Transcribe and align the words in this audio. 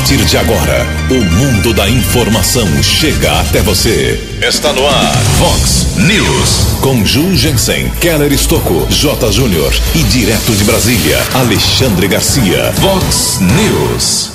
partir 0.00 0.24
de 0.24 0.38
agora, 0.38 0.86
o 1.10 1.24
mundo 1.36 1.74
da 1.74 1.86
informação 1.86 2.66
chega 2.82 3.38
até 3.38 3.60
você. 3.60 4.18
Está 4.40 4.72
no 4.72 4.86
ar, 4.86 5.14
Fox 5.38 5.94
News. 5.98 6.78
Com 6.80 7.04
Ju 7.04 7.36
Jensen, 7.36 7.90
Keller 8.00 8.32
Estocco, 8.32 8.86
J. 8.88 9.30
Júnior 9.30 9.70
e 9.94 10.02
direto 10.04 10.52
de 10.52 10.64
Brasília, 10.64 11.18
Alexandre 11.34 12.08
Garcia. 12.08 12.72
Fox 12.80 13.40
News. 13.40 14.30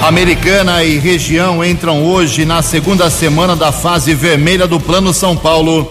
Americana 0.00 0.84
e 0.84 1.00
região 1.00 1.64
entram 1.64 2.04
hoje 2.04 2.44
na 2.44 2.62
segunda 2.62 3.10
semana 3.10 3.56
da 3.56 3.72
fase 3.72 4.14
vermelha 4.14 4.68
do 4.68 4.78
Plano 4.78 5.12
São 5.12 5.36
Paulo. 5.36 5.90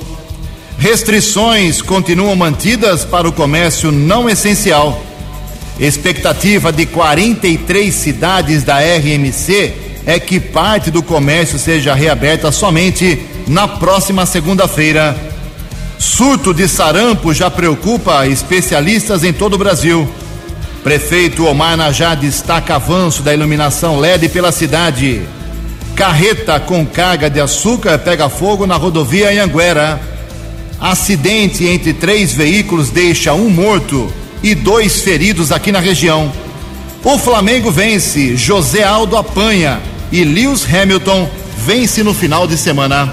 Restrições 0.77 1.81
continuam 1.81 2.37
mantidas 2.37 3.03
para 3.03 3.27
o 3.27 3.33
comércio 3.33 3.91
não 3.91 4.29
essencial. 4.29 5.10
Expectativa 5.81 6.71
de 6.71 6.85
43 6.85 7.91
cidades 7.91 8.63
da 8.63 8.77
RMC 8.77 9.73
é 10.05 10.19
que 10.19 10.39
parte 10.39 10.91
do 10.91 11.01
comércio 11.01 11.57
seja 11.57 11.95
reaberta 11.95 12.51
somente 12.51 13.19
na 13.47 13.67
próxima 13.67 14.27
segunda-feira. 14.27 15.17
Surto 15.97 16.53
de 16.53 16.67
sarampo 16.67 17.33
já 17.33 17.49
preocupa 17.49 18.27
especialistas 18.27 19.23
em 19.23 19.33
todo 19.33 19.55
o 19.55 19.57
Brasil. 19.57 20.07
Prefeito 20.83 21.47
Omar 21.47 21.75
Najá 21.75 22.13
destaca 22.13 22.75
avanço 22.75 23.23
da 23.23 23.33
iluminação 23.33 23.99
LED 23.99 24.29
pela 24.29 24.51
cidade. 24.51 25.23
Carreta 25.95 26.59
com 26.59 26.85
carga 26.85 27.27
de 27.27 27.41
açúcar 27.41 27.97
pega 27.97 28.29
fogo 28.29 28.67
na 28.67 28.75
rodovia 28.75 29.31
Anhanguera. 29.31 29.99
Acidente 30.79 31.65
entre 31.65 31.91
três 31.91 32.33
veículos 32.33 32.91
deixa 32.91 33.33
um 33.33 33.49
morto 33.49 34.20
e 34.43 34.53
dois 34.55 35.01
feridos 35.01 35.51
aqui 35.51 35.71
na 35.71 35.79
região. 35.79 36.31
O 37.03 37.17
Flamengo 37.17 37.71
vence, 37.71 38.35
José 38.35 38.83
Aldo 38.83 39.17
apanha 39.17 39.79
e 40.11 40.23
Lewis 40.23 40.67
Hamilton 40.71 41.27
vence 41.57 42.03
no 42.03 42.13
final 42.13 42.45
de 42.47 42.55
semana. 42.57 43.11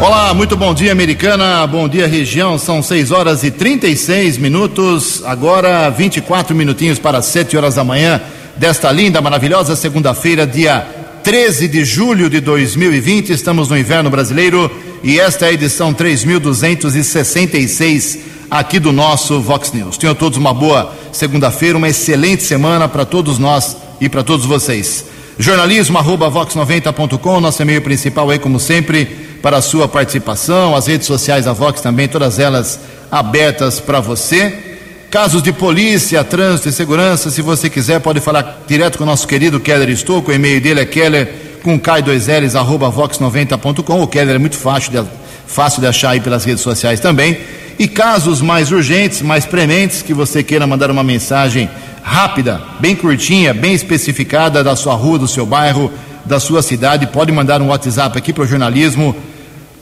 Olá, 0.00 0.34
muito 0.34 0.56
bom 0.56 0.74
dia, 0.74 0.90
americana. 0.92 1.66
Bom 1.66 1.88
dia, 1.88 2.06
região. 2.06 2.58
São 2.58 2.82
6 2.82 3.12
horas 3.12 3.42
e 3.44 3.50
36 3.50 4.36
minutos. 4.38 5.22
Agora 5.24 5.88
24 5.88 6.54
minutinhos 6.54 6.98
para 6.98 7.22
7 7.22 7.56
horas 7.56 7.76
da 7.76 7.84
manhã 7.84 8.20
desta 8.56 8.92
linda, 8.92 9.22
maravilhosa 9.22 9.74
segunda-feira, 9.74 10.46
dia 10.46 10.86
13 11.24 11.66
de 11.68 11.84
julho 11.84 12.28
de 12.28 12.40
2020. 12.40 13.30
Estamos 13.30 13.68
no 13.68 13.78
inverno 13.78 14.10
brasileiro 14.10 14.70
e 15.02 15.18
esta 15.18 15.46
é 15.46 15.48
a 15.48 15.52
edição 15.52 15.94
3266 15.94 18.35
aqui 18.50 18.78
do 18.78 18.92
nosso 18.92 19.40
Vox 19.40 19.72
News. 19.72 19.96
Tenham 19.96 20.14
todos 20.14 20.38
uma 20.38 20.54
boa 20.54 20.92
segunda-feira, 21.12 21.76
uma 21.76 21.88
excelente 21.88 22.42
semana 22.42 22.88
para 22.88 23.04
todos 23.04 23.38
nós 23.38 23.76
e 24.00 24.08
para 24.08 24.22
todos 24.22 24.46
vocês. 24.46 25.04
Jornalismo 25.38 25.98
arroba 25.98 26.30
vox90.com, 26.30 27.40
nosso 27.40 27.60
e-mail 27.60 27.82
principal 27.82 28.30
aí, 28.30 28.38
como 28.38 28.58
sempre, 28.58 29.04
para 29.42 29.58
a 29.58 29.62
sua 29.62 29.86
participação. 29.86 30.74
As 30.74 30.86
redes 30.86 31.06
sociais 31.06 31.44
da 31.44 31.52
Vox 31.52 31.80
também, 31.80 32.08
todas 32.08 32.38
elas 32.38 32.80
abertas 33.10 33.78
para 33.78 34.00
você. 34.00 34.76
Casos 35.10 35.42
de 35.42 35.52
polícia, 35.52 36.24
trânsito 36.24 36.68
e 36.68 36.72
segurança, 36.72 37.30
se 37.30 37.42
você 37.42 37.70
quiser, 37.70 38.00
pode 38.00 38.20
falar 38.20 38.64
direto 38.66 38.98
com 38.98 39.04
o 39.04 39.06
nosso 39.06 39.26
querido 39.26 39.60
Keller 39.60 39.90
Estouco. 39.90 40.30
O 40.30 40.34
e-mail 40.34 40.60
dele 40.60 40.80
é 40.80 40.84
keller 40.86 41.28
com 41.62 41.78
K2Ls, 41.78 42.54
arroba 42.54 42.90
vox90.com. 42.90 44.02
O 44.02 44.06
Keller 44.06 44.36
é 44.36 44.38
muito 44.38 44.56
fácil 44.56 44.90
de, 44.90 45.08
fácil 45.46 45.80
de 45.80 45.86
achar 45.86 46.10
aí 46.10 46.20
pelas 46.20 46.44
redes 46.44 46.62
sociais 46.62 46.98
também. 46.98 47.38
E 47.78 47.86
casos 47.86 48.40
mais 48.40 48.72
urgentes, 48.72 49.20
mais 49.20 49.44
prementes, 49.44 50.00
que 50.00 50.14
você 50.14 50.42
queira 50.42 50.66
mandar 50.66 50.90
uma 50.90 51.04
mensagem 51.04 51.68
rápida, 52.02 52.58
bem 52.80 52.96
curtinha, 52.96 53.52
bem 53.52 53.74
especificada 53.74 54.64
da 54.64 54.74
sua 54.74 54.94
rua, 54.94 55.18
do 55.18 55.28
seu 55.28 55.44
bairro, 55.44 55.92
da 56.24 56.40
sua 56.40 56.62
cidade, 56.62 57.06
pode 57.08 57.30
mandar 57.32 57.60
um 57.60 57.68
WhatsApp 57.68 58.16
aqui 58.16 58.32
para 58.32 58.44
o 58.44 58.46
jornalismo 58.46 59.14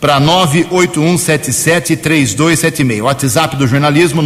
para 0.01 0.21
981773276. 0.21 3.03
WhatsApp 3.03 3.57
do 3.57 3.67
jornalismo 3.67 4.23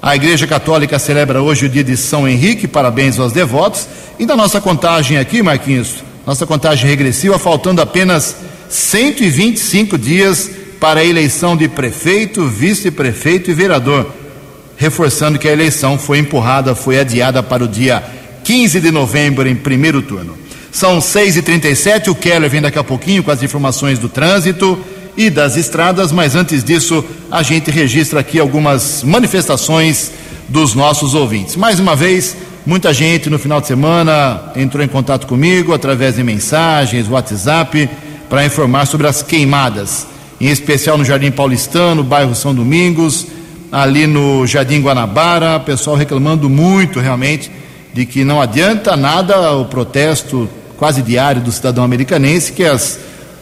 A 0.02 0.14
Igreja 0.14 0.46
Católica 0.46 0.98
celebra 0.98 1.40
hoje 1.40 1.64
o 1.64 1.68
dia 1.68 1.82
de 1.82 1.96
São 1.96 2.28
Henrique, 2.28 2.68
parabéns 2.68 3.18
aos 3.18 3.32
devotos. 3.32 3.88
E 4.18 4.26
da 4.26 4.36
nossa 4.36 4.60
contagem 4.60 5.16
aqui, 5.16 5.42
Marquinhos, 5.42 6.04
nossa 6.26 6.46
contagem 6.46 6.88
regressiva, 6.88 7.38
faltando 7.38 7.80
apenas 7.80 8.36
125 8.68 9.96
dias 9.96 10.50
para 10.78 11.00
a 11.00 11.04
eleição 11.04 11.56
de 11.56 11.68
prefeito, 11.68 12.46
vice-prefeito 12.46 13.50
e 13.50 13.54
vereador. 13.54 14.12
Reforçando 14.76 15.38
que 15.38 15.48
a 15.48 15.52
eleição 15.52 15.98
foi 15.98 16.18
empurrada, 16.18 16.74
foi 16.74 16.98
adiada 16.98 17.42
para 17.42 17.64
o 17.64 17.68
dia 17.68 18.02
15 18.44 18.78
de 18.78 18.90
novembro, 18.90 19.48
em 19.48 19.56
primeiro 19.56 20.02
turno. 20.02 20.36
São 20.70 20.98
6h37, 20.98 22.08
o 22.08 22.14
Keller 22.14 22.50
vem 22.50 22.60
daqui 22.60 22.78
a 22.78 22.84
pouquinho 22.84 23.22
com 23.22 23.30
as 23.30 23.42
informações 23.42 23.98
do 23.98 24.08
trânsito 24.08 24.78
e 25.16 25.30
das 25.30 25.56
estradas, 25.56 26.12
mas 26.12 26.34
antes 26.34 26.62
disso, 26.62 27.04
a 27.30 27.42
gente 27.42 27.70
registra 27.70 28.20
aqui 28.20 28.38
algumas 28.38 29.02
manifestações 29.02 30.12
dos 30.48 30.74
nossos 30.74 31.14
ouvintes. 31.14 31.56
Mais 31.56 31.78
uma 31.78 31.94
vez, 31.94 32.36
muita 32.66 32.92
gente 32.92 33.30
no 33.30 33.38
final 33.38 33.60
de 33.60 33.66
semana 33.66 34.52
entrou 34.56 34.84
em 34.84 34.88
contato 34.88 35.26
comigo 35.26 35.72
através 35.72 36.16
de 36.16 36.22
mensagens, 36.22 37.08
WhatsApp, 37.08 37.88
para 38.28 38.44
informar 38.44 38.86
sobre 38.86 39.06
as 39.06 39.22
queimadas, 39.22 40.06
em 40.40 40.48
especial 40.48 40.96
no 40.96 41.04
Jardim 41.04 41.30
Paulistano, 41.30 42.02
bairro 42.02 42.34
São 42.34 42.54
Domingos, 42.54 43.26
ali 43.70 44.06
no 44.06 44.46
Jardim 44.46 44.80
Guanabara, 44.80 45.60
pessoal 45.60 45.96
reclamando 45.96 46.48
muito 46.48 47.00
realmente 47.00 47.50
de 47.92 48.06
que 48.06 48.24
não 48.24 48.40
adianta 48.40 48.96
nada 48.96 49.52
o 49.52 49.64
protesto 49.64 50.48
quase 50.76 51.02
diário 51.02 51.42
do 51.42 51.52
cidadão 51.52 51.84
americanense, 51.84 52.52
que 52.52 52.64
as 52.64 52.98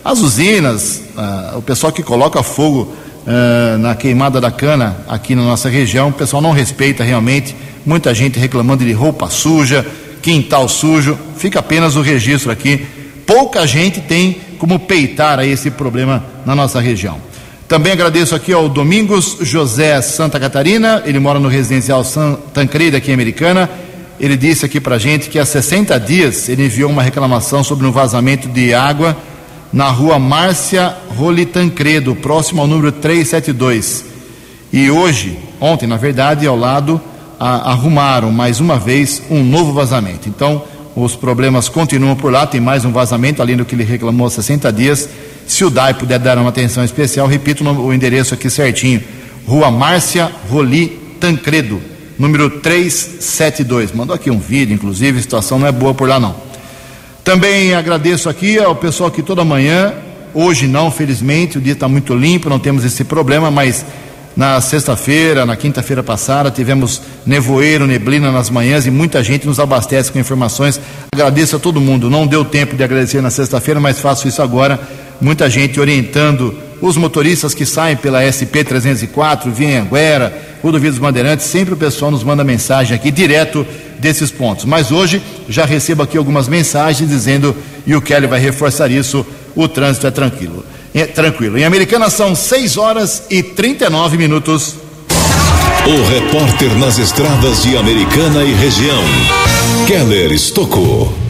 as 0.09 0.21
usinas, 0.21 1.03
uh, 1.15 1.59
o 1.59 1.63
pessoal 1.63 1.93
que 1.93 2.03
coloca 2.03 2.43
fogo 2.43 2.95
uh, 3.27 3.77
na 3.77 3.95
queimada 3.95 4.41
da 4.41 4.51
cana 4.51 4.97
aqui 5.07 5.35
na 5.35 5.43
nossa 5.43 5.69
região, 5.69 6.09
o 6.09 6.13
pessoal 6.13 6.41
não 6.41 6.51
respeita 6.51 7.05
realmente. 7.05 7.55
Muita 7.85 8.15
gente 8.15 8.39
reclamando 8.39 8.87
de 8.87 8.93
roupa 8.93 9.29
suja, 9.29 9.87
quintal 10.23 10.67
sujo. 10.67 11.19
Fica 11.37 11.59
apenas 11.59 11.95
o 11.95 12.01
registro 12.01 12.51
aqui. 12.51 12.87
Pouca 13.27 13.67
gente 13.67 14.01
tem 14.01 14.41
como 14.59 14.79
peitar 14.79 15.41
esse 15.41 15.71
problema 15.71 16.25
na 16.47 16.55
nossa 16.55 16.81
região. 16.81 17.21
Também 17.69 17.93
agradeço 17.93 18.35
aqui 18.35 18.51
ao 18.51 18.67
Domingos 18.67 19.37
José 19.43 20.01
Santa 20.01 20.41
Catarina, 20.41 21.03
ele 21.05 21.19
mora 21.19 21.39
no 21.39 21.49
residencial 21.49 22.03
San 22.03 22.39
Tancredo 22.55 22.97
aqui 22.97 23.11
em 23.11 23.15
Americana. 23.15 23.69
Ele 24.19 24.39
disse 24.39 24.65
aqui 24.65 24.81
pra 24.81 24.97
gente 24.97 25.29
que 25.29 25.39
há 25.39 25.45
60 25.45 26.01
dias 26.01 26.49
ele 26.49 26.65
enviou 26.65 26.91
uma 26.91 27.03
reclamação 27.03 27.63
sobre 27.63 27.87
um 27.87 27.93
vazamento 27.93 28.49
de 28.49 28.73
água 28.73 29.15
na 29.73 29.89
rua 29.91 30.19
Márcia 30.19 30.97
Rolitancredo, 31.17 32.15
próximo 32.17 32.61
ao 32.61 32.67
número 32.67 32.93
372. 32.93 34.05
E 34.73 34.91
hoje, 34.91 35.39
ontem, 35.61 35.87
na 35.87 35.97
verdade, 35.97 36.47
ao 36.47 36.57
lado, 36.57 37.01
a, 37.39 37.71
arrumaram 37.71 38.31
mais 38.31 38.61
uma 38.61 38.79
vez 38.79 39.23
um 39.31 39.43
novo 39.43 39.73
vazamento. 39.73 40.29
Então, 40.29 40.63
os 40.97 41.15
problemas 41.15 41.69
continuam 41.69 42.17
por 42.17 42.33
lá, 42.33 42.47
tem 42.47 42.61
mais 42.61 42.85
um 42.85 42.93
vazamento, 42.93 43.41
além 43.41 43.57
do 43.57 43.65
que 43.65 43.75
ele 43.75 43.85
reclamou 43.85 44.27
há 44.27 44.31
60 44.31 44.73
dias. 44.73 45.09
Se 45.47 45.65
o 45.65 45.71
DAI 45.71 45.95
puder 45.95 46.19
dar 46.19 46.37
uma 46.39 46.49
atenção 46.49 46.85
especial, 46.85 47.27
repito 47.27 47.65
o 47.65 47.93
endereço 47.93 48.35
aqui 48.35 48.51
certinho: 48.51 49.03
Rua 49.47 49.71
Márcia 49.71 50.31
Roli 50.51 50.89
Tancredo, 51.21 51.81
número 52.19 52.51
372. 52.51 53.93
Mandou 53.93 54.15
aqui 54.15 54.31
um 54.31 54.39
vídeo, 54.39 54.75
inclusive, 54.75 55.19
a 55.19 55.23
situação 55.23 55.59
não 55.59 55.67
é 55.67 55.73
boa 55.73 55.95
por 55.95 56.09
lá 56.09 56.19
não. 56.19 56.48
Também 57.29 57.75
agradeço 57.75 58.31
aqui 58.31 58.59
ao 58.59 58.75
pessoal 58.75 59.11
que 59.11 59.23
toda 59.23 59.45
manhã, 59.45 59.93
hoje 60.33 60.67
não, 60.67 60.91
felizmente, 60.91 61.59
o 61.59 61.61
dia 61.61 61.75
está 61.75 61.87
muito 61.87 62.15
limpo, 62.15 62.49
não 62.49 62.59
temos 62.59 62.87
esse 62.87 63.05
problema, 63.05 63.51
mas 63.51 63.85
na 64.35 64.59
sexta-feira, 64.63 65.45
na 65.45 65.55
quinta-feira 65.55 66.03
passada, 66.03 66.51
tivemos 66.51 67.03
nevoeiro, 67.27 67.87
neblina 67.87 68.33
nas 68.33 68.49
manhãs 68.49 68.87
e 68.87 68.91
muita 68.91 69.23
gente 69.23 69.47
nos 69.47 69.61
abastece 69.61 70.11
com 70.11 70.19
informações. 70.19 70.81
Agradeço 71.13 71.57
a 71.57 71.59
todo 71.59 71.83
mundo. 71.83 72.09
Não 72.09 72.27
deu 72.27 72.47
tempo 72.47 72.75
de 72.75 72.83
agradecer 72.83 73.21
na 73.21 73.29
sexta-feira, 73.29 73.79
mas 73.79 74.01
faço 74.01 74.27
isso 74.27 74.41
agora. 74.41 74.81
Muita 75.21 75.51
gente 75.51 75.81
orientando 75.81 76.57
os 76.81 76.97
motoristas 76.97 77.55
que 77.55 77.67
saem 77.67 77.97
pela 77.97 78.23
SP 78.23 78.63
304, 78.63 79.51
via 79.51 79.83
Anguera, 79.83 80.47
Rodovia 80.63 80.91
dos 80.91 80.99
Bandeirantes, 80.99 81.47
sempre 81.47 81.75
o 81.75 81.77
pessoal 81.77 82.11
nos 82.11 82.23
manda 82.23 82.45
mensagem 82.45 82.95
aqui 82.95 83.11
direto 83.11 83.67
desses 83.99 84.31
pontos. 84.31 84.65
Mas 84.65 84.91
hoje 84.91 85.21
já 85.49 85.65
recebo 85.65 86.03
aqui 86.03 86.17
algumas 86.17 86.49
mensagens 86.49 87.09
dizendo, 87.09 87.55
e 87.87 87.95
o 87.95 88.03
Kelly 88.03 88.27
vai 88.27 88.41
reforçar 88.41 88.91
isso, 88.91 89.27
o 89.55 89.67
trânsito 89.67 90.07
é 90.07 90.11
tranquilo. 90.11 90.65
É 90.95 91.05
tranquilo. 91.05 91.59
Em 91.59 91.65
Americana 91.65 92.09
são 92.11 92.35
6 92.35 92.77
horas 92.77 93.25
e 93.31 93.43
39 93.43 94.17
minutos. 94.17 94.77
O 95.87 96.09
repórter 96.09 96.75
nas 96.77 96.99
estradas 96.99 97.63
de 97.63 97.77
Americana 97.77 98.45
e 98.45 98.53
região, 98.53 99.03
Keller 99.87 100.33
Estocou. 100.33 101.28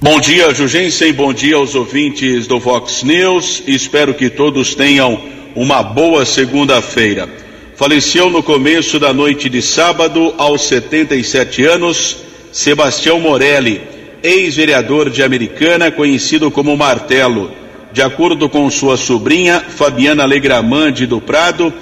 Bom 0.00 0.20
dia, 0.20 0.54
Jugensen. 0.54 1.12
Bom 1.12 1.32
dia 1.32 1.56
aos 1.56 1.74
ouvintes 1.74 2.46
do 2.46 2.60
Vox 2.60 3.02
News. 3.02 3.64
Espero 3.66 4.14
que 4.14 4.30
todos 4.30 4.72
tenham 4.72 5.20
uma 5.56 5.82
boa 5.82 6.24
segunda-feira. 6.24 7.28
Faleceu 7.74 8.30
no 8.30 8.40
começo 8.40 9.00
da 9.00 9.12
noite 9.12 9.48
de 9.50 9.60
sábado, 9.60 10.32
aos 10.38 10.62
77 10.68 11.64
anos, 11.64 12.18
Sebastião 12.52 13.18
Morelli, 13.18 13.80
ex-vereador 14.22 15.10
de 15.10 15.20
Americana, 15.20 15.90
conhecido 15.90 16.48
como 16.48 16.76
Martelo. 16.76 17.50
De 17.92 18.00
acordo 18.00 18.48
com 18.48 18.70
sua 18.70 18.96
sobrinha, 18.96 19.60
Fabiana 19.68 20.24
Legramande 20.24 21.06
do 21.06 21.20
Prado, 21.20 21.74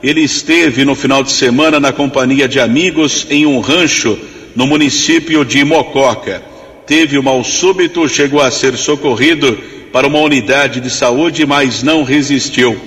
ele 0.00 0.20
esteve 0.20 0.84
no 0.84 0.94
final 0.94 1.24
de 1.24 1.32
semana 1.32 1.80
na 1.80 1.92
companhia 1.92 2.46
de 2.46 2.60
amigos 2.60 3.26
em 3.28 3.44
um 3.44 3.58
rancho 3.58 4.16
no 4.54 4.64
município 4.64 5.44
de 5.44 5.64
Mococa. 5.64 6.53
Teve 6.86 7.18
um 7.18 7.22
mal 7.22 7.42
súbito, 7.42 8.08
chegou 8.08 8.40
a 8.40 8.50
ser 8.50 8.76
socorrido 8.76 9.56
para 9.92 10.06
uma 10.06 10.18
unidade 10.18 10.80
de 10.80 10.90
saúde, 10.90 11.46
mas 11.46 11.82
não 11.82 12.02
resistiu. 12.02 12.78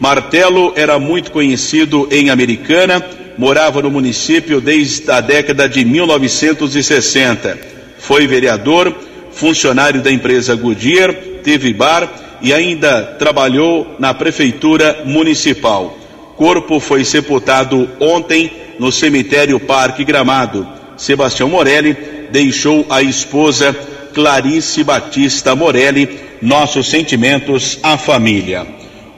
Martelo 0.00 0.72
era 0.74 0.98
muito 0.98 1.30
conhecido 1.30 2.08
em 2.10 2.30
Americana, 2.30 3.04
morava 3.38 3.80
no 3.80 3.90
município 3.90 4.60
desde 4.60 5.08
a 5.10 5.20
década 5.20 5.68
de 5.68 5.84
1960. 5.84 7.58
Foi 7.98 8.26
vereador, 8.26 8.94
funcionário 9.30 10.02
da 10.02 10.10
empresa 10.10 10.54
Goodyear, 10.56 11.14
teve 11.42 11.72
bar 11.72 12.38
e 12.42 12.52
ainda 12.52 13.02
trabalhou 13.18 13.94
na 13.98 14.12
prefeitura 14.12 15.02
municipal. 15.04 15.96
Corpo 16.36 16.80
foi 16.80 17.04
sepultado 17.04 17.88
ontem 18.00 18.50
no 18.78 18.90
cemitério 18.90 19.60
Parque 19.60 20.04
Gramado. 20.04 20.66
Sebastião 20.96 21.48
Morelli 21.48 21.96
deixou 22.34 22.84
a 22.90 23.00
esposa 23.00 23.72
Clarice 24.12 24.82
Batista 24.82 25.54
Morelli. 25.54 26.18
Nossos 26.42 26.88
sentimentos 26.88 27.78
à 27.80 27.96
família. 27.96 28.66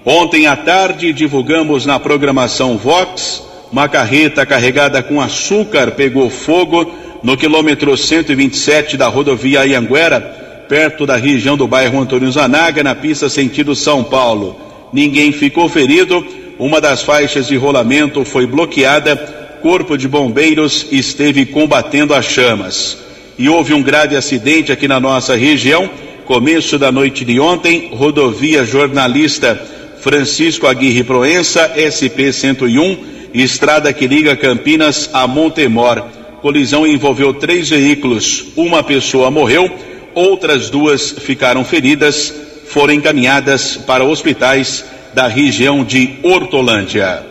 Ontem 0.04 0.46
à 0.46 0.54
tarde 0.54 1.14
divulgamos 1.14 1.86
na 1.86 1.98
programação 1.98 2.76
Vox 2.76 3.42
uma 3.72 3.88
carreta 3.88 4.44
carregada 4.44 5.02
com 5.02 5.20
açúcar 5.20 5.92
pegou 5.92 6.28
fogo 6.30 6.94
no 7.22 7.36
quilômetro 7.36 7.96
127 7.96 8.98
da 8.98 9.08
rodovia 9.08 9.66
Ianguera, 9.66 10.20
perto 10.68 11.06
da 11.06 11.16
região 11.16 11.56
do 11.56 11.66
bairro 11.66 11.98
Antônio 11.98 12.30
Zanaga, 12.30 12.84
na 12.84 12.94
pista 12.94 13.30
sentido 13.30 13.74
São 13.74 14.04
Paulo. 14.04 14.60
Ninguém 14.92 15.32
ficou 15.32 15.68
ferido, 15.70 16.24
uma 16.58 16.82
das 16.82 17.02
faixas 17.02 17.48
de 17.48 17.56
rolamento 17.56 18.24
foi 18.24 18.46
bloqueada, 18.46 19.16
corpo 19.62 19.96
de 19.96 20.06
bombeiros 20.06 20.86
esteve 20.92 21.46
combatendo 21.46 22.14
as 22.14 22.26
chamas. 22.26 23.05
E 23.38 23.48
houve 23.48 23.74
um 23.74 23.82
grave 23.82 24.16
acidente 24.16 24.72
aqui 24.72 24.88
na 24.88 24.98
nossa 24.98 25.36
região, 25.36 25.90
começo 26.24 26.78
da 26.78 26.90
noite 26.90 27.24
de 27.24 27.38
ontem, 27.38 27.90
rodovia 27.92 28.64
jornalista 28.64 29.60
Francisco 30.00 30.66
Aguirre 30.66 31.04
Proença, 31.04 31.72
SP 31.76 32.32
101, 32.32 32.96
estrada 33.34 33.92
que 33.92 34.06
liga 34.06 34.36
Campinas 34.36 35.10
a 35.12 35.26
Montemor. 35.26 36.02
Colisão 36.40 36.86
envolveu 36.86 37.34
três 37.34 37.68
veículos, 37.68 38.46
uma 38.56 38.82
pessoa 38.82 39.30
morreu, 39.30 39.70
outras 40.14 40.70
duas 40.70 41.10
ficaram 41.10 41.64
feridas, 41.64 42.32
foram 42.68 42.94
encaminhadas 42.94 43.76
para 43.76 44.04
hospitais 44.04 44.84
da 45.12 45.26
região 45.26 45.84
de 45.84 46.14
Hortolândia. 46.22 47.24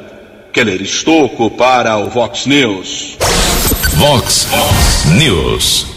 Keller 0.52 0.81
Estocco 0.81 1.50
para 1.50 1.98
o 1.98 2.10
Vox 2.10 2.46
News. 2.46 3.18
Vox 3.96 4.48
News. 5.18 5.94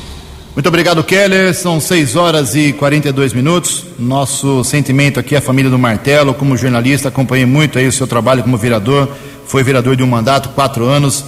Muito 0.58 0.66
obrigado, 0.66 1.04
Keller. 1.04 1.54
São 1.54 1.80
6 1.80 2.16
horas 2.16 2.56
e 2.56 2.72
42 2.72 3.32
minutos. 3.32 3.84
Nosso 3.96 4.64
sentimento 4.64 5.20
aqui, 5.20 5.36
a 5.36 5.40
família 5.40 5.70
do 5.70 5.78
Martelo, 5.78 6.34
como 6.34 6.56
jornalista, 6.56 7.10
acompanhei 7.10 7.46
muito 7.46 7.78
aí 7.78 7.86
o 7.86 7.92
seu 7.92 8.08
trabalho 8.08 8.42
como 8.42 8.58
vereador. 8.58 9.08
Foi 9.46 9.62
vereador 9.62 9.94
de 9.94 10.02
um 10.02 10.08
mandato, 10.08 10.48
quatro 10.48 10.84
anos. 10.84 11.24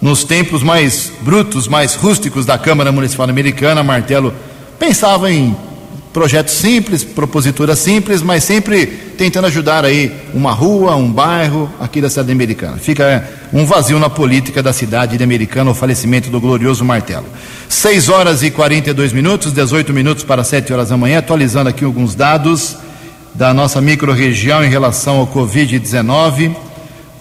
Nos 0.00 0.24
tempos 0.24 0.62
mais 0.62 1.12
brutos, 1.20 1.68
mais 1.68 1.94
rústicos 1.94 2.46
da 2.46 2.56
Câmara 2.56 2.90
Municipal 2.90 3.28
Americana, 3.28 3.82
Martelo 3.82 4.32
pensava 4.78 5.30
em 5.30 5.54
projetos 6.12 6.54
simples, 6.54 7.04
propositura 7.04 7.76
simples, 7.76 8.22
mas 8.22 8.42
sempre 8.42 8.86
tentando 8.86 9.46
ajudar 9.46 9.84
aí 9.84 10.12
uma 10.34 10.52
rua, 10.52 10.96
um 10.96 11.10
bairro 11.10 11.70
aqui 11.78 12.00
da 12.00 12.10
cidade 12.10 12.32
americana. 12.32 12.76
Fica 12.78 13.04
é, 13.04 13.24
um 13.52 13.64
vazio 13.64 13.98
na 13.98 14.10
política 14.10 14.62
da 14.62 14.72
cidade 14.72 15.16
de 15.16 15.22
Americana, 15.22 15.70
o 15.70 15.74
falecimento 15.74 16.28
do 16.28 16.40
glorioso 16.40 16.84
Martelo. 16.84 17.26
6 17.68 18.08
horas 18.08 18.42
e 18.42 18.50
42 18.50 19.12
minutos, 19.12 19.52
18 19.52 19.92
minutos 19.92 20.24
para 20.24 20.42
7 20.42 20.72
horas 20.72 20.88
da 20.88 20.96
manhã, 20.96 21.18
atualizando 21.18 21.68
aqui 21.68 21.84
alguns 21.84 22.14
dados 22.14 22.76
da 23.34 23.54
nossa 23.54 23.80
microrregião 23.80 24.64
em 24.64 24.68
relação 24.68 25.18
ao 25.18 25.26
Covid-19, 25.26 26.54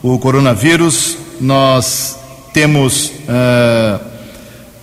o 0.02 0.18
coronavírus. 0.18 1.18
Nós 1.40 2.18
temos 2.52 3.12
uh, 3.30 4.09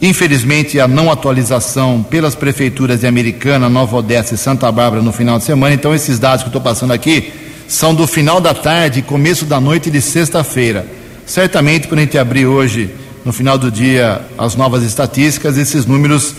Infelizmente, 0.01 0.79
a 0.79 0.87
não 0.87 1.11
atualização 1.11 2.03
pelas 2.03 2.35
prefeituras 2.35 3.01
de 3.01 3.07
Americana, 3.07 3.69
Nova 3.69 3.97
Odessa 3.97 4.35
e 4.35 4.39
Santa 4.39 4.71
Bárbara 4.71 5.03
no 5.03 5.13
final 5.13 5.39
de 5.39 5.45
semana. 5.45 5.75
Então, 5.75 5.95
esses 5.95 6.19
dados 6.19 6.43
que 6.43 6.49
estou 6.51 6.61
passando 6.61 6.93
aqui 6.93 7.33
são 7.67 7.95
do 7.95 8.07
final 8.07 8.41
da 8.41 8.53
tarde 8.53 9.01
começo 9.01 9.47
da 9.47 9.59
noite 9.59 9.91
de 9.91 10.03
sexta-feira. 10.03 10.87
Certamente, 11.25 11.89
quando 11.89 12.01
a 12.01 12.03
gente 12.03 12.19
abrir 12.19 12.47
hoje, 12.47 12.91
no 13.25 13.33
final 13.33 13.57
do 13.57 13.71
dia, 13.71 14.21
as 14.37 14.55
novas 14.55 14.85
estatísticas, 14.85 15.57
esses 15.57 15.87
números, 15.87 16.35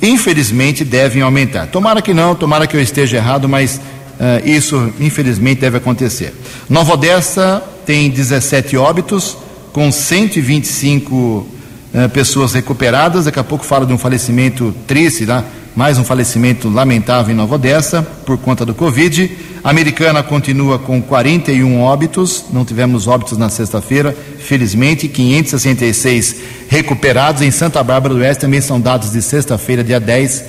infelizmente, 0.00 0.84
devem 0.84 1.20
aumentar. 1.20 1.66
Tomara 1.66 2.00
que 2.00 2.14
não, 2.14 2.34
tomara 2.34 2.66
que 2.66 2.76
eu 2.76 2.80
esteja 2.80 3.16
errado, 3.16 3.48
mas 3.48 3.76
uh, 3.76 4.48
isso, 4.48 4.90
infelizmente, 5.00 5.60
deve 5.60 5.78
acontecer. 5.78 6.32
Nova 6.70 6.94
Odessa 6.94 7.62
tem 7.84 8.08
17 8.08 8.76
óbitos, 8.76 9.36
com 9.72 9.90
125 9.90 11.46
eh, 11.94 12.08
pessoas 12.08 12.52
recuperadas. 12.52 13.24
Daqui 13.24 13.38
a 13.38 13.44
pouco 13.44 13.64
fala 13.64 13.86
de 13.86 13.92
um 13.92 13.98
falecimento 13.98 14.74
triste, 14.86 15.24
né? 15.24 15.44
mais 15.76 15.96
um 15.96 16.04
falecimento 16.04 16.68
lamentável 16.68 17.32
em 17.32 17.36
Nova 17.36 17.54
Odessa 17.54 18.02
por 18.02 18.36
conta 18.36 18.66
do 18.66 18.74
Covid. 18.74 19.30
A 19.62 19.70
americana 19.70 20.22
continua 20.22 20.78
com 20.78 21.00
41 21.00 21.80
óbitos, 21.80 22.44
não 22.52 22.64
tivemos 22.64 23.06
óbitos 23.06 23.38
na 23.38 23.48
sexta-feira, 23.48 24.14
felizmente, 24.38 25.08
566 25.08 26.36
recuperados. 26.68 27.42
Em 27.42 27.50
Santa 27.50 27.82
Bárbara 27.82 28.14
do 28.14 28.20
Oeste 28.20 28.42
também 28.42 28.60
são 28.60 28.80
dados 28.80 29.12
de 29.12 29.22
sexta-feira, 29.22 29.82
dia 29.82 29.98
10. 29.98 30.40
Uh, 30.40 30.44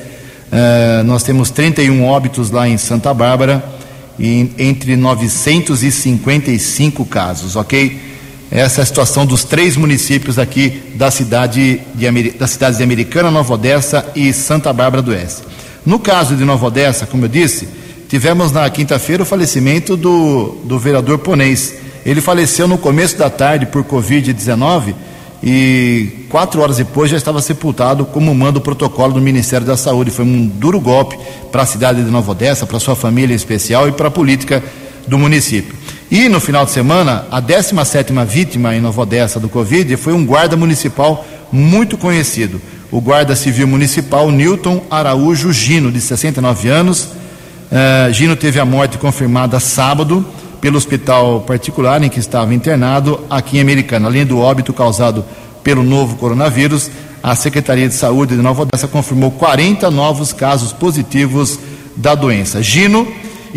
eh, 0.51 1.03
nós 1.03 1.23
temos 1.23 1.49
31 1.49 2.05
óbitos 2.05 2.51
lá 2.51 2.67
em 2.67 2.77
Santa 2.77 3.13
Bárbara, 3.13 3.63
e 4.17 4.51
entre 4.57 4.95
955 4.95 7.05
casos, 7.05 7.55
ok? 7.55 8.14
Essa 8.55 8.79
é 8.79 8.83
a 8.83 8.85
situação 8.85 9.25
dos 9.25 9.43
três 9.43 9.75
municípios 9.75 10.39
aqui 10.39 10.81
da 10.95 11.11
cidade 11.11 11.81
de, 11.93 12.31
das 12.31 12.51
cidades 12.51 12.77
de 12.77 12.85
Americana, 12.85 13.29
Nova 13.29 13.55
Odessa 13.55 14.09
e 14.15 14.31
Santa 14.31 14.71
Bárbara 14.71 15.01
do 15.01 15.11
Oeste. 15.11 15.41
No 15.85 15.99
caso 15.99 16.37
de 16.37 16.45
Nova 16.45 16.67
Odessa, 16.67 17.05
como 17.05 17.25
eu 17.25 17.27
disse, 17.27 17.67
tivemos 18.07 18.53
na 18.53 18.69
quinta-feira 18.69 19.23
o 19.23 19.25
falecimento 19.25 19.97
do, 19.97 20.57
do 20.63 20.79
vereador 20.79 21.17
Ponês. 21.17 21.73
Ele 22.05 22.21
faleceu 22.21 22.65
no 22.65 22.77
começo 22.77 23.17
da 23.17 23.29
tarde 23.29 23.65
por 23.65 23.83
Covid-19 23.83 24.95
e 25.43 26.25
quatro 26.29 26.61
horas 26.61 26.77
depois 26.77 27.11
já 27.11 27.17
estava 27.17 27.41
sepultado 27.41 28.05
como 28.05 28.33
manda 28.33 28.59
o 28.59 28.61
protocolo 28.61 29.11
do 29.11 29.21
Ministério 29.21 29.67
da 29.67 29.75
Saúde. 29.75 30.11
Foi 30.11 30.23
um 30.23 30.47
duro 30.47 30.79
golpe 30.79 31.19
para 31.51 31.63
a 31.63 31.65
cidade 31.65 32.01
de 32.01 32.09
Nova 32.09 32.31
Odessa, 32.31 32.65
para 32.65 32.79
sua 32.79 32.95
família 32.95 33.33
em 33.33 33.35
especial 33.35 33.89
e 33.89 33.91
para 33.91 34.07
a 34.07 34.11
política 34.11 34.63
do 35.05 35.19
município. 35.19 35.75
E 36.09 36.29
no 36.29 36.39
final 36.39 36.65
de 36.65 36.71
semana, 36.71 37.25
a 37.31 37.39
17 37.39 38.13
vítima 38.27 38.75
em 38.75 38.81
Nova 38.81 39.01
Odessa 39.01 39.39
do 39.39 39.49
Covid 39.49 39.97
foi 39.97 40.13
um 40.13 40.23
guarda 40.23 40.55
municipal 40.55 41.25
muito 41.51 41.97
conhecido. 41.97 42.61
O 42.91 43.01
guarda 43.01 43.35
civil 43.35 43.67
municipal 43.67 44.29
Newton 44.29 44.83
Araújo 44.89 45.51
Gino, 45.51 45.91
de 45.91 45.99
69 45.99 46.69
anos. 46.69 47.05
Uh, 47.05 48.13
Gino 48.13 48.35
teve 48.35 48.59
a 48.59 48.65
morte 48.65 48.99
confirmada 48.99 49.59
sábado 49.59 50.23
pelo 50.61 50.77
hospital 50.77 51.41
particular 51.41 52.01
em 52.03 52.09
que 52.09 52.19
estava 52.19 52.53
internado 52.53 53.19
aqui 53.27 53.57
em 53.57 53.61
Americana. 53.61 54.07
Além 54.07 54.25
do 54.25 54.37
óbito 54.39 54.71
causado 54.73 55.25
pelo 55.63 55.81
novo 55.81 56.17
coronavírus, 56.17 56.91
a 57.23 57.35
Secretaria 57.35 57.87
de 57.87 57.95
Saúde 57.95 58.35
de 58.35 58.41
Nova 58.43 58.61
Odessa 58.61 58.87
confirmou 58.87 59.31
40 59.31 59.89
novos 59.89 60.31
casos 60.31 60.71
positivos 60.71 61.59
da 61.97 62.13
doença. 62.13 62.61
Gino 62.61 63.07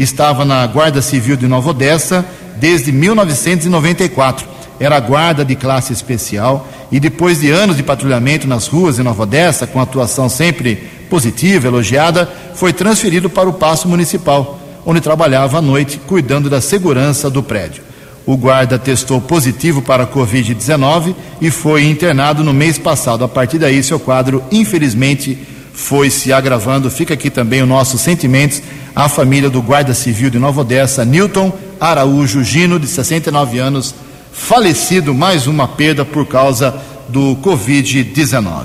estava 0.02 0.44
na 0.44 0.66
Guarda 0.66 1.02
Civil 1.02 1.36
de 1.36 1.46
Nova 1.46 1.70
Odessa 1.70 2.24
desde 2.56 2.92
1994. 2.92 4.46
Era 4.80 5.00
guarda 5.00 5.44
de 5.44 5.56
classe 5.56 5.92
especial 5.92 6.68
e 6.90 7.00
depois 7.00 7.40
de 7.40 7.50
anos 7.50 7.76
de 7.76 7.82
patrulhamento 7.82 8.46
nas 8.46 8.68
ruas 8.68 8.96
de 8.96 9.02
Nova 9.02 9.24
Odessa, 9.24 9.66
com 9.66 9.80
atuação 9.80 10.28
sempre 10.28 10.76
positiva, 11.10 11.66
elogiada, 11.66 12.28
foi 12.54 12.72
transferido 12.72 13.28
para 13.28 13.48
o 13.48 13.54
Paço 13.54 13.88
Municipal, 13.88 14.58
onde 14.86 15.00
trabalhava 15.00 15.58
à 15.58 15.62
noite 15.62 16.00
cuidando 16.06 16.48
da 16.48 16.60
segurança 16.60 17.28
do 17.28 17.42
prédio. 17.42 17.82
O 18.24 18.36
guarda 18.36 18.78
testou 18.78 19.20
positivo 19.20 19.80
para 19.80 20.04
a 20.04 20.06
Covid-19 20.06 21.14
e 21.40 21.50
foi 21.50 21.86
internado 21.86 22.44
no 22.44 22.52
mês 22.52 22.78
passado. 22.78 23.24
A 23.24 23.28
partir 23.28 23.58
daí, 23.58 23.82
seu 23.82 23.98
quadro, 23.98 24.44
infelizmente, 24.52 25.38
foi 25.78 26.10
se 26.10 26.32
agravando. 26.32 26.90
Fica 26.90 27.14
aqui 27.14 27.30
também 27.30 27.62
os 27.62 27.68
nossos 27.68 28.00
sentimentos 28.00 28.60
à 28.96 29.08
família 29.08 29.48
do 29.48 29.62
guarda 29.62 29.94
civil 29.94 30.28
de 30.28 30.36
Nova 30.36 30.62
Odessa, 30.62 31.04
Newton 31.04 31.52
Araújo 31.80 32.42
Gino, 32.42 32.80
de 32.80 32.88
69 32.88 33.60
anos, 33.60 33.94
falecido, 34.32 35.14
mais 35.14 35.46
uma 35.46 35.68
perda 35.68 36.04
por 36.04 36.26
causa 36.26 36.74
do 37.08 37.36
Covid-19. 37.36 38.64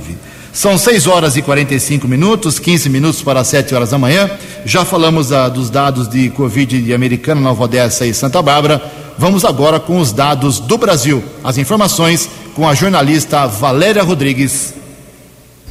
São 0.51 0.75
6 0.75 1.05
horas 1.05 1.38
e 1.38 1.43
45 1.43 2.08
minutos, 2.08 2.58
15 2.58 2.89
minutos 2.89 3.22
para 3.22 3.43
7 3.43 3.75
horas 3.75 3.91
da 3.91 4.00
manhã. 4.00 4.29
Já 4.65 4.84
falamos 4.84 5.32
ah, 5.32 5.48
dos 5.50 5.70
dados 5.70 6.08
de 6.10 6.32
Covid 6.32 6.82
de 6.82 6.93
Americana, 6.96 7.39
Nova 7.39 7.63
Odessa 7.63 8.08
e 8.08 8.13
Santa 8.13 8.41
Bárbara. 8.41 8.82
Vamos 9.20 9.46
agora 9.46 9.79
com 9.79 10.00
os 10.00 10.12
dados 10.12 10.60
do 10.60 10.79
Brasil. 10.79 11.24
As 11.43 11.60
informações 11.60 12.27
com 12.55 12.67
a 12.67 12.74
jornalista 12.74 13.46
Valéria 13.46 14.01
Rodrigues. 14.01 14.82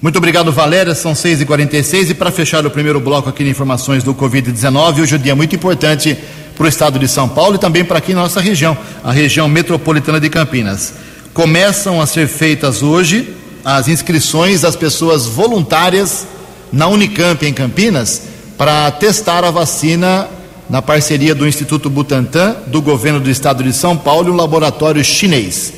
Muito 0.00 0.18
obrigado, 0.18 0.52
Valéria. 0.52 0.94
São 0.94 1.14
6h46 1.14 2.10
e 2.10 2.14
para 2.14 2.30
fechar 2.30 2.64
o 2.66 2.70
primeiro 2.70 3.00
bloco 3.00 3.30
aqui 3.30 3.42
de 3.42 3.50
informações 3.50 4.04
do 4.04 4.14
Covid-19, 4.14 5.00
hoje 5.00 5.14
é 5.14 5.18
um 5.18 5.22
dia 5.22 5.34
muito 5.34 5.56
importante 5.56 6.16
para 6.54 6.66
o 6.66 6.68
estado 6.68 6.98
de 6.98 7.08
São 7.08 7.26
Paulo 7.28 7.54
e 7.54 7.58
também 7.58 7.82
para 7.82 7.96
aqui 7.96 8.12
nossa 8.12 8.38
região, 8.40 8.76
a 9.02 9.10
região 9.10 9.48
metropolitana 9.48 10.20
de 10.20 10.28
Campinas. 10.28 10.92
Começam 11.32 12.00
a 12.00 12.06
ser 12.06 12.28
feitas 12.28 12.82
hoje 12.82 13.34
as 13.64 13.88
inscrições 13.88 14.60
das 14.60 14.76
pessoas 14.76 15.26
voluntárias 15.26 16.26
na 16.70 16.88
Unicamp 16.88 17.44
em 17.46 17.52
Campinas 17.52 18.22
para 18.58 18.90
testar 18.90 19.44
a 19.44 19.50
vacina 19.50 20.28
na 20.68 20.82
parceria 20.82 21.34
do 21.34 21.46
Instituto 21.46 21.88
Butantan, 21.88 22.56
do 22.66 22.82
governo 22.82 23.18
do 23.18 23.30
estado 23.30 23.64
de 23.64 23.72
São 23.72 23.96
Paulo 23.96 24.28
e 24.28 24.30
um 24.30 24.36
laboratório 24.36 25.02
chinês. 25.02 25.72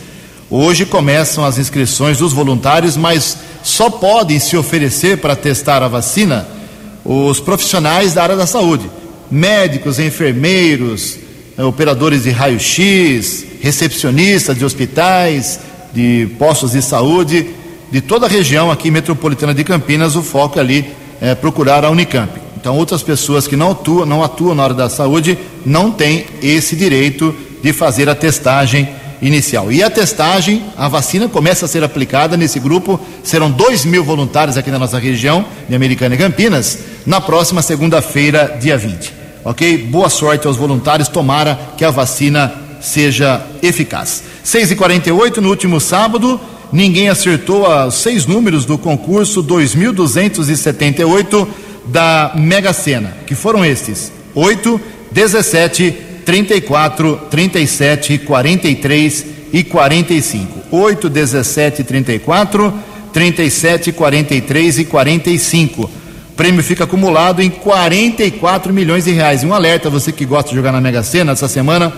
Hoje 0.50 0.86
começam 0.86 1.44
as 1.44 1.58
inscrições 1.58 2.18
dos 2.18 2.32
voluntários, 2.32 2.96
mas 2.96 3.36
só 3.62 3.90
podem 3.90 4.38
se 4.38 4.56
oferecer 4.56 5.18
para 5.18 5.36
testar 5.36 5.82
a 5.82 5.88
vacina 5.88 6.48
os 7.04 7.38
profissionais 7.38 8.14
da 8.14 8.22
área 8.22 8.36
da 8.36 8.46
saúde 8.46 8.88
médicos, 9.30 9.98
enfermeiros, 9.98 11.18
eh, 11.56 11.62
operadores 11.62 12.22
de 12.22 12.30
raio-x, 12.30 13.44
recepcionistas 13.60 14.56
de 14.56 14.64
hospitais, 14.64 15.60
de 15.92 16.28
postos 16.38 16.72
de 16.72 16.82
saúde, 16.82 17.50
de 17.90 18.00
toda 18.00 18.26
a 18.26 18.28
região 18.28 18.70
aqui 18.70 18.90
metropolitana 18.90 19.54
de 19.54 19.64
Campinas, 19.64 20.16
o 20.16 20.22
foco 20.22 20.58
é 20.58 20.62
ali 20.62 20.86
é 21.20 21.34
procurar 21.34 21.84
a 21.84 21.90
Unicamp. 21.90 22.30
Então, 22.56 22.76
outras 22.76 23.02
pessoas 23.02 23.46
que 23.46 23.56
não 23.56 23.72
atuam, 23.72 24.06
não 24.06 24.22
atuam 24.22 24.54
na 24.54 24.62
área 24.62 24.74
da 24.74 24.88
saúde 24.88 25.36
não 25.64 25.90
têm 25.90 26.26
esse 26.40 26.76
direito 26.76 27.34
de 27.62 27.72
fazer 27.72 28.08
a 28.08 28.14
testagem 28.14 28.88
inicial. 29.20 29.72
E 29.72 29.82
a 29.82 29.90
testagem, 29.90 30.64
a 30.76 30.88
vacina 30.88 31.28
começa 31.28 31.64
a 31.64 31.68
ser 31.68 31.82
aplicada 31.82 32.36
nesse 32.36 32.58
grupo. 32.58 33.00
Serão 33.22 33.50
2 33.50 33.84
mil 33.84 34.04
voluntários 34.04 34.56
aqui 34.56 34.70
na 34.70 34.78
nossa 34.78 34.98
região, 34.98 35.44
de 35.68 35.74
Americana 35.74 36.14
e 36.14 36.18
Campinas, 36.18 36.78
na 37.06 37.20
próxima 37.20 37.62
segunda-feira, 37.62 38.56
dia 38.60 38.76
20 38.76 39.18
ok? 39.44 39.78
Boa 39.78 40.10
sorte 40.10 40.46
aos 40.46 40.58
voluntários, 40.58 41.08
tomara 41.08 41.58
que 41.76 41.84
a 41.84 41.90
vacina 41.90 42.52
seja 42.80 43.44
eficaz. 43.62 44.22
6 44.44 44.70
e 44.72 44.76
48 44.76 45.40
no 45.40 45.48
último 45.48 45.80
sábado, 45.80 46.38
ninguém 46.72 47.08
acertou 47.08 47.66
os 47.66 47.94
seis 47.94 48.26
números 48.26 48.66
do 48.66 48.76
concurso 48.76 49.40
2278 49.42 51.48
da 51.86 52.32
Mega 52.36 52.74
Sena, 52.74 53.16
que 53.26 53.34
foram 53.34 53.64
estes: 53.64 54.12
8, 54.34 54.78
17, 55.10 55.96
34, 56.28 57.16
37, 57.30 58.18
43 58.18 59.26
e 59.50 59.64
45. 59.64 60.58
8, 60.70 61.08
17, 61.08 61.84
34, 61.84 62.74
37, 63.14 63.92
43 63.92 64.78
e 64.78 64.84
45 64.84 65.90
prêmio 66.36 66.62
fica 66.62 66.84
acumulado 66.84 67.40
em 67.42 67.48
44 67.48 68.72
milhões 68.74 69.04
de 69.04 69.10
reais. 69.10 69.42
E 69.42 69.46
um 69.46 69.54
alerta, 69.54 69.88
você 69.88 70.12
que 70.12 70.26
gosta 70.26 70.50
de 70.50 70.56
jogar 70.56 70.70
na 70.70 70.82
Mega 70.82 71.02
Sena, 71.02 71.32
essa 71.32 71.48
semana 71.48 71.92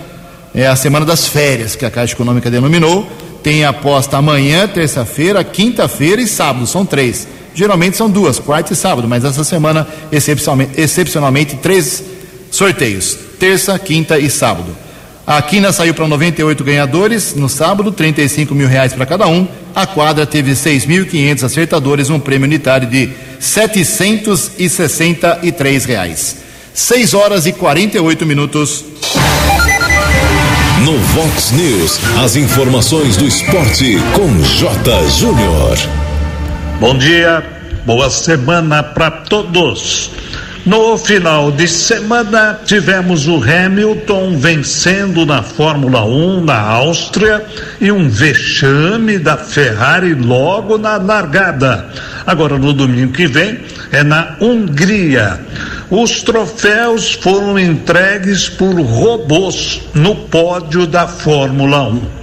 é 0.55 0.65
a 0.65 0.77
semana 0.77 1.05
das 1.05 1.27
férias, 1.27 1.75
que 1.75 1.85
a 1.85 1.91
Caixa 1.91 2.13
Econômica 2.13 2.49
denominou. 2.49 3.05
Tem 3.43 3.65
aposta 3.65 4.17
amanhã, 4.17 4.65
terça-feira, 4.65 5.43
quinta-feira 5.43 6.21
e 6.21 6.27
sábado, 6.27 6.65
são 6.65 6.85
três. 6.85 7.27
Geralmente 7.53 7.97
são 7.97 8.09
duas, 8.09 8.39
quarta 8.39 8.71
e 8.71 8.75
sábado, 8.77 9.07
mas 9.09 9.25
essa 9.25 9.43
semana, 9.43 9.85
excepcionalmente, 10.09 10.81
excepcionalmente 10.81 11.57
três 11.57 12.01
sorteios: 12.49 13.30
terça, 13.41 13.77
quinta 13.79 14.19
e 14.19 14.29
sábado. 14.29 14.77
A 15.25 15.41
Quina 15.41 15.71
saiu 15.71 15.95
para 15.95 16.07
98 16.07 16.63
ganhadores 16.63 17.33
no 17.33 17.49
sábado, 17.49 17.91
35 17.91 18.53
mil 18.53 18.67
reais 18.67 18.93
para 18.93 19.03
cada 19.03 19.27
um. 19.27 19.47
A 19.73 19.87
quadra 19.87 20.27
teve 20.27 20.51
6.500 20.51 21.43
acertadores, 21.43 22.11
um 22.11 22.19
prêmio 22.19 22.45
unitário 22.45 22.87
de 22.87 23.09
763 23.39 25.85
reais. 25.85 26.37
6 26.71 27.15
horas 27.15 27.47
e 27.47 27.51
48 27.51 28.27
minutos. 28.27 28.85
No 30.83 30.99
Vox 30.99 31.51
News, 31.51 31.99
as 32.23 32.35
informações 32.35 33.17
do 33.17 33.25
esporte 33.25 33.97
com 34.13 34.39
J. 34.43 35.07
Júnior. 35.17 35.79
Bom 36.79 36.95
dia, 36.95 37.43
boa 37.87 38.11
semana 38.11 38.83
para 38.83 39.09
todos. 39.09 40.11
No 40.63 40.95
final 40.95 41.51
de 41.51 41.67
semana, 41.67 42.59
tivemos 42.63 43.27
o 43.27 43.41
Hamilton 43.43 44.37
vencendo 44.37 45.25
na 45.25 45.41
Fórmula 45.41 46.05
1 46.05 46.45
na 46.45 46.59
Áustria 46.59 47.43
e 47.79 47.91
um 47.91 48.07
vexame 48.07 49.17
da 49.17 49.37
Ferrari 49.37 50.13
logo 50.13 50.77
na 50.77 50.97
largada. 50.97 51.89
Agora, 52.27 52.59
no 52.59 52.73
domingo 52.73 53.11
que 53.11 53.25
vem, 53.25 53.59
é 53.91 54.03
na 54.03 54.35
Hungria. 54.39 55.39
Os 55.89 56.21
troféus 56.21 57.13
foram 57.13 57.57
entregues 57.57 58.47
por 58.47 58.79
robôs 58.79 59.81
no 59.95 60.15
pódio 60.15 60.85
da 60.85 61.07
Fórmula 61.07 61.87
1. 61.87 62.20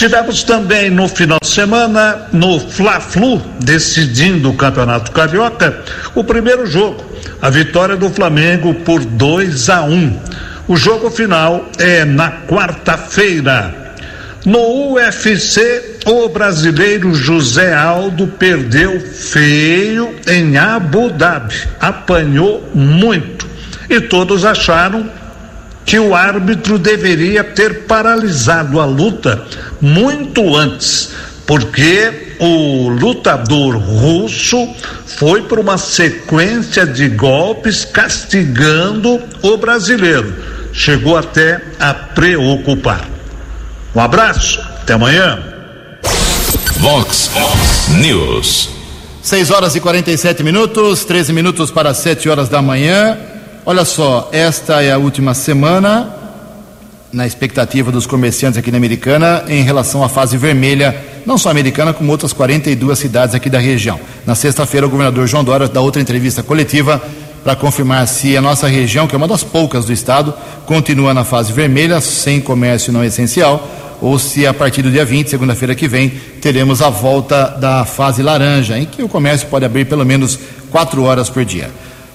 Tivemos 0.00 0.42
também 0.44 0.88
no 0.88 1.06
final 1.06 1.38
de 1.42 1.48
semana, 1.48 2.26
no 2.32 2.58
Fla-Flu, 2.58 3.36
decidindo 3.62 4.48
o 4.48 4.56
Campeonato 4.56 5.12
Carioca, 5.12 5.84
o 6.14 6.24
primeiro 6.24 6.64
jogo, 6.64 7.04
a 7.42 7.50
vitória 7.50 7.98
do 7.98 8.08
Flamengo 8.08 8.72
por 8.72 9.04
2 9.04 9.68
a 9.68 9.82
1. 9.82 9.92
Um. 9.92 10.18
O 10.68 10.74
jogo 10.74 11.10
final 11.10 11.66
é 11.78 12.06
na 12.06 12.30
quarta-feira. 12.30 13.92
No 14.46 14.94
UFC, 14.94 15.98
o 16.06 16.30
brasileiro 16.30 17.14
José 17.14 17.74
Aldo 17.74 18.26
perdeu 18.26 18.98
feio 19.00 20.16
em 20.26 20.56
Abu 20.56 21.10
Dhabi. 21.10 21.54
Apanhou 21.78 22.66
muito. 22.74 23.46
e 23.90 24.00
todos 24.00 24.46
acharam 24.46 25.19
que 25.84 25.98
o 25.98 26.14
árbitro 26.14 26.78
deveria 26.78 27.42
ter 27.42 27.84
paralisado 27.84 28.80
a 28.80 28.84
luta 28.84 29.44
muito 29.80 30.56
antes, 30.56 31.10
porque 31.46 32.34
o 32.38 32.88
lutador 32.88 33.76
russo 33.76 34.68
foi 35.04 35.42
por 35.42 35.58
uma 35.58 35.76
sequência 35.76 36.86
de 36.86 37.08
golpes 37.08 37.84
castigando 37.84 39.20
o 39.42 39.56
brasileiro. 39.56 40.34
Chegou 40.72 41.16
até 41.16 41.60
a 41.78 41.92
preocupar. 41.92 43.08
Um 43.94 44.00
abraço, 44.00 44.60
até 44.60 44.94
amanhã. 44.94 45.38
Vox 46.78 47.30
News. 48.00 48.70
6 49.22 49.50
horas 49.50 49.76
e 49.76 49.80
47 49.80 50.42
minutos, 50.42 51.04
13 51.04 51.32
minutos 51.32 51.70
para 51.70 51.92
7 51.92 52.28
horas 52.28 52.48
da 52.48 52.62
manhã. 52.62 53.18
Olha 53.70 53.84
só, 53.84 54.28
esta 54.32 54.82
é 54.82 54.90
a 54.90 54.98
última 54.98 55.32
semana 55.32 56.12
na 57.12 57.24
expectativa 57.24 57.92
dos 57.92 58.04
comerciantes 58.04 58.58
aqui 58.58 58.68
na 58.68 58.78
Americana 58.78 59.44
em 59.46 59.62
relação 59.62 60.02
à 60.02 60.08
fase 60.08 60.36
vermelha, 60.36 61.00
não 61.24 61.38
só 61.38 61.50
americana, 61.50 61.92
como 61.92 62.10
outras 62.10 62.32
42 62.32 62.98
cidades 62.98 63.32
aqui 63.32 63.48
da 63.48 63.60
região. 63.60 64.00
Na 64.26 64.34
sexta-feira, 64.34 64.88
o 64.88 64.90
governador 64.90 65.24
João 65.28 65.44
Dória 65.44 65.68
dá 65.68 65.80
outra 65.80 66.02
entrevista 66.02 66.42
coletiva 66.42 67.00
para 67.44 67.54
confirmar 67.54 68.08
se 68.08 68.36
a 68.36 68.40
nossa 68.40 68.66
região, 68.66 69.06
que 69.06 69.14
é 69.14 69.18
uma 69.18 69.28
das 69.28 69.44
poucas 69.44 69.84
do 69.84 69.92
estado, 69.92 70.34
continua 70.66 71.14
na 71.14 71.22
fase 71.22 71.52
vermelha, 71.52 72.00
sem 72.00 72.40
comércio 72.40 72.92
não 72.92 73.04
essencial, 73.04 73.70
ou 74.02 74.18
se 74.18 74.48
a 74.48 74.52
partir 74.52 74.82
do 74.82 74.90
dia 74.90 75.04
20, 75.04 75.30
segunda-feira 75.30 75.76
que 75.76 75.86
vem, 75.86 76.08
teremos 76.42 76.82
a 76.82 76.90
volta 76.90 77.46
da 77.46 77.84
fase 77.84 78.20
laranja, 78.20 78.76
em 78.76 78.84
que 78.84 79.00
o 79.00 79.08
comércio 79.08 79.46
pode 79.46 79.64
abrir 79.64 79.84
pelo 79.84 80.04
menos 80.04 80.36
quatro 80.72 81.04
horas 81.04 81.30
por 81.30 81.44
dia. 81.44 81.70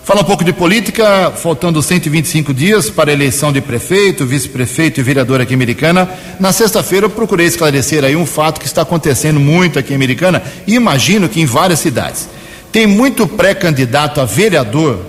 Fala 0.06 0.22
um 0.22 0.24
pouco 0.24 0.44
de 0.44 0.54
política, 0.54 1.32
faltando 1.36 1.82
125 1.82 2.54
dias 2.54 2.92
para 2.92 3.10
a 3.10 3.14
eleição 3.14 3.52
de 3.52 3.60
prefeito, 3.60 4.24
vice-prefeito 4.24 5.00
e 5.00 5.04
vereador 5.04 5.42
aqui 5.42 5.54
em 5.54 5.56
Americana. 5.56 6.08
Na 6.40 6.52
sexta-feira 6.52 7.08
eu 7.08 7.10
procurei 7.10 7.48
esclarecer 7.48 8.04
aí 8.06 8.16
um 8.16 8.24
fato 8.24 8.60
que 8.60 8.68
está 8.68 8.84
acontecendo 8.84 9.40
muito 9.40 9.80
aqui 9.80 9.94
em 9.94 9.96
Americana 9.96 10.44
e 10.68 10.76
imagino 10.76 11.28
que 11.28 11.42
em 11.42 11.48
várias 11.48 11.80
cidades. 11.80 12.30
Tem 12.72 12.86
muito 12.86 13.26
pré-candidato 13.26 14.22
a 14.22 14.26
vereador 14.26 15.00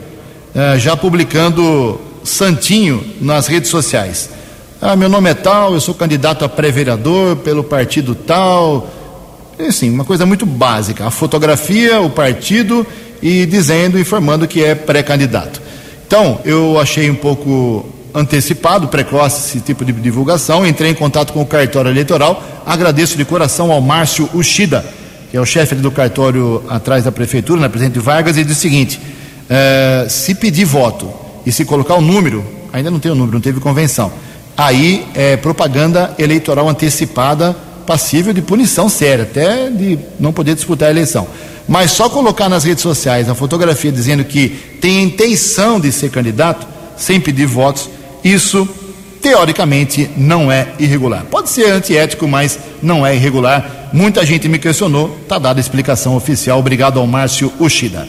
eh, 0.55 0.79
já 0.79 0.97
publicando 0.97 2.01
santinho 2.25 3.05
nas 3.21 3.49
redes 3.49 3.69
sociais. 3.69 4.31
Ah, 4.81 4.97
meu 4.97 5.11
nome 5.11 5.29
é 5.29 5.35
tal, 5.35 5.75
eu 5.75 5.81
sou 5.81 5.95
candidato 5.95 6.43
a 6.43 6.49
pré-vereador 6.49 7.37
pelo 7.37 7.63
partido 7.63 8.15
tal. 8.15 8.89
Assim, 9.59 9.91
uma 9.91 10.07
coisa 10.07 10.25
muito 10.25 10.47
básica. 10.47 11.07
A 11.07 11.11
fotografia, 11.11 12.01
o 12.01 12.09
partido 12.09 12.87
e 13.23 13.47
dizendo, 13.47 13.99
informando 13.99 14.47
que 14.47 14.63
é 14.63 14.75
pré-candidato. 14.75 15.61
Então, 16.07 16.41
eu 16.45 16.79
achei 16.79 17.11
um 17.11 17.15
pouco 17.15 17.85
antecipado, 18.15 18.89
precoce 18.89 19.49
esse 19.49 19.61
tipo 19.61 19.85
de 19.85 19.93
divulgação. 19.93 20.67
Entrei 20.67 20.91
em 20.91 20.95
contato 20.95 21.33
com 21.33 21.43
o 21.43 21.47
cartório 21.47 21.91
eleitoral. 21.91 22.43
Agradeço 22.65 23.17
de 23.17 23.25
coração 23.25 23.71
ao 23.71 23.81
Márcio 23.81 24.29
Ushida, 24.33 24.85
que 25.31 25.37
é 25.37 25.41
o 25.41 25.45
chefe 25.45 25.75
do 25.75 25.91
cartório 25.91 26.63
atrás 26.69 27.05
da 27.05 27.13
prefeitura, 27.13 27.61
na 27.61 27.69
Presidente 27.69 27.99
Vargas, 27.99 28.37
e 28.39 28.45
diz 28.45 28.57
o 28.57 28.61
seguinte: 28.61 29.01
eh, 29.51 30.07
se 30.09 30.35
pedir 30.35 30.65
voto 30.65 31.11
e 31.45 31.53
se 31.53 31.65
colocar 31.65 31.97
o 31.97 32.01
número, 32.01 32.45
ainda 32.73 32.91
não 32.91 32.99
tem 32.99 33.13
o 33.13 33.15
número, 33.15 33.35
não 33.35 33.41
teve 33.41 33.61
convenção, 33.61 34.11
aí 34.57 35.07
é 35.15 35.37
propaganda 35.37 36.15
eleitoral 36.19 36.69
antecipada 36.69 37.55
passível 37.87 38.33
de 38.33 38.43
punição 38.43 38.89
séria, 38.89 39.25
até 39.25 39.71
de 39.71 39.99
não 40.19 40.33
poder 40.33 40.55
disputar 40.55 40.89
a 40.89 40.91
eleição. 40.91 41.29
Mas 41.69 41.91
só 41.91 42.09
colocar 42.09 42.49
nas 42.49 42.65
redes 42.65 42.83
sociais 42.83 43.29
a 43.29 43.35
fotografia 43.35 43.91
dizendo 43.91 44.25
que 44.25 44.49
tem 44.81 45.03
intenção 45.03 45.81
de 45.81 45.91
ser 45.91 46.11
candidato, 46.11 46.67
sem 46.97 47.21
pedir 47.21 47.47
votos, 47.47 47.89
isso 48.23 48.69
teoricamente 49.21 50.09
não 50.17 50.51
é 50.53 50.69
irregular. 50.79 51.25
Pode 51.25 51.49
ser 51.49 51.71
antiético, 51.71 52.29
mas 52.29 52.59
não 52.81 53.05
é 53.05 53.17
irregular. 53.17 53.89
Muita 53.93 54.25
gente 54.25 54.49
me 54.49 54.59
questionou, 54.59 55.17
está 55.23 55.39
dada 55.39 55.59
a 55.59 55.63
explicação 55.63 56.17
oficial. 56.17 56.59
Obrigado 56.61 57.01
ao 57.01 57.07
Márcio 57.07 57.53
Ushida. 57.59 58.09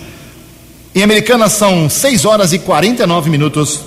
Em 0.93 1.03
Americana 1.03 1.49
são 1.49 1.89
6 1.89 2.25
horas 2.25 2.53
e 2.53 2.59
49 2.59 3.29
minutos. 3.29 3.81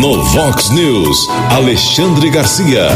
No 0.00 0.22
Vox 0.24 0.70
News, 0.70 1.28
Alexandre 1.50 2.30
Garcia. 2.30 2.88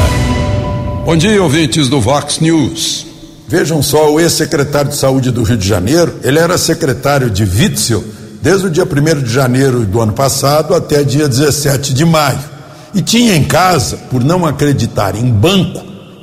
Bom 1.05 1.17
dia, 1.17 1.43
ouvintes 1.43 1.89
do 1.89 2.01
Vox 2.01 2.41
News. 2.41 3.08
Vejam 3.49 3.83
só, 3.83 4.13
o 4.13 4.21
ex-secretário 4.21 4.91
de 4.91 4.97
Saúde 4.97 5.31
do 5.31 5.43
Rio 5.43 5.57
de 5.57 5.67
Janeiro, 5.67 6.17
ele 6.23 6.39
era 6.39 6.59
secretário 6.59 7.31
de 7.31 7.45
Witzel 7.45 8.05
desde 8.43 8.67
o 8.67 8.71
dia 8.71 8.85
1 8.85 9.23
de 9.23 9.33
janeiro 9.33 9.87
do 9.87 10.01
ano 10.01 10.13
passado 10.13 10.75
até 10.75 11.03
dia 11.03 11.27
17 11.27 11.95
de 11.95 12.05
maio. 12.05 12.39
E 12.95 13.01
tinha 13.01 13.35
em 13.35 13.45
casa, 13.45 13.97
por 14.11 14.23
não 14.23 14.45
acreditar 14.45 15.17
em 15.17 15.31
banco, 15.31 15.83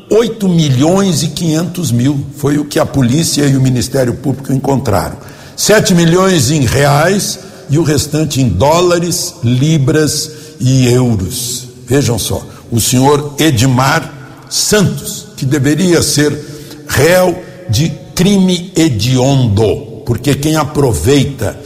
8 0.09 0.47
milhões 0.47 1.23
e 1.23 1.29
500 1.29 1.91
mil. 1.91 2.25
Foi 2.37 2.59
o 2.59 2.65
que 2.65 2.77
a 2.77 2.85
polícia 2.85 3.43
e 3.45 3.57
o 3.57 3.61
Ministério 3.61 4.13
Público 4.13 4.53
encontraram. 4.53 5.17
7 5.57 5.95
milhões 5.95 6.51
em 6.51 6.61
reais 6.61 7.39
e 7.71 7.79
o 7.79 7.83
restante 7.83 8.39
em 8.39 8.49
dólares, 8.49 9.33
libras 9.43 10.29
e 10.59 10.87
euros. 10.89 11.67
Vejam 11.87 12.19
só, 12.19 12.45
o 12.71 12.79
senhor 12.79 13.33
Edmar 13.39 14.13
Santos, 14.47 15.27
que 15.35 15.45
deveria 15.45 16.03
ser 16.03 16.54
réu 16.95 17.43
de 17.69 17.91
crime 18.15 18.71
hediondo, 18.73 20.03
porque 20.05 20.33
quem 20.33 20.55
aproveita, 20.55 21.59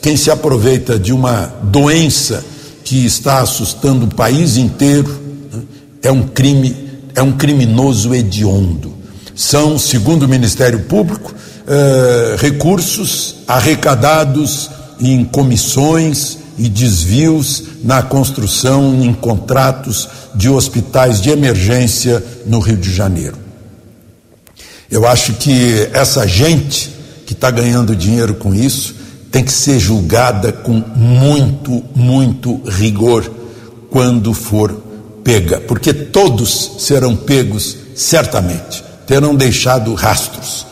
quem 0.00 0.16
se 0.16 0.28
aproveita 0.28 0.98
de 0.98 1.12
uma 1.12 1.46
doença 1.62 2.44
que 2.82 3.06
está 3.06 3.38
assustando 3.38 4.06
o 4.06 4.14
país 4.14 4.56
inteiro, 4.56 5.08
né, 5.52 5.62
é 6.02 6.10
um 6.10 6.22
crime, 6.22 6.74
é 7.14 7.22
um 7.22 7.32
criminoso 7.32 8.12
hediondo. 8.12 8.92
São, 9.36 9.78
segundo 9.78 10.24
o 10.24 10.28
Ministério 10.28 10.80
Público, 10.80 11.32
eh, 11.66 12.36
recursos 12.38 13.36
arrecadados 13.46 14.68
em 15.00 15.24
comissões 15.24 16.38
e 16.58 16.68
desvios 16.68 17.62
na 17.84 18.02
construção 18.02 19.00
em 19.00 19.14
contratos 19.14 20.08
de 20.34 20.48
hospitais 20.48 21.20
de 21.20 21.30
emergência 21.30 22.22
no 22.46 22.58
Rio 22.58 22.76
de 22.76 22.92
Janeiro. 22.92 23.41
Eu 24.92 25.08
acho 25.08 25.32
que 25.32 25.88
essa 25.94 26.28
gente 26.28 26.94
que 27.24 27.32
está 27.32 27.50
ganhando 27.50 27.96
dinheiro 27.96 28.34
com 28.34 28.54
isso 28.54 28.94
tem 29.30 29.42
que 29.42 29.50
ser 29.50 29.80
julgada 29.80 30.52
com 30.52 30.84
muito, 30.94 31.82
muito 31.94 32.60
rigor 32.68 33.24
quando 33.88 34.34
for 34.34 34.82
pega, 35.24 35.60
porque 35.60 35.94
todos 35.94 36.72
serão 36.78 37.16
pegos 37.16 37.74
certamente, 37.94 38.84
terão 39.06 39.34
deixado 39.34 39.94
rastros. 39.94 40.66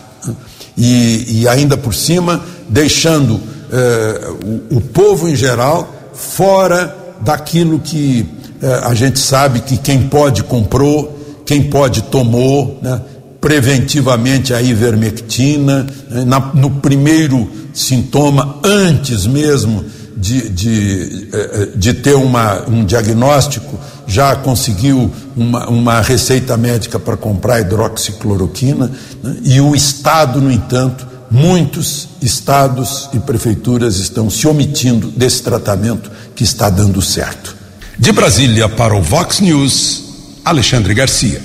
E, 0.76 1.40
e 1.40 1.48
ainda 1.48 1.78
por 1.78 1.94
cima, 1.94 2.44
deixando 2.68 3.40
eh, 3.72 4.28
o, 4.70 4.76
o, 4.76 4.80
povo 4.82 5.30
em 5.30 5.36
geral 5.36 5.90
fora 6.12 6.94
daquilo 7.22 7.78
que 7.78 8.26
eh, 8.62 8.80
a 8.84 8.94
gente 8.94 9.18
sabe 9.18 9.60
que 9.60 9.78
quem 9.78 10.08
pode 10.08 10.42
comprou, 10.42 11.42
quem 11.46 11.70
pode 11.70 12.02
tomou, 12.02 12.78
né? 12.82 13.00
Preventivamente 13.40 14.52
a 14.52 14.60
ivermectina, 14.60 15.86
né, 16.10 16.24
na, 16.24 16.40
no 16.54 16.70
primeiro 16.70 17.48
sintoma, 17.72 18.60
antes 18.62 19.26
mesmo 19.26 19.84
de, 20.16 20.50
de, 20.50 21.28
eh, 21.32 21.68
de 21.74 21.94
ter 21.94 22.14
uma, 22.14 22.68
um 22.68 22.84
diagnóstico, 22.84 23.78
já 24.06 24.36
conseguiu 24.36 25.10
uma, 25.34 25.68
uma 25.68 26.00
receita 26.00 26.56
médica 26.56 26.98
para 26.98 27.16
comprar 27.16 27.60
hidroxicloroquina, 27.60 28.90
né, 29.22 29.36
e 29.42 29.60
o 29.60 29.74
Estado, 29.74 30.40
no 30.40 30.52
entanto, 30.52 31.06
muitos 31.30 32.08
estados 32.20 33.08
e 33.14 33.20
prefeituras 33.20 33.96
estão 33.96 34.28
se 34.28 34.46
omitindo 34.46 35.10
desse 35.10 35.42
tratamento 35.42 36.10
que 36.34 36.44
está 36.44 36.68
dando 36.68 37.00
certo. 37.00 37.56
De 37.98 38.12
Brasília 38.12 38.68
para 38.68 38.94
o 38.94 39.02
Vox 39.02 39.40
News, 39.40 40.02
Alexandre 40.44 40.92
Garcia. 40.92 41.40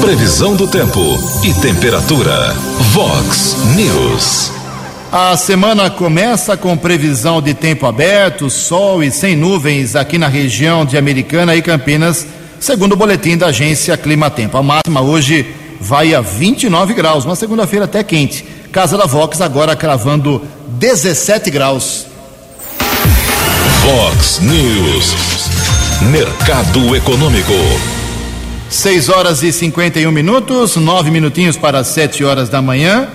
Previsão 0.00 0.56
do 0.56 0.66
tempo 0.66 1.00
e 1.44 1.52
temperatura. 1.60 2.54
Vox 2.92 3.56
News. 3.76 4.50
A 5.12 5.36
semana 5.36 5.90
começa 5.90 6.56
com 6.56 6.74
previsão 6.74 7.42
de 7.42 7.52
tempo 7.52 7.86
aberto, 7.86 8.48
sol 8.48 9.02
e 9.02 9.10
sem 9.10 9.36
nuvens 9.36 9.94
aqui 9.94 10.16
na 10.16 10.26
região 10.26 10.86
de 10.86 10.96
Americana 10.96 11.54
e 11.54 11.60
Campinas, 11.60 12.26
segundo 12.58 12.92
o 12.92 12.96
boletim 12.96 13.36
da 13.36 13.48
agência 13.48 13.96
Clima 13.96 14.30
Tempo. 14.30 14.56
A 14.56 14.62
máxima 14.62 15.02
hoje 15.02 15.54
vai 15.78 16.14
a 16.14 16.22
29 16.22 16.94
graus, 16.94 17.26
uma 17.26 17.36
segunda-feira 17.36 17.84
até 17.84 18.02
quente. 18.02 18.42
Casa 18.72 18.96
da 18.96 19.04
Vox 19.04 19.40
agora 19.42 19.76
cravando 19.76 20.42
17 20.66 21.50
graus. 21.50 22.06
Vox 23.84 24.40
News. 24.40 25.14
Mercado 26.10 26.96
Econômico. 26.96 27.99
6 28.70 29.08
horas 29.08 29.42
e 29.42 29.52
51 29.52 30.12
minutos, 30.12 30.76
nove 30.76 31.10
minutinhos 31.10 31.56
para 31.56 31.82
7 31.82 32.22
horas 32.22 32.48
da 32.48 32.62
manhã. 32.62 33.08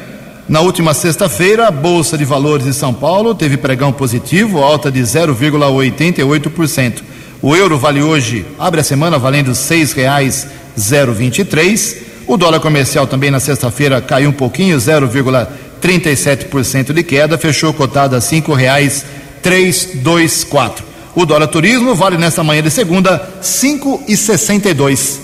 Na 0.49 0.59
última 0.59 0.93
sexta-feira, 0.93 1.69
a 1.69 1.71
Bolsa 1.71 2.17
de 2.17 2.25
Valores 2.25 2.65
de 2.65 2.73
São 2.73 2.93
Paulo 2.93 3.33
teve 3.33 3.55
pregão 3.55 3.93
positivo, 3.93 4.61
alta 4.61 4.91
de 4.91 4.99
0,88%. 4.99 7.01
O 7.41 7.55
euro 7.55 7.79
vale 7.79 8.01
hoje, 8.01 8.45
abre 8.59 8.81
a 8.81 8.83
semana 8.83 9.17
valendo 9.17 9.47
R$ 9.47 9.55
6,023. 9.55 11.97
O 12.27 12.35
dólar 12.35 12.59
comercial 12.59 13.07
também 13.07 13.31
na 13.31 13.39
sexta-feira 13.39 14.01
caiu 14.01 14.31
um 14.31 14.33
pouquinho, 14.33 14.77
0,37% 14.77 16.91
de 16.91 17.01
queda, 17.01 17.37
fechou 17.37 17.73
cotado 17.73 18.17
a 18.17 18.19
R$ 18.19 18.25
5,324. 18.25 20.83
O 21.15 21.25
dólar 21.25 21.47
turismo 21.47 21.95
vale 21.95 22.17
nesta 22.17 22.43
manhã 22.43 22.61
de 22.61 22.69
segunda 22.69 23.15
R$ 23.15 23.23
5,62. 23.41 25.23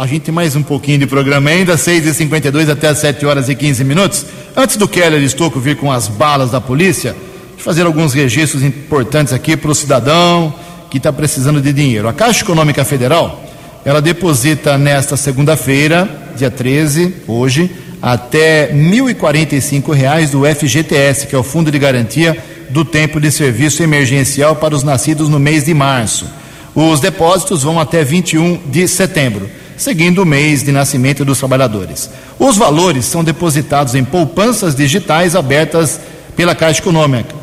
A 0.00 0.06
gente 0.06 0.22
tem 0.22 0.34
mais 0.34 0.56
um 0.56 0.62
pouquinho 0.62 0.96
de 1.00 1.06
programa 1.06 1.50
ainda, 1.50 1.76
6h52 1.76 2.70
até 2.70 2.88
as 2.88 3.00
7 3.00 3.26
horas 3.26 3.50
e 3.50 3.54
15 3.54 3.84
minutos. 3.84 4.24
Antes 4.56 4.78
do 4.78 4.88
Keller 4.88 5.20
Estocco 5.20 5.60
vir 5.60 5.76
com 5.76 5.92
as 5.92 6.08
balas 6.08 6.50
da 6.50 6.58
polícia, 6.58 7.14
fazer 7.58 7.84
alguns 7.84 8.14
registros 8.14 8.62
importantes 8.62 9.30
aqui 9.30 9.58
para 9.58 9.70
o 9.70 9.74
cidadão 9.74 10.54
que 10.88 10.96
está 10.96 11.12
precisando 11.12 11.60
de 11.60 11.70
dinheiro. 11.70 12.08
A 12.08 12.14
Caixa 12.14 12.42
Econômica 12.42 12.82
Federal, 12.82 13.44
ela 13.84 14.00
deposita 14.00 14.78
nesta 14.78 15.18
segunda-feira, 15.18 16.08
dia 16.34 16.50
13, 16.50 17.16
hoje, 17.28 17.70
até 18.00 18.70
R$ 18.72 18.78
1.045 18.78 20.30
do 20.30 20.46
FGTS, 20.46 21.26
que 21.26 21.34
é 21.34 21.38
o 21.38 21.42
Fundo 21.42 21.70
de 21.70 21.78
Garantia 21.78 22.42
do 22.70 22.86
Tempo 22.86 23.20
de 23.20 23.30
Serviço 23.30 23.82
Emergencial 23.82 24.56
para 24.56 24.74
os 24.74 24.82
nascidos 24.82 25.28
no 25.28 25.38
mês 25.38 25.66
de 25.66 25.74
março. 25.74 26.26
Os 26.74 27.00
depósitos 27.00 27.64
vão 27.64 27.78
até 27.78 28.02
21 28.02 28.62
de 28.70 28.88
setembro 28.88 29.59
seguindo 29.80 30.22
o 30.22 30.26
mês 30.26 30.62
de 30.62 30.70
nascimento 30.70 31.24
dos 31.24 31.38
trabalhadores. 31.38 32.10
Os 32.38 32.58
valores 32.58 33.06
são 33.06 33.24
depositados 33.24 33.94
em 33.94 34.04
poupanças 34.04 34.74
digitais 34.74 35.34
abertas 35.34 35.98
pela 36.36 36.54
Caixa 36.54 36.82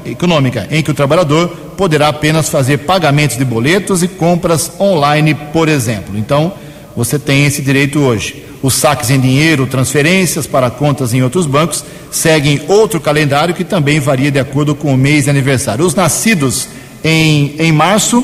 Econômica, 0.05 0.67
em 0.69 0.83
que 0.83 0.91
o 0.91 0.93
trabalhador 0.93 1.47
poderá 1.75 2.09
apenas 2.09 2.47
fazer 2.47 2.77
pagamentos 2.77 3.37
de 3.37 3.43
boletos 3.43 4.03
e 4.03 4.07
compras 4.07 4.71
online, 4.79 5.33
por 5.51 5.67
exemplo. 5.67 6.15
Então, 6.15 6.53
você 6.95 7.17
tem 7.17 7.43
esse 7.47 7.63
direito 7.63 7.99
hoje. 7.99 8.45
Os 8.61 8.75
saques 8.75 9.09
em 9.09 9.19
dinheiro, 9.19 9.65
transferências 9.65 10.45
para 10.45 10.69
contas 10.69 11.15
em 11.15 11.23
outros 11.23 11.47
bancos 11.47 11.83
seguem 12.11 12.61
outro 12.67 12.99
calendário 12.99 13.55
que 13.55 13.63
também 13.63 13.99
varia 13.99 14.29
de 14.29 14.39
acordo 14.39 14.75
com 14.75 14.93
o 14.93 14.97
mês 14.97 15.23
de 15.23 15.31
aniversário. 15.31 15.83
Os 15.83 15.95
nascidos 15.95 16.67
em, 17.03 17.55
em 17.57 17.71
março 17.71 18.23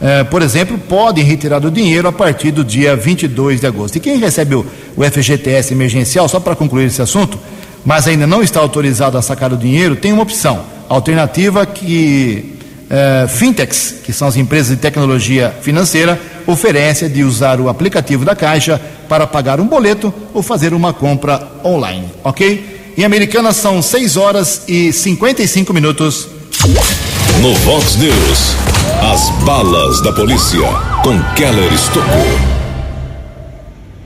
eh, 0.00 0.24
por 0.24 0.42
exemplo, 0.42 0.78
podem 0.78 1.24
retirar 1.24 1.64
o 1.64 1.70
dinheiro 1.70 2.08
a 2.08 2.12
partir 2.12 2.50
do 2.50 2.64
dia 2.64 2.96
22 2.96 3.60
de 3.60 3.66
agosto. 3.66 3.96
E 3.96 4.00
quem 4.00 4.18
recebe 4.18 4.54
o, 4.54 4.66
o 4.96 5.04
FGTS 5.04 5.72
emergencial, 5.72 6.28
só 6.28 6.40
para 6.40 6.56
concluir 6.56 6.86
esse 6.86 7.00
assunto, 7.00 7.38
mas 7.84 8.08
ainda 8.08 8.26
não 8.26 8.42
está 8.42 8.60
autorizado 8.60 9.16
a 9.18 9.22
sacar 9.22 9.52
o 9.52 9.56
dinheiro, 9.56 9.96
tem 9.96 10.12
uma 10.12 10.22
opção, 10.22 10.64
alternativa 10.88 11.66
que 11.66 12.54
eh, 12.90 13.26
fintechs, 13.28 13.96
que 14.04 14.12
são 14.12 14.28
as 14.28 14.36
empresas 14.36 14.76
de 14.76 14.76
tecnologia 14.76 15.54
financeira, 15.62 16.20
oferece 16.46 17.08
de 17.08 17.24
usar 17.24 17.60
o 17.60 17.68
aplicativo 17.68 18.24
da 18.24 18.36
Caixa 18.36 18.80
para 19.08 19.26
pagar 19.26 19.60
um 19.60 19.66
boleto 19.66 20.12
ou 20.32 20.42
fazer 20.42 20.74
uma 20.74 20.92
compra 20.92 21.46
online, 21.64 22.06
ok? 22.22 22.92
Em 22.96 23.04
Americana 23.04 23.52
são 23.52 23.82
6 23.82 24.16
horas 24.16 24.62
e 24.68 24.92
55 24.92 25.72
minutos. 25.72 26.28
No 27.40 27.52
Vox 27.52 27.96
News, 27.96 28.56
as 29.02 29.30
balas 29.44 30.00
da 30.02 30.12
polícia 30.12 30.66
com 31.02 31.20
Keller 31.34 31.72
Estocou. 31.72 32.26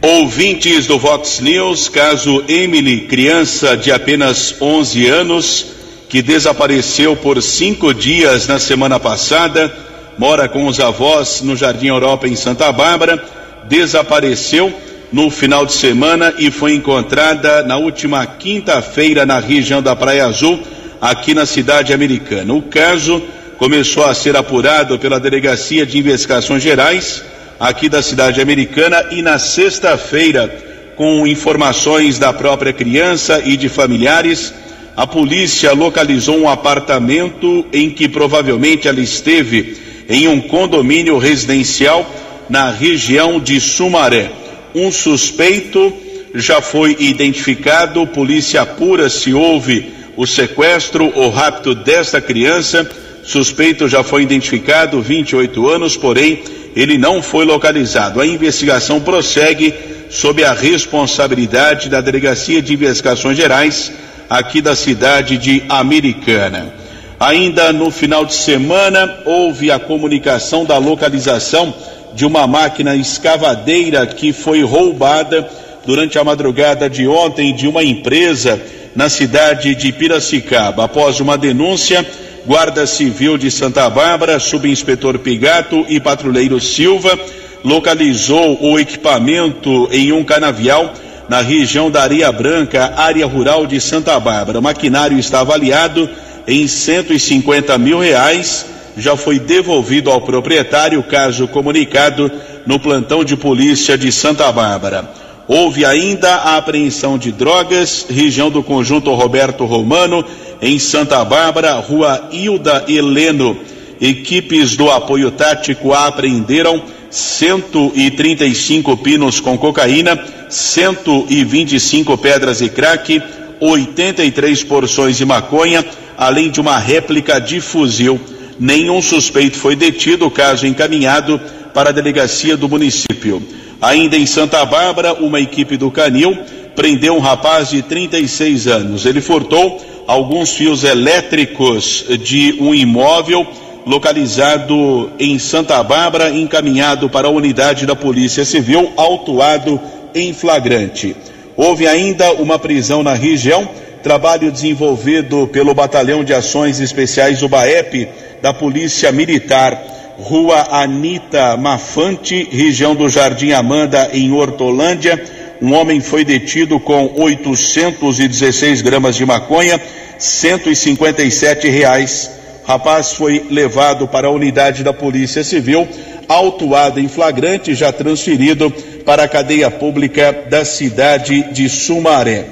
Ouvintes 0.03 0.87
do 0.87 0.99
Vox 0.99 1.39
News, 1.41 1.89
caso 1.89 2.43
Emily, 2.49 3.03
criança 3.03 3.77
de 3.77 3.93
apenas 3.93 4.55
11 4.61 5.07
anos, 5.09 5.67
que 6.09 6.23
desapareceu 6.23 7.15
por 7.17 7.41
cinco 7.43 7.93
dias 7.93 8.49
na 8.49 8.59
semana 8.59 8.99
passada, 8.99 9.73
mora 10.19 10.49
com 10.49 10.67
os 10.67 10.81
avós 10.81 11.43
no 11.43 11.55
Jardim 11.55 11.89
Europa 11.89 12.27
em 12.27 12.35
Santa 12.35 12.73
Bárbara, 12.73 13.23
desapareceu 13.69 14.73
no 15.13 15.31
final 15.31 15.65
de 15.65 15.75
semana 15.75 16.35
e 16.39 16.51
foi 16.51 16.75
encontrada 16.75 17.63
na 17.63 17.77
última 17.77 18.27
quinta-feira 18.27 19.25
na 19.25 19.39
região 19.39 19.83
da 19.83 19.95
Praia 19.95 20.27
Azul 20.27 20.59
aqui 21.01 21.35
na 21.35 21.47
cidade 21.47 21.93
americana. 21.93 22.53
O 22.53 22.63
caso 22.63 23.23
começou 23.57 24.05
a 24.05 24.15
ser 24.15 24.37
apurado 24.37 24.99
pela 24.99 25.21
Delegacia 25.21 25.85
de 25.85 25.99
Investigações 25.99 26.63
Gerais 26.63 27.25
aqui 27.59 27.89
da 27.89 28.03
cidade 28.03 28.41
americana 28.41 29.09
e 29.11 29.21
na 29.21 29.39
sexta-feira, 29.39 30.49
com 30.97 31.27
informações 31.27 32.19
da 32.19 32.33
própria 32.33 32.73
criança 32.73 33.43
e 33.45 33.57
de 33.57 33.69
familiares, 33.69 34.53
a 34.97 35.07
polícia 35.07 35.73
localizou 35.73 36.39
um 36.39 36.49
apartamento 36.49 37.65
em 37.73 37.91
que 37.91 38.09
provavelmente 38.09 38.89
ela 38.89 39.01
esteve 39.01 39.77
em 40.09 40.27
um 40.27 40.41
condomínio 40.41 41.19
residencial 41.19 42.09
na 42.49 42.71
região 42.71 43.39
de 43.39 43.61
Sumaré. 43.61 44.31
Um 44.75 44.91
suspeito 44.91 45.93
já 46.35 46.61
foi 46.61 46.97
identificado, 46.99 48.07
polícia 48.09 48.63
apura 48.63 49.09
se 49.09 49.33
houve 49.33 49.98
o 50.19 50.27
sequestro 50.27 51.13
ou 51.15 51.31
rapto 51.31 51.77
desta 51.77 52.21
criança. 52.21 52.91
Suspeito 53.23 53.89
já 53.89 54.03
foi 54.03 54.25
identificado, 54.25 55.01
28 55.01 55.69
anos, 55.69 55.97
porém 55.97 56.43
ele 56.75 56.99
não 56.99 57.23
foi 57.23 57.45
localizado. 57.45 58.21
A 58.21 58.27
investigação 58.27 59.01
prossegue 59.01 59.73
sob 60.11 60.43
a 60.43 60.53
responsabilidade 60.53 61.89
da 61.89 62.01
Delegacia 62.01 62.61
de 62.61 62.75
Investigações 62.75 63.37
Gerais 63.37 63.93
aqui 64.29 64.61
da 64.61 64.75
cidade 64.75 65.39
de 65.39 65.63
Americana. 65.69 66.75
Ainda 67.21 67.73
no 67.73 67.89
final 67.89 68.25
de 68.25 68.35
semana 68.35 69.21
houve 69.25 69.71
a 69.71 69.79
comunicação 69.79 70.65
da 70.65 70.79
localização 70.79 71.73
de 72.15 72.27
uma 72.27 72.45
máquina 72.45 72.97
escavadeira 72.97 74.05
que 74.05 74.33
foi 74.33 74.65
roubada 74.65 75.49
durante 75.87 76.19
a 76.19 76.25
madrugada 76.25 76.91
de 76.91 77.07
ontem 77.07 77.55
de 77.55 77.69
uma 77.69 77.85
empresa 77.85 78.61
na 78.99 79.09
cidade 79.09 79.77
de 79.77 79.93
Piracicaba. 79.93 80.83
Após 80.83 81.21
uma 81.21 81.39
denúncia, 81.39 82.05
Guarda 82.45 82.85
Civil 82.85 83.39
de 83.39 83.49
Santa 83.49 83.89
Bárbara, 83.89 84.41
subinspetor 84.41 85.21
Pigato 85.21 85.87
e 85.89 86.01
patrulheiro 86.01 86.61
Silva 86.61 87.17
localizou 87.63 88.59
o 88.61 88.77
equipamento 88.77 89.89
em 89.93 90.11
um 90.11 90.25
canavial 90.25 90.93
na 91.29 91.41
região 91.41 91.89
da 91.89 92.03
Areia 92.03 92.33
Branca, 92.33 92.93
área 92.97 93.25
rural 93.25 93.69
de 93.69 93.81
Santa 93.81 94.19
Bárbara. 94.19 94.59
O 94.59 94.63
maquinário 94.63 95.17
está 95.17 95.43
avaliado 95.43 96.11
em 96.45 96.67
150 96.67 97.79
mil 97.79 98.01
reais. 98.01 98.67
Já 98.97 99.17
foi 99.17 99.39
devolvido 99.39 100.11
ao 100.11 100.23
proprietário, 100.23 101.01
caso 101.05 101.47
comunicado 101.47 102.33
no 102.67 102.81
plantão 102.81 103.23
de 103.23 103.37
polícia 103.37 103.97
de 103.97 104.11
Santa 104.11 104.51
Bárbara. 104.51 105.28
Houve 105.49 105.87
ainda 105.87 106.29
a 106.35 106.59
apreensão 106.59 107.17
de 107.17 107.33
drogas, 107.33 108.05
região 108.11 108.51
do 108.51 108.63
conjunto 108.63 109.15
Roberto 109.15 109.65
Romano, 109.65 110.23
em 110.61 110.79
Santa 110.79 111.25
Bárbara, 111.25 111.73
rua 111.77 112.29
Hilda 112.31 112.85
Heleno. 112.87 113.57
Equipes 113.99 114.77
do 114.77 114.91
apoio 114.91 115.31
tático 115.31 115.95
apreenderam 115.95 116.83
135 117.11 118.95
pinos 118.99 119.41
com 119.41 119.57
cocaína, 119.57 120.23
125 120.51 122.19
pedras 122.19 122.61
e 122.61 122.69
crack, 122.69 123.23
83 123.59 124.63
porções 124.65 125.17
de 125.17 125.25
maconha, 125.25 125.83
além 126.19 126.51
de 126.51 126.61
uma 126.61 126.79
réplica 126.79 127.41
de 127.41 127.59
fuzil. 127.59 128.21
Nenhum 128.61 129.01
suspeito 129.01 129.57
foi 129.57 129.75
detido, 129.75 130.27
o 130.27 130.31
caso 130.31 130.67
encaminhado 130.67 131.41
para 131.73 131.89
a 131.89 131.93
delegacia 131.93 132.55
do 132.55 132.69
município. 132.69 133.43
Ainda 133.81 134.17
em 134.17 134.27
Santa 134.27 134.65
Bárbara, 134.65 135.15
uma 135.15 135.41
equipe 135.41 135.77
do 135.77 135.91
Canil 135.91 136.37
prendeu 136.75 137.15
um 137.17 137.21
rapaz 137.21 137.71
de 137.71 137.83
36 137.83 138.67
anos. 138.67 139.07
Ele 139.07 139.21
furtou 139.21 139.81
alguns 140.07 140.55
fios 140.55 140.85
elétricos 140.85 142.05
de 142.21 142.57
um 142.61 142.75
imóvel 142.75 143.47
localizado 143.87 145.11
em 145.19 145.39
Santa 145.39 145.83
Bárbara, 145.83 146.31
encaminhado 146.31 147.09
para 147.09 147.29
a 147.29 147.31
unidade 147.31 147.87
da 147.87 147.97
Polícia 147.97 148.45
Civil, 148.45 148.93
autuado 148.97 149.81
em 150.15 150.33
flagrante. 150.33 151.17
Houve 151.57 151.87
ainda 151.87 152.33
uma 152.35 152.59
prisão 152.59 153.03
na 153.03 153.15
região, 153.15 153.69
trabalho 154.03 154.53
desenvolvido 154.53 155.49
pelo 155.49 155.75
Batalhão 155.75 156.23
de 156.23 156.35
Ações 156.35 156.81
Especiais, 156.81 157.43
o 157.43 157.49
BAEP, 157.49 158.09
da 158.43 158.53
Polícia 158.53 159.11
Militar 159.11 159.98
Rua 160.19 160.67
Anita 160.73 161.57
Mafante, 161.57 162.49
região 162.51 162.93
do 162.93 163.09
Jardim 163.09 163.53
Amanda, 163.53 164.11
em 164.13 164.33
Hortolândia. 164.33 165.23
Um 165.63 165.73
homem 165.73 166.01
foi 166.01 166.25
detido 166.25 166.81
com 166.81 167.15
816 167.17 168.83
gramas 168.83 169.15
de 169.15 169.25
maconha, 169.25 169.81
157 170.19 171.69
reais. 171.69 172.33
Rapaz 172.67 173.13
foi 173.13 173.47
levado 173.49 174.09
para 174.09 174.27
a 174.27 174.33
unidade 174.33 174.83
da 174.83 174.93
Polícia 174.93 175.45
Civil, 175.45 175.87
autuado 176.27 176.99
em 176.99 177.07
flagrante, 177.07 177.73
já 177.77 177.93
transferido 177.93 178.73
para 179.07 179.23
a 179.23 179.29
cadeia 179.29 179.71
pública 179.71 180.47
da 180.51 180.65
cidade 180.65 181.53
de 181.53 181.69
Sumaré. 181.69 182.47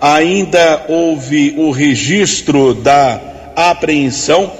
Ainda 0.00 0.86
houve 0.88 1.54
o 1.58 1.70
registro 1.70 2.72
da 2.72 3.20
apreensão 3.54 4.50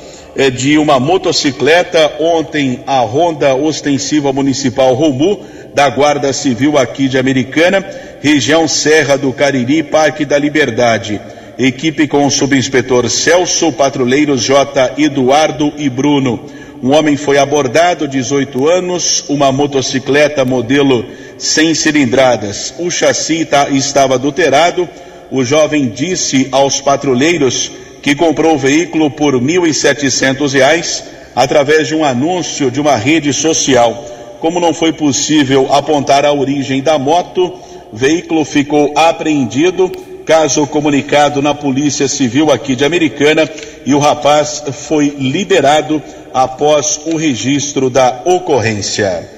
de 0.48 0.78
uma 0.78 1.00
motocicleta. 1.00 2.12
Ontem, 2.20 2.84
a 2.86 3.00
Ronda 3.00 3.54
Ostensiva 3.54 4.32
Municipal 4.32 4.94
Romu, 4.94 5.40
da 5.74 5.90
Guarda 5.90 6.32
Civil 6.32 6.78
aqui 6.78 7.08
de 7.08 7.18
Americana, 7.18 7.84
região 8.20 8.68
Serra 8.68 9.18
do 9.18 9.32
Cariri, 9.32 9.82
Parque 9.82 10.24
da 10.24 10.38
Liberdade. 10.38 11.20
Equipe 11.58 12.06
com 12.06 12.24
o 12.24 12.30
subinspetor 12.30 13.10
Celso, 13.10 13.72
patrulheiros 13.72 14.42
J. 14.42 14.94
Eduardo 14.96 15.72
e 15.76 15.90
Bruno. 15.90 16.40
Um 16.82 16.94
homem 16.94 17.16
foi 17.16 17.36
abordado, 17.36 18.08
18 18.08 18.66
anos, 18.66 19.24
uma 19.28 19.52
motocicleta 19.52 20.46
modelo 20.46 21.04
sem 21.36 21.74
cilindradas. 21.74 22.72
O 22.78 22.90
chassi 22.90 23.44
tá, 23.44 23.68
estava 23.68 24.14
adulterado. 24.14 24.88
O 25.30 25.44
jovem 25.44 25.88
disse 25.88 26.48
aos 26.50 26.80
patrulheiros 26.80 27.70
que 28.02 28.14
comprou 28.14 28.54
o 28.54 28.58
veículo 28.58 29.10
por 29.10 29.34
R$ 29.34 29.40
1.700 29.40 31.02
através 31.34 31.88
de 31.88 31.94
um 31.94 32.04
anúncio 32.04 32.70
de 32.70 32.80
uma 32.80 32.96
rede 32.96 33.32
social. 33.32 34.04
Como 34.40 34.58
não 34.58 34.72
foi 34.72 34.92
possível 34.92 35.72
apontar 35.72 36.24
a 36.24 36.32
origem 36.32 36.82
da 36.82 36.98
moto, 36.98 37.52
o 37.92 37.96
veículo 37.96 38.44
ficou 38.44 38.92
apreendido, 38.96 39.90
caso 40.24 40.66
comunicado 40.66 41.42
na 41.42 41.54
Polícia 41.54 42.08
Civil 42.08 42.50
aqui 42.50 42.74
de 42.74 42.84
Americana, 42.84 43.48
e 43.84 43.94
o 43.94 43.98
rapaz 43.98 44.62
foi 44.72 45.14
liberado 45.18 46.02
após 46.32 47.00
o 47.06 47.16
registro 47.16 47.90
da 47.90 48.22
ocorrência. 48.24 49.28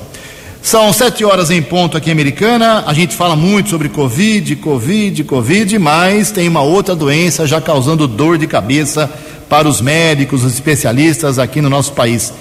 São 0.63 0.93
sete 0.93 1.25
horas 1.25 1.51
em 1.51 1.63
ponto 1.63 1.97
aqui 1.97 2.11
em 2.11 2.13
Americana. 2.13 2.85
A 2.87 2.93
gente 2.93 3.17
fala 3.17 3.35
muito 3.35 3.71
sobre 3.71 3.89
Covid, 3.89 4.57
Covid, 4.57 5.25
Covid, 5.25 5.79
mas 5.79 6.31
tem 6.31 6.47
uma 6.49 6.61
outra 6.61 6.95
doença 6.95 7.47
já 7.47 7.61
causando 7.61 8.07
dor 8.07 8.37
de 8.37 8.47
cabeça 8.47 9.11
para 9.51 9.69
os 9.69 9.81
médicos, 9.81 10.45
os 10.45 10.55
especialistas 10.55 11.37
aqui 11.37 11.61
no 11.61 11.69
nosso 11.69 11.93
país 11.93 12.33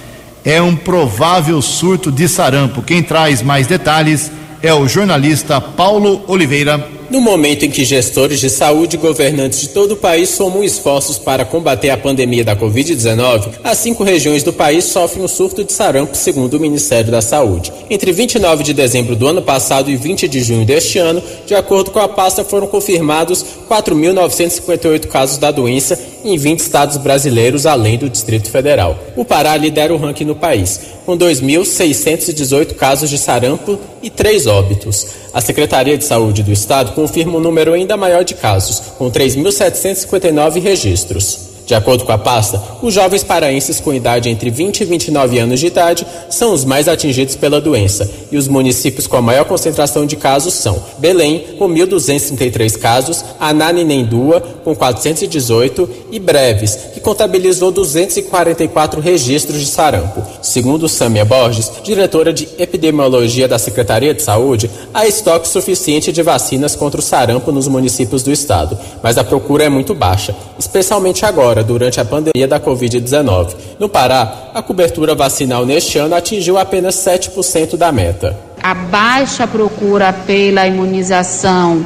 é 0.44 0.62
um 0.62 0.76
provável 0.76 1.60
surto 1.60 2.10
de 2.10 2.28
sarampo. 2.28 2.82
Quem 2.82 3.02
traz 3.02 3.42
mais 3.42 3.66
detalhes 3.66 4.30
é 4.62 4.72
o 4.72 4.86
jornalista 4.86 5.60
Paulo 5.60 6.22
Oliveira. 6.28 6.88
No 7.10 7.20
momento 7.20 7.64
em 7.64 7.70
que 7.70 7.84
gestores 7.84 8.38
de 8.38 8.48
saúde 8.48 8.94
e 8.94 8.98
governantes 8.98 9.60
de 9.62 9.70
todo 9.70 9.92
o 9.92 9.96
país 9.96 10.28
somam 10.28 10.62
esforços 10.62 11.18
para 11.18 11.44
combater 11.44 11.90
a 11.90 11.96
pandemia 11.96 12.44
da 12.44 12.54
Covid-19, 12.54 13.54
as 13.64 13.78
cinco 13.78 14.04
regiões 14.04 14.44
do 14.44 14.52
país 14.52 14.84
sofrem 14.84 15.24
um 15.24 15.28
surto 15.28 15.64
de 15.64 15.72
sarampo, 15.72 16.16
segundo 16.16 16.54
o 16.54 16.60
Ministério 16.60 17.10
da 17.10 17.20
Saúde. 17.20 17.72
Entre 17.90 18.12
29 18.12 18.62
de 18.62 18.72
dezembro 18.72 19.16
do 19.16 19.26
ano 19.26 19.42
passado 19.42 19.90
e 19.90 19.96
20 19.96 20.28
de 20.28 20.40
junho 20.40 20.64
deste 20.64 21.00
ano, 21.00 21.20
de 21.44 21.56
acordo 21.56 21.90
com 21.90 21.98
a 21.98 22.08
pasta, 22.08 22.44
foram 22.44 22.68
confirmados 22.68 23.44
4.958 23.68 25.08
casos 25.08 25.36
da 25.36 25.50
doença 25.50 25.98
em 26.24 26.36
20 26.36 26.60
estados 26.60 26.96
brasileiros, 26.96 27.66
além 27.66 27.98
do 27.98 28.08
Distrito 28.08 28.50
Federal. 28.50 28.98
O 29.16 29.24
Pará 29.24 29.56
lidera 29.56 29.92
o 29.92 29.96
ranking 29.96 30.24
no 30.24 30.34
país, 30.34 30.80
com 31.04 31.16
2.618 31.16 32.74
casos 32.74 33.10
de 33.10 33.18
sarampo 33.18 33.78
e 34.02 34.08
três 34.10 34.46
óbitos. 34.46 35.06
A 35.32 35.40
Secretaria 35.40 35.96
de 35.96 36.04
Saúde 36.04 36.42
do 36.42 36.52
Estado 36.52 36.92
confirma 36.92 37.38
um 37.38 37.40
número 37.40 37.72
ainda 37.72 37.96
maior 37.96 38.24
de 38.24 38.34
casos, 38.34 38.80
com 38.98 39.10
3.759 39.10 40.60
registros. 40.60 41.49
De 41.70 41.74
acordo 41.76 42.04
com 42.04 42.10
a 42.10 42.18
pasta, 42.18 42.60
os 42.82 42.92
jovens 42.92 43.22
paraenses 43.22 43.78
com 43.78 43.94
idade 43.94 44.28
entre 44.28 44.50
20 44.50 44.80
e 44.80 44.84
29 44.84 45.38
anos 45.38 45.60
de 45.60 45.68
idade 45.68 46.04
são 46.28 46.52
os 46.52 46.64
mais 46.64 46.88
atingidos 46.88 47.36
pela 47.36 47.60
doença 47.60 48.10
e 48.32 48.36
os 48.36 48.48
municípios 48.48 49.06
com 49.06 49.16
a 49.16 49.22
maior 49.22 49.44
concentração 49.44 50.04
de 50.04 50.16
casos 50.16 50.54
são 50.54 50.82
Belém, 50.98 51.44
com 51.56 51.68
1.233 51.68 52.76
casos, 52.76 53.24
Ananinendua, 53.38 54.40
com 54.64 54.74
418 54.74 55.88
e 56.10 56.18
Breves, 56.18 56.76
que 56.92 56.98
contabilizou 56.98 57.70
244 57.70 59.00
registros 59.00 59.60
de 59.60 59.66
sarampo. 59.66 60.24
Segundo 60.42 60.88
Sâmia 60.88 61.24
Borges, 61.24 61.70
diretora 61.84 62.32
de 62.32 62.48
epidemiologia 62.58 63.46
da 63.46 63.60
Secretaria 63.60 64.12
de 64.12 64.22
Saúde, 64.22 64.68
há 64.92 65.06
estoque 65.06 65.46
suficiente 65.46 66.10
de 66.10 66.20
vacinas 66.20 66.74
contra 66.74 66.98
o 66.98 67.04
sarampo 67.04 67.52
nos 67.52 67.68
municípios 67.68 68.24
do 68.24 68.32
estado, 68.32 68.76
mas 69.00 69.16
a 69.16 69.22
procura 69.22 69.62
é 69.62 69.68
muito 69.68 69.94
baixa, 69.94 70.34
especialmente 70.58 71.24
agora 71.24 71.59
agora 71.60 71.64
durante 71.64 72.00
a 72.00 72.04
pandemia 72.04 72.48
da 72.48 72.58
Covid-19. 72.58 73.54
No 73.78 73.88
Pará, 73.88 74.50
a 74.54 74.62
cobertura 74.62 75.14
vacinal 75.14 75.64
neste 75.64 75.98
ano 75.98 76.14
atingiu 76.14 76.58
apenas 76.58 76.96
7% 76.96 77.76
da 77.76 77.92
meta. 77.92 78.36
A 78.62 78.74
baixa 78.74 79.46
procura 79.46 80.12
pela 80.12 80.66
imunização 80.66 81.84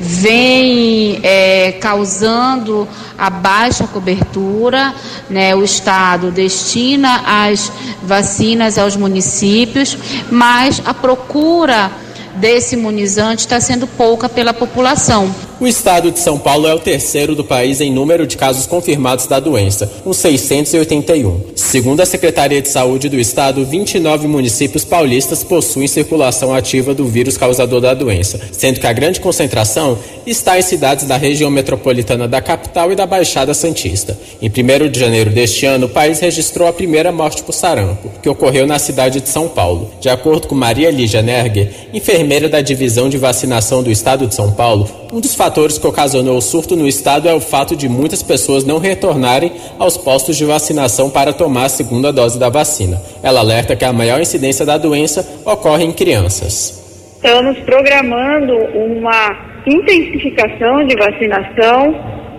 vem 0.00 1.20
é, 1.22 1.72
causando 1.72 2.88
a 3.18 3.28
baixa 3.28 3.86
cobertura. 3.86 4.94
Né? 5.28 5.54
O 5.54 5.62
Estado 5.62 6.30
destina 6.30 7.22
as 7.26 7.70
vacinas 8.02 8.78
aos 8.78 8.96
municípios, 8.96 9.96
mas 10.30 10.80
a 10.84 10.94
procura 10.94 11.90
desse 12.36 12.74
imunizante 12.74 13.40
está 13.40 13.60
sendo 13.60 13.86
pouca 13.86 14.28
pela 14.28 14.52
população. 14.52 15.32
O 15.60 15.68
estado 15.68 16.10
de 16.10 16.18
São 16.18 16.36
Paulo 16.36 16.66
é 16.66 16.74
o 16.74 16.80
terceiro 16.80 17.36
do 17.36 17.44
país 17.44 17.80
em 17.80 17.92
número 17.92 18.26
de 18.26 18.36
casos 18.36 18.66
confirmados 18.66 19.28
da 19.28 19.38
doença, 19.38 19.86
com 20.02 20.12
681. 20.12 21.40
Segundo 21.54 22.00
a 22.00 22.06
Secretaria 22.06 22.60
de 22.60 22.68
Saúde 22.68 23.08
do 23.08 23.20
estado, 23.20 23.64
29 23.64 24.26
municípios 24.26 24.84
paulistas 24.84 25.44
possuem 25.44 25.86
circulação 25.86 26.52
ativa 26.52 26.92
do 26.92 27.06
vírus 27.06 27.36
causador 27.36 27.80
da 27.80 27.94
doença, 27.94 28.40
sendo 28.50 28.80
que 28.80 28.86
a 28.86 28.92
grande 28.92 29.20
concentração 29.20 29.96
está 30.26 30.58
em 30.58 30.62
cidades 30.62 31.06
da 31.06 31.16
região 31.16 31.50
metropolitana 31.52 32.26
da 32.26 32.42
capital 32.42 32.90
e 32.90 32.96
da 32.96 33.06
Baixada 33.06 33.54
Santista. 33.54 34.18
Em 34.42 34.48
1 34.48 34.90
de 34.90 34.98
janeiro 34.98 35.30
deste 35.30 35.66
ano, 35.66 35.86
o 35.86 35.90
país 35.90 36.18
registrou 36.18 36.66
a 36.66 36.72
primeira 36.72 37.12
morte 37.12 37.44
por 37.44 37.52
sarampo, 37.52 38.10
que 38.20 38.28
ocorreu 38.28 38.66
na 38.66 38.80
cidade 38.80 39.20
de 39.20 39.28
São 39.28 39.46
Paulo. 39.48 39.92
De 40.00 40.08
acordo 40.08 40.48
com 40.48 40.54
Maria 40.56 40.90
Lígia 40.90 41.22
Nerger, 41.22 41.70
enfermeira 41.92 42.48
da 42.48 42.60
divisão 42.60 43.08
de 43.08 43.18
vacinação 43.18 43.84
do 43.84 43.90
estado 43.90 44.26
de 44.26 44.34
São 44.34 44.50
Paulo, 44.50 44.88
um 45.12 45.20
dos 45.20 45.34
fatores 45.44 45.76
que 45.76 45.86
ocasionou 45.86 46.38
o 46.38 46.40
surto 46.40 46.74
no 46.74 46.88
estado 46.88 47.28
é 47.28 47.34
o 47.34 47.38
fato 47.38 47.76
de 47.76 47.86
muitas 47.86 48.22
pessoas 48.22 48.64
não 48.64 48.78
retornarem 48.78 49.52
aos 49.78 49.94
postos 49.94 50.38
de 50.38 50.44
vacinação 50.46 51.10
para 51.10 51.34
tomar 51.34 51.66
a 51.66 51.68
segunda 51.68 52.10
dose 52.10 52.40
da 52.40 52.48
vacina. 52.48 52.96
Ela 53.22 53.40
alerta 53.40 53.76
que 53.76 53.84
a 53.84 53.92
maior 53.92 54.18
incidência 54.18 54.64
da 54.64 54.78
doença 54.78 55.20
ocorre 55.44 55.84
em 55.84 55.92
crianças. 55.92 56.82
Estamos 57.16 57.58
programando 57.58 58.54
uma 58.74 59.60
intensificação 59.66 60.86
de 60.86 60.96
vacinação 60.96 61.94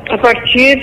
a 0.10 0.18
partir 0.18 0.76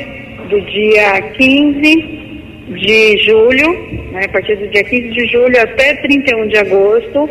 do 0.48 0.60
dia 0.60 1.22
15 1.22 2.22
de 2.68 3.18
julho, 3.18 3.72
né, 4.12 4.26
a 4.26 4.28
partir 4.28 4.54
do 4.58 4.68
dia 4.68 4.84
15 4.84 5.10
de 5.10 5.26
julho 5.26 5.60
até 5.60 5.94
31 5.94 6.46
de 6.46 6.56
agosto, 6.56 7.28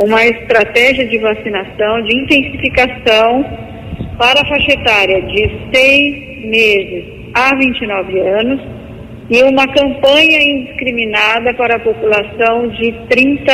uma 0.00 0.24
estratégia 0.24 1.08
de 1.08 1.18
vacinação, 1.18 2.02
de 2.04 2.16
intensificação 2.16 3.71
para 4.18 4.40
a 4.40 4.46
faixa 4.46 4.72
etária 4.72 5.22
de 5.22 5.50
6 5.74 6.46
meses 6.46 7.04
a 7.34 7.54
29 7.56 8.20
anos 8.20 8.60
e 9.30 9.42
uma 9.44 9.66
campanha 9.68 10.42
indiscriminada 10.42 11.54
para 11.54 11.76
a 11.76 11.80
população 11.80 12.68
de 12.68 12.92
30 13.08 13.52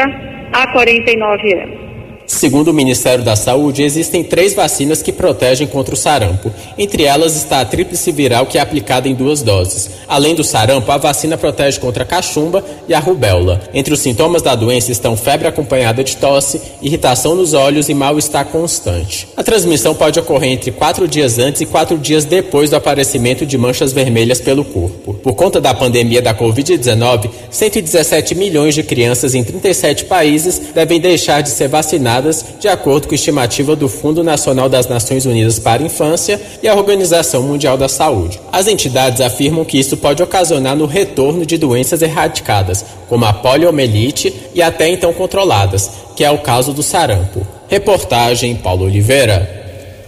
a 0.53 0.73
49 0.73 1.55
anos. 1.55 1.88
Segundo 2.29 2.69
o 2.69 2.75
Ministério 2.75 3.25
da 3.25 3.35
Saúde, 3.35 3.83
existem 3.83 4.23
três 4.23 4.53
vacinas 4.53 5.01
que 5.01 5.11
protegem 5.11 5.67
contra 5.67 5.95
o 5.95 5.97
sarampo. 5.97 6.53
Entre 6.77 7.05
elas 7.05 7.35
está 7.35 7.61
a 7.61 7.65
tríplice 7.65 8.13
viral, 8.13 8.45
que 8.45 8.59
é 8.59 8.61
aplicada 8.61 9.09
em 9.09 9.15
duas 9.15 9.43
doses. 9.43 9.91
Além 10.07 10.35
do 10.35 10.45
sarampo, 10.45 10.93
a 10.93 10.99
vacina 10.99 11.39
protege 11.39 11.81
contra 11.81 12.03
a 12.03 12.07
cachumba 12.07 12.63
e 12.87 12.93
a 12.93 13.01
rubéola. 13.01 13.63
Entre 13.73 13.95
os 13.95 14.01
sintomas 14.01 14.43
da 14.43 14.55
doença 14.55 14.93
estão 14.93 15.17
febre 15.17 15.49
acompanhada 15.49 16.05
de 16.05 16.19
tosse, 16.19 16.61
irritação 16.83 17.35
nos 17.35 17.55
olhos 17.55 17.89
e 17.89 17.95
mal-estar 17.95 18.45
constante. 18.45 19.27
A 19.35 19.43
transmissão 19.43 19.95
pode 19.95 20.21
ocorrer 20.21 20.53
entre 20.53 20.71
quatro 20.71 21.09
dias 21.09 21.39
antes 21.39 21.63
e 21.63 21.67
quatro 21.67 21.97
dias 21.97 22.27
depois 22.27 22.69
do 22.69 22.77
aparecimento 22.77 23.47
de 23.47 23.57
manchas 23.57 23.91
vermelhas 23.91 24.39
pelo 24.39 24.67
corpo. 24.67 25.15
Por 25.15 25.33
conta 25.33 25.63
da 25.63 25.73
pandemia 25.73 26.21
da 26.21 26.35
Covid-19, 26.35 27.31
117 27.51 28.35
milhões 28.35 28.75
de 28.75 28.83
crianças 28.83 29.35
em 29.35 29.43
37 29.43 30.05
países 30.05 30.61
devem 30.75 31.01
deixar 31.01 31.41
de 31.41 31.49
ser 31.49 31.69
vacinadas 31.69 32.18
de 32.59 32.69
acordo 32.69 33.09
com 33.09 33.15
estimativa 33.15 33.75
do 33.75 33.89
Fundo 33.89 34.23
Nacional 34.23 34.69
das 34.69 34.87
Nações 34.87 35.27
Unidas 35.27 35.59
para 35.59 35.83
a 35.83 35.87
Infância 35.87 36.41
e 36.63 36.69
a 36.69 36.75
Organização 36.75 37.43
Mundial 37.43 37.77
da 37.77 37.89
Saúde. 37.89 38.41
As 38.53 38.67
entidades 38.67 39.21
afirmam 39.21 39.65
que 39.65 39.79
isso 39.79 39.97
pode 39.97 40.23
ocasionar 40.23 40.77
no 40.77 40.87
retorno 40.87 41.45
de 41.45 41.57
doenças 41.57 42.03
erradicadas, 42.03 42.85
como 43.09 43.25
a 43.25 43.33
poliomielite 43.33 44.35
e 44.55 44.63
até 44.63 44.89
então 44.89 45.13
controladas, 45.13 45.91
que 46.17 46.25
é 46.25 46.31
o 46.31 46.39
caso 46.39 46.73
do 46.73 46.83
sarampo. 46.83 47.47
Reportagem 47.69 48.57
Paulo 48.57 48.85
Oliveira. 48.85 49.59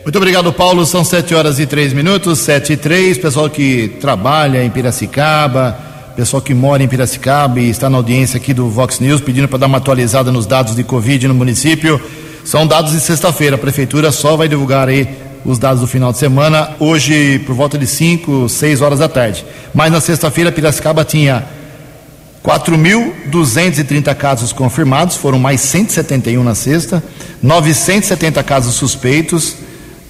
Muito 0.03 0.17
obrigado, 0.17 0.53
Paulo. 0.53 0.87
São 0.87 1.05
7 1.05 1.35
horas 1.35 1.59
e 1.59 1.67
3 1.67 1.93
minutos, 1.93 2.39
7 2.41 2.73
e 2.73 2.77
3. 2.77 3.19
Pessoal 3.19 3.51
que 3.51 3.89
trabalha 4.01 4.65
em 4.65 4.71
Piracicaba, 4.71 5.90
pessoal 6.17 6.43
que 6.43 6.53
mora 6.53 6.83
em 6.83 6.89
Piracicaba 6.89 7.61
e 7.61 7.71
está 7.71 7.89
na 7.89 7.97
audiência 7.97 8.37
aqui 8.37 8.53
do 8.53 8.69
Vox 8.69 9.01
News, 9.01 9.21
pedindo 9.21 9.49
para 9.49 9.59
dar 9.59 9.67
uma 9.67 9.79
atualizada 9.79 10.31
nos 10.33 10.47
dados 10.47 10.75
de 10.75 10.85
Covid 10.85 11.29
no 11.29 11.35
município. 11.35 12.01
São 12.45 12.67
dados 12.67 12.93
de 12.93 13.01
sexta-feira. 13.01 13.57
A 13.57 13.59
prefeitura 13.59 14.11
só 14.13 14.37
vai 14.37 14.49
divulgar 14.49 14.89
aí 14.89 15.09
os 15.45 15.59
dados 15.59 15.81
do 15.81 15.87
final 15.87 16.13
de 16.13 16.19
semana, 16.19 16.71
hoje 16.79 17.39
por 17.41 17.55
volta 17.55 17.79
de 17.79 17.87
5, 17.87 18.49
6 18.49 18.81
horas 18.81 18.99
da 18.99 19.09
tarde. 19.09 19.45
Mas 19.73 19.91
na 19.91 20.01
sexta-feira, 20.01 20.53
Piracicaba 20.53 21.05
tinha 21.05 21.45
4.230 22.45 24.15
casos 24.15 24.53
confirmados, 24.53 25.17
foram 25.17 25.39
mais 25.39 25.61
171 25.61 26.43
na 26.43 26.55
sexta, 26.55 27.03
970 27.43 28.43
casos 28.43 28.75
suspeitos, 28.75 29.51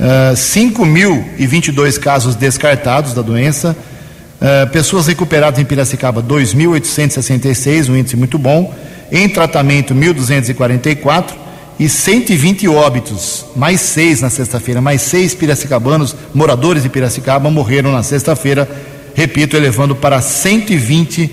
uh, 0.00 0.34
5.022 0.34 1.98
casos 1.98 2.34
descartados 2.34 3.14
da 3.14 3.22
doença, 3.22 3.76
Uh, 4.40 4.70
pessoas 4.70 5.06
recuperadas 5.06 5.60
em 5.60 5.64
Piracicaba, 5.66 6.22
2.866, 6.22 7.90
um 7.90 7.96
índice 7.96 8.16
muito 8.16 8.38
bom. 8.38 8.74
Em 9.12 9.28
tratamento, 9.28 9.94
1.244 9.94 11.34
e 11.78 11.88
120 11.88 12.68
óbitos, 12.68 13.44
mais 13.54 13.80
seis 13.80 14.20
na 14.20 14.30
sexta-feira, 14.30 14.80
mais 14.80 15.02
seis 15.02 15.34
piracicabanos, 15.34 16.14
moradores 16.32 16.82
de 16.82 16.88
Piracicaba, 16.88 17.50
morreram 17.50 17.92
na 17.92 18.02
sexta-feira, 18.02 18.68
repito, 19.14 19.56
elevando 19.56 19.94
para 19.94 20.20
120 20.20 21.24
uh, 21.24 21.30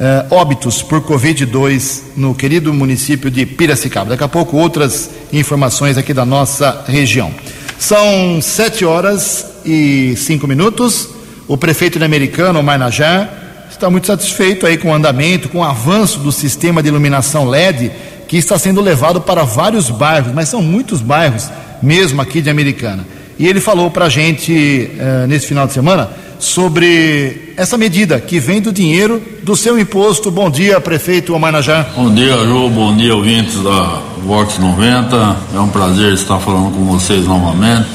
eh, 0.00 0.26
óbitos 0.30 0.82
por 0.82 1.02
Covid-2 1.02 2.00
no 2.16 2.34
querido 2.34 2.74
município 2.74 3.30
de 3.30 3.46
Piracicaba. 3.46 4.10
Daqui 4.10 4.24
a 4.24 4.28
pouco, 4.28 4.56
outras 4.56 5.08
informações 5.32 5.96
aqui 5.96 6.12
da 6.12 6.24
nossa 6.24 6.84
região. 6.86 7.30
São 7.78 8.40
sete 8.42 8.84
horas 8.84 9.46
e 9.64 10.14
cinco 10.16 10.46
minutos. 10.46 11.08
O 11.46 11.56
prefeito 11.56 11.98
de 11.98 12.04
Americano, 12.04 12.62
Marnajá, 12.62 13.28
está 13.70 13.90
muito 13.90 14.06
satisfeito 14.06 14.66
aí 14.66 14.78
com 14.78 14.90
o 14.90 14.94
andamento, 14.94 15.48
com 15.48 15.58
o 15.58 15.64
avanço 15.64 16.18
do 16.20 16.32
sistema 16.32 16.82
de 16.82 16.88
iluminação 16.88 17.46
LED 17.48 17.90
que 18.26 18.38
está 18.38 18.58
sendo 18.58 18.80
levado 18.80 19.20
para 19.20 19.44
vários 19.44 19.90
bairros, 19.90 20.32
mas 20.32 20.48
são 20.48 20.62
muitos 20.62 21.02
bairros 21.02 21.50
mesmo 21.82 22.22
aqui 22.22 22.40
de 22.40 22.48
Americana. 22.48 23.04
E 23.38 23.46
ele 23.46 23.60
falou 23.60 23.90
para 23.90 24.06
a 24.06 24.08
gente 24.08 24.90
uh, 24.94 25.26
nesse 25.26 25.46
final 25.46 25.66
de 25.66 25.72
semana 25.72 26.08
sobre 26.38 27.52
essa 27.56 27.76
medida 27.76 28.18
que 28.20 28.38
vem 28.38 28.60
do 28.60 28.72
dinheiro 28.72 29.20
do 29.42 29.54
seu 29.54 29.78
imposto. 29.78 30.30
Bom 30.30 30.48
dia, 30.50 30.80
prefeito 30.80 31.34
Omarnajá. 31.34 31.86
Bom 31.94 32.12
dia, 32.12 32.36
Ju. 32.38 32.68
Bom 32.70 32.96
dia, 32.96 33.14
ouvintes 33.14 33.62
da 33.62 34.02
Vox 34.24 34.58
90. 34.58 35.36
É 35.54 35.58
um 35.58 35.68
prazer 35.68 36.12
estar 36.12 36.38
falando 36.38 36.72
com 36.72 36.84
vocês 36.84 37.26
novamente. 37.26 37.86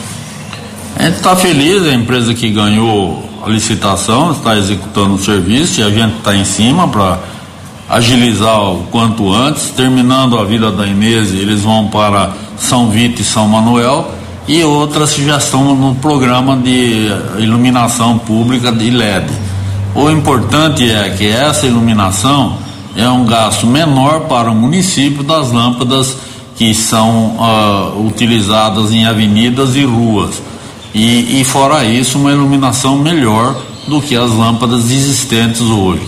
A 0.98 1.04
gente 1.04 1.16
está 1.16 1.36
feliz, 1.36 1.84
a 1.84 1.94
empresa 1.94 2.34
que 2.34 2.50
ganhou 2.50 3.29
a 3.46 3.50
licitação, 3.50 4.32
está 4.32 4.58
executando 4.58 5.16
o 5.16 5.20
serviço 5.20 5.80
e 5.80 5.84
a 5.84 5.90
gente 5.90 6.18
está 6.18 6.36
em 6.36 6.46
cima 6.46 6.88
para 6.88 7.20
agilizar 7.90 8.62
o 8.62 8.84
quanto 8.92 9.34
antes. 9.34 9.70
Terminando 9.70 10.38
a 10.38 10.44
vida 10.44 10.72
da 10.72 10.86
Inês, 10.86 11.34
eles 11.34 11.62
vão 11.62 11.88
para 11.88 12.32
São 12.58 12.90
Vito 12.90 13.22
e 13.22 13.26
São 13.26 13.48
Manuel 13.48 14.12
e 14.48 14.64
outras 14.64 15.16
já 15.16 15.38
estão 15.38 15.76
no 15.76 15.96
programa 15.96 16.58
de 16.58 17.08
iluminação 17.38 18.18
pública 18.18 18.72
de 18.72 18.90
LED. 18.90 19.28
O 19.94 20.10
importante 20.10 20.90
é 20.90 21.10
que 21.10 21.28
essa 21.28 21.68
iluminação 21.68 22.58
é 22.96 23.08
um 23.10 23.26
gasto 23.26 23.68
menor 23.68 24.22
para 24.22 24.50
o 24.50 24.56
município 24.56 25.24
das 25.24 25.52
lâmpadas 25.52 26.18
que 26.56 26.74
são 26.74 27.38
uh, 27.38 28.06
utilizadas 28.08 28.92
em 28.92 29.06
avenidas 29.06 29.76
e 29.76 29.86
ruas 29.86 30.42
e, 30.94 31.42
e 31.42 31.44
fora 31.44 31.84
isso 31.84 32.18
uma 32.18 32.32
iluminação 32.32 32.98
melhor 32.98 33.56
do 33.88 34.02
que 34.02 34.16
as 34.16 34.32
lâmpadas 34.32 34.92
existentes 34.92 35.62
hoje. 35.62 36.02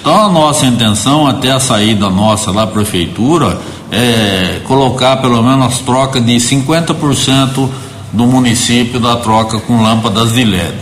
Então 0.00 0.24
a 0.24 0.28
nossa 0.28 0.66
intenção 0.66 1.26
até 1.26 1.50
a 1.50 1.60
saída 1.60 2.08
nossa 2.08 2.52
da 2.52 2.66
prefeitura 2.66 3.58
é 3.90 4.60
colocar 4.64 5.16
pelo 5.16 5.42
menos 5.42 5.66
as 5.66 5.78
trocas 5.80 6.24
de 6.24 6.34
50% 6.36 7.68
do 8.12 8.26
município 8.26 8.98
da 9.00 9.16
troca 9.16 9.58
com 9.58 9.82
lâmpadas 9.82 10.32
de 10.32 10.44
LED. 10.44 10.74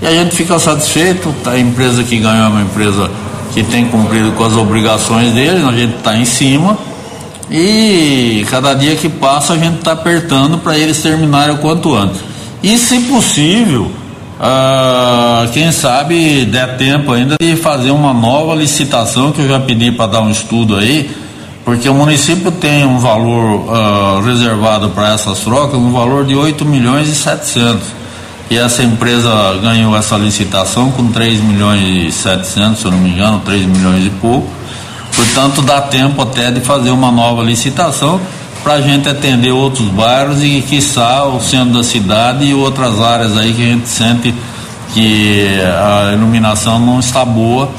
E 0.00 0.06
a 0.06 0.10
gente 0.10 0.34
fica 0.34 0.58
satisfeito, 0.58 1.32
a 1.46 1.58
empresa 1.58 2.02
que 2.02 2.18
ganhou 2.18 2.46
é 2.46 2.48
uma 2.48 2.62
empresa 2.62 3.10
que 3.54 3.62
tem 3.62 3.86
cumprido 3.86 4.32
com 4.32 4.44
as 4.44 4.54
obrigações 4.54 5.32
dele, 5.32 5.64
a 5.64 5.72
gente 5.72 5.96
está 5.96 6.16
em 6.16 6.24
cima 6.24 6.76
e 7.50 8.46
cada 8.50 8.74
dia 8.74 8.96
que 8.96 9.08
passa 9.08 9.52
a 9.52 9.58
gente 9.58 9.78
está 9.78 9.92
apertando 9.92 10.58
para 10.58 10.76
eles 10.76 11.00
terminarem 11.02 11.54
o 11.54 11.58
quanto 11.58 11.94
antes. 11.94 12.31
E, 12.62 12.78
se 12.78 13.00
possível, 13.00 13.90
uh, 14.38 15.50
quem 15.52 15.72
sabe 15.72 16.44
der 16.44 16.76
tempo 16.76 17.12
ainda 17.12 17.34
de 17.40 17.56
fazer 17.56 17.90
uma 17.90 18.14
nova 18.14 18.54
licitação, 18.54 19.32
que 19.32 19.40
eu 19.40 19.48
já 19.48 19.58
pedi 19.58 19.90
para 19.90 20.06
dar 20.06 20.20
um 20.22 20.30
estudo 20.30 20.76
aí, 20.76 21.10
porque 21.64 21.88
o 21.88 21.94
município 21.94 22.52
tem 22.52 22.84
um 22.84 22.98
valor 22.98 23.66
uh, 23.68 24.20
reservado 24.24 24.90
para 24.90 25.12
essas 25.12 25.40
trocas, 25.40 25.74
um 25.78 25.90
valor 25.90 26.24
de 26.24 26.36
8 26.36 26.64
milhões 26.64 27.08
e 27.08 27.14
700. 27.14 27.82
E 28.50 28.56
essa 28.56 28.82
empresa 28.82 29.30
ganhou 29.62 29.96
essa 29.96 30.16
licitação 30.16 30.90
com 30.90 31.10
3 31.10 31.40
milhões 31.40 32.08
e 32.08 32.12
700, 32.12 32.78
se 32.78 32.84
eu 32.84 32.90
não 32.90 32.98
me 32.98 33.10
engano, 33.10 33.40
3 33.44 33.66
milhões 33.66 34.06
e 34.06 34.10
pouco. 34.10 34.48
Portanto, 35.16 35.62
dá 35.62 35.80
tempo 35.80 36.22
até 36.22 36.50
de 36.50 36.60
fazer 36.60 36.90
uma 36.90 37.10
nova 37.10 37.42
licitação 37.42 38.20
para 38.62 38.74
a 38.74 38.80
gente 38.80 39.08
atender 39.08 39.50
outros 39.50 39.88
bairros 39.88 40.42
e, 40.42 40.62
quiçá, 40.62 41.24
o 41.24 41.40
centro 41.40 41.74
da 41.74 41.82
cidade 41.82 42.44
e 42.44 42.54
outras 42.54 43.00
áreas 43.00 43.36
aí 43.36 43.52
que 43.52 43.62
a 43.62 43.66
gente 43.66 43.88
sente 43.88 44.34
que 44.94 45.48
a 45.60 46.12
iluminação 46.12 46.78
não 46.78 47.00
está 47.00 47.24
boa 47.24 47.70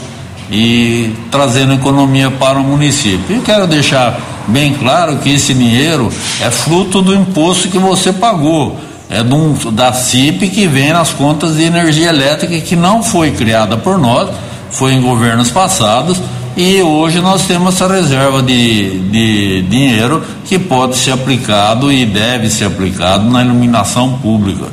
e 0.51 1.13
trazendo 1.31 1.73
economia 1.73 2.29
para 2.29 2.59
o 2.59 2.63
município. 2.63 3.37
E 3.37 3.39
quero 3.41 3.65
deixar 3.67 4.19
bem 4.47 4.73
claro 4.73 5.17
que 5.17 5.29
esse 5.29 5.53
dinheiro 5.53 6.11
é 6.41 6.51
fruto 6.51 7.01
do 7.01 7.15
imposto 7.15 7.69
que 7.69 7.77
você 7.77 8.11
pagou. 8.11 8.77
É 9.09 9.21
um, 9.21 9.53
da 9.71 9.93
CIP 9.93 10.49
que 10.49 10.67
vem 10.67 10.91
nas 10.91 11.11
contas 11.11 11.55
de 11.55 11.63
energia 11.63 12.09
elétrica 12.09 12.59
que 12.61 12.75
não 12.75 13.03
foi 13.03 13.31
criada 13.31 13.77
por 13.77 13.97
nós, 13.97 14.29
foi 14.71 14.93
em 14.93 15.01
governos 15.01 15.51
passados 15.51 16.19
e 16.55 16.81
hoje 16.81 17.19
nós 17.19 17.47
temos 17.47 17.75
essa 17.75 17.87
reserva 17.87 18.41
de, 18.41 18.99
de 19.09 19.61
dinheiro 19.63 20.23
que 20.45 20.59
pode 20.59 20.95
ser 20.95 21.11
aplicado 21.11 21.91
e 21.91 22.05
deve 22.05 22.49
ser 22.49 22.65
aplicado 22.65 23.29
na 23.29 23.43
iluminação 23.43 24.19
pública. 24.19 24.65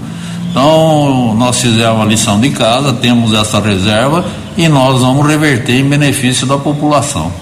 Então, 0.50 1.34
nós 1.38 1.60
fizemos 1.60 2.02
a 2.02 2.04
lição 2.04 2.40
de 2.40 2.50
casa, 2.50 2.92
temos 2.92 3.32
essa 3.32 3.60
reserva 3.60 4.24
e 4.56 4.68
nós 4.68 5.00
vamos 5.00 5.26
reverter 5.26 5.78
em 5.78 5.88
benefício 5.88 6.46
da 6.46 6.58
população. 6.58 7.32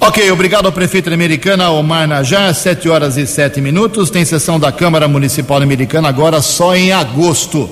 Ok, 0.00 0.30
obrigado 0.30 0.66
ao 0.66 0.72
prefeito 0.72 1.12
Americana, 1.12 1.70
Omar 1.70 2.06
Najar, 2.08 2.54
7 2.54 2.88
horas 2.88 3.16
e 3.16 3.26
7 3.26 3.60
minutos. 3.60 4.08
Tem 4.08 4.24
sessão 4.24 4.58
da 4.58 4.72
Câmara 4.72 5.06
Municipal 5.06 5.60
Americana 5.60 6.08
agora 6.08 6.40
só 6.40 6.74
em 6.74 6.92
agosto. 6.92 7.68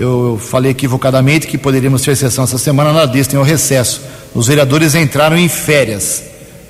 Eu 0.00 0.40
falei 0.42 0.70
equivocadamente 0.70 1.46
que 1.46 1.58
poderíamos 1.58 2.00
ter 2.00 2.16
sessão 2.16 2.44
essa 2.44 2.56
semana, 2.56 2.90
nada 2.90 3.12
disso, 3.12 3.28
tem 3.28 3.38
o 3.38 3.42
recesso. 3.42 4.00
Os 4.34 4.46
vereadores 4.46 4.94
entraram 4.94 5.36
em 5.36 5.46
férias. 5.46 6.22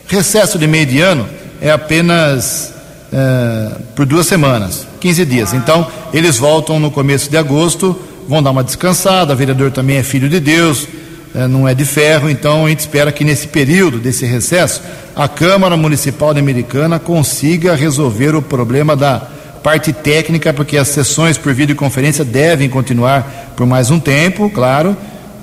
Recesso 0.09 0.59
de 0.59 0.67
meio 0.67 0.85
de 0.85 1.01
ano 1.01 1.29
é 1.61 1.71
apenas 1.71 2.75
é, 3.13 3.71
por 3.95 4.05
duas 4.05 4.27
semanas, 4.27 4.85
15 4.99 5.25
dias. 5.25 5.55
Então, 5.55 5.87
eles 6.13 6.39
voltam 6.39 6.81
no 6.81 6.91
começo 6.91 7.31
de 7.31 7.37
agosto, 7.37 7.97
vão 8.29 8.43
dar 8.43 8.51
uma 8.51 8.65
descansada. 8.65 9.33
O 9.33 9.37
vereador 9.37 9.71
também 9.71 9.99
é 9.99 10.03
filho 10.03 10.29
de 10.29 10.41
Deus, 10.41 10.89
é, 11.33 11.47
não 11.47 11.69
é 11.69 11.73
de 11.73 11.85
ferro, 11.85 12.29
então 12.29 12.67
a 12.67 12.69
gente 12.69 12.81
espera 12.81 13.13
que 13.13 13.23
nesse 13.23 13.47
período 13.47 14.01
desse 14.01 14.27
recesso, 14.27 14.83
a 15.15 15.29
Câmara 15.29 15.77
Municipal 15.77 16.35
de 16.35 16.41
Americana 16.41 16.99
consiga 16.99 17.77
resolver 17.77 18.35
o 18.35 18.43
problema 18.43 18.97
da 18.97 19.30
parte 19.63 19.93
técnica, 19.93 20.53
porque 20.53 20.77
as 20.77 20.89
sessões 20.89 21.37
por 21.37 21.53
videoconferência 21.53 22.25
devem 22.25 22.69
continuar 22.69 23.53
por 23.57 23.67
mais 23.67 23.91
um 23.91 24.01
tempo, 24.01 24.49
claro, 24.51 24.97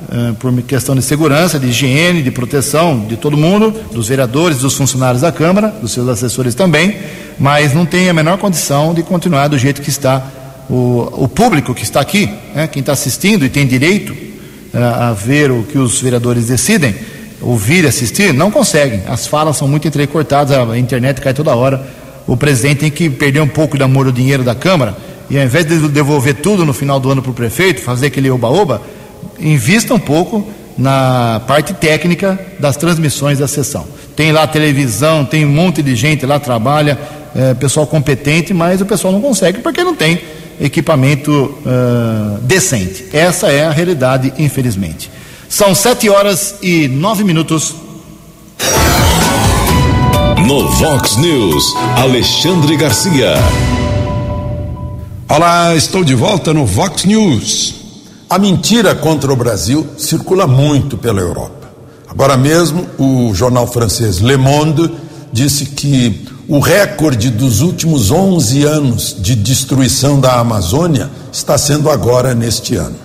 uh, 0.10 0.34
por 0.36 0.52
questão 0.64 0.96
de 0.96 1.02
segurança, 1.02 1.60
de 1.60 1.68
higiene, 1.68 2.22
de 2.22 2.32
proteção 2.32 3.06
de 3.08 3.16
todo 3.16 3.38
mundo, 3.38 3.72
dos 3.92 4.08
vereadores, 4.08 4.58
dos 4.58 4.76
funcionários 4.76 5.22
da 5.22 5.32
Câmara, 5.32 5.68
dos 5.68 5.92
seus 5.92 6.08
assessores 6.10 6.56
também, 6.56 6.98
mas 7.40 7.74
não 7.74 7.86
tem 7.86 8.10
a 8.10 8.14
menor 8.14 8.38
condição 8.38 8.94
de 8.94 9.04
continuar 9.04 9.48
do 9.48 9.58
jeito 9.58 9.82
que 9.82 9.90
está 9.90 10.26
o, 10.70 11.24
o 11.24 11.28
público 11.28 11.74
que 11.74 11.84
está 11.84 12.02
aqui, 12.02 12.30
né, 12.54 12.68
quem 12.68 12.80
está 12.80 12.94
assistindo 12.94 13.46
e 13.46 13.50
tem 13.50 13.68
direito 13.68 14.14
uh, 14.14 15.10
a 15.10 15.14
ver 15.14 15.52
o 15.52 15.64
que 15.64 15.78
os 15.78 16.02
vereadores 16.02 16.48
decidem, 16.48 16.96
ouvir 17.40 17.86
assistir, 17.86 18.34
não 18.34 18.50
conseguem. 18.50 19.04
As 19.08 19.28
falas 19.28 19.58
são 19.58 19.68
muito 19.68 19.88
entrecortadas, 19.88 20.58
a 20.58 20.78
internet 20.78 21.22
cai 21.22 21.36
toda 21.36 21.56
hora 21.56 21.97
o 22.28 22.36
presidente 22.36 22.80
tem 22.80 22.92
que 22.92 23.10
perder 23.10 23.42
um 23.42 23.48
pouco 23.48 23.78
do 23.78 23.84
amor 23.84 24.06
do 24.06 24.12
dinheiro 24.12 24.44
da 24.44 24.54
Câmara 24.54 24.96
e 25.30 25.38
ao 25.38 25.44
invés 25.44 25.66
de 25.66 25.88
devolver 25.88 26.36
tudo 26.36 26.66
no 26.66 26.74
final 26.74 27.00
do 27.00 27.10
ano 27.10 27.22
para 27.22 27.32
o 27.32 27.34
prefeito, 27.34 27.82
fazer 27.82 28.08
aquele 28.08 28.30
oba-oba, 28.30 28.82
invista 29.40 29.94
um 29.94 30.00
pouco 30.00 30.48
na 30.78 31.42
parte 31.48 31.74
técnica 31.74 32.40
das 32.60 32.78
transmissões 32.78 33.40
da 33.40 33.48
sessão. 33.48 33.86
Tem 34.16 34.32
lá 34.32 34.46
televisão, 34.46 35.26
tem 35.26 35.46
um 35.46 35.50
monte 35.50 35.82
de 35.82 35.96
gente 35.96 36.26
lá 36.26 36.40
trabalha, 36.40 37.00
é, 37.36 37.54
pessoal 37.54 37.88
competente, 37.88 38.54
mas 38.54 38.82
o 38.82 38.86
pessoal 38.86 39.14
não 39.14 39.22
consegue 39.22 39.60
porque 39.60 39.84
não 39.84 39.96
tem 39.96 40.20
equipamento 40.60 41.32
uh, 41.32 42.40
decente. 42.42 43.06
Essa 43.14 43.52
é 43.52 43.66
a 43.66 43.72
realidade, 43.72 44.34
infelizmente. 44.40 45.12
São 45.48 45.74
sete 45.76 46.10
horas 46.10 46.56
e 46.62 46.88
nove 46.88 47.24
minutos. 47.24 47.76
No 50.48 50.66
Vox 50.66 51.18
News, 51.18 51.76
Alexandre 51.98 52.78
Garcia. 52.78 53.34
Olá, 55.28 55.76
estou 55.76 56.06
de 56.06 56.16
volta 56.16 56.54
no 56.54 56.66
Vox 56.66 57.04
News. 57.04 57.76
A 58.30 58.40
mentira 58.40 58.96
contra 58.96 59.34
o 59.34 59.36
Brasil 59.36 59.86
circula 59.98 60.48
muito 60.48 60.98
pela 60.98 61.20
Europa. 61.20 61.70
Agora 62.08 62.38
mesmo, 62.38 62.88
o 62.98 63.34
jornal 63.36 63.68
francês 63.68 64.20
Le 64.20 64.38
Monde 64.38 64.90
disse 65.34 65.66
que 65.66 66.26
o 66.48 66.60
recorde 66.60 67.30
dos 67.30 67.60
últimos 67.60 68.10
11 68.10 68.64
anos 68.64 69.18
de 69.20 69.36
destruição 69.36 70.18
da 70.18 70.40
Amazônia 70.40 71.10
está 71.30 71.58
sendo 71.58 71.90
agora 71.90 72.34
neste 72.34 72.78
ano. 72.78 72.96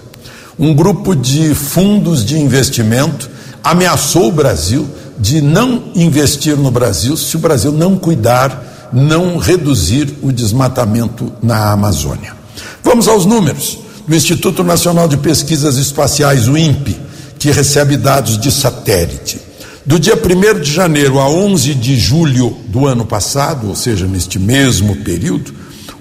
Um 0.57 0.73
grupo 0.73 1.17
de 1.17 1.57
fundos 1.57 2.25
de 2.25 2.39
investimento 2.39 3.29
ameaçou 3.65 4.29
o 4.29 4.33
Brasil 4.33 4.89
de 5.19 5.41
não 5.41 5.85
investir 5.95 6.57
no 6.57 6.71
Brasil 6.71 7.17
se 7.17 7.37
o 7.37 7.41
Brasil 7.41 7.73
não 7.73 7.97
cuidar, 7.97 8.91
não 8.93 9.39
reduzir 9.39 10.19
o 10.23 10.33
desmatamento 10.33 11.33
na 11.43 11.73
Amazônia. 11.73 12.35
Vamos 12.83 13.09
aos 13.09 13.25
números. 13.25 13.79
Do 14.07 14.15
Instituto 14.17 14.65
Nacional 14.65 15.07
de 15.07 15.17
Pesquisas 15.17 15.77
Espaciais, 15.77 16.49
o 16.49 16.59
INPE, 16.59 16.99
que 17.39 17.53
recebe 17.53 17.97
dados 17.97 18.37
de 18.39 18.51
satélite. 18.51 19.41
Do 19.85 19.99
dia 19.99 20.15
1 20.15 20.61
de 20.61 20.73
janeiro 20.73 21.19
a 21.19 21.29
11 21.29 21.75
de 21.75 21.97
julho 21.97 22.57
do 22.69 22.87
ano 22.87 23.05
passado, 23.05 23.69
ou 23.69 23.77
seja, 23.77 24.07
neste 24.07 24.39
mesmo 24.39 24.95
período, 24.97 25.53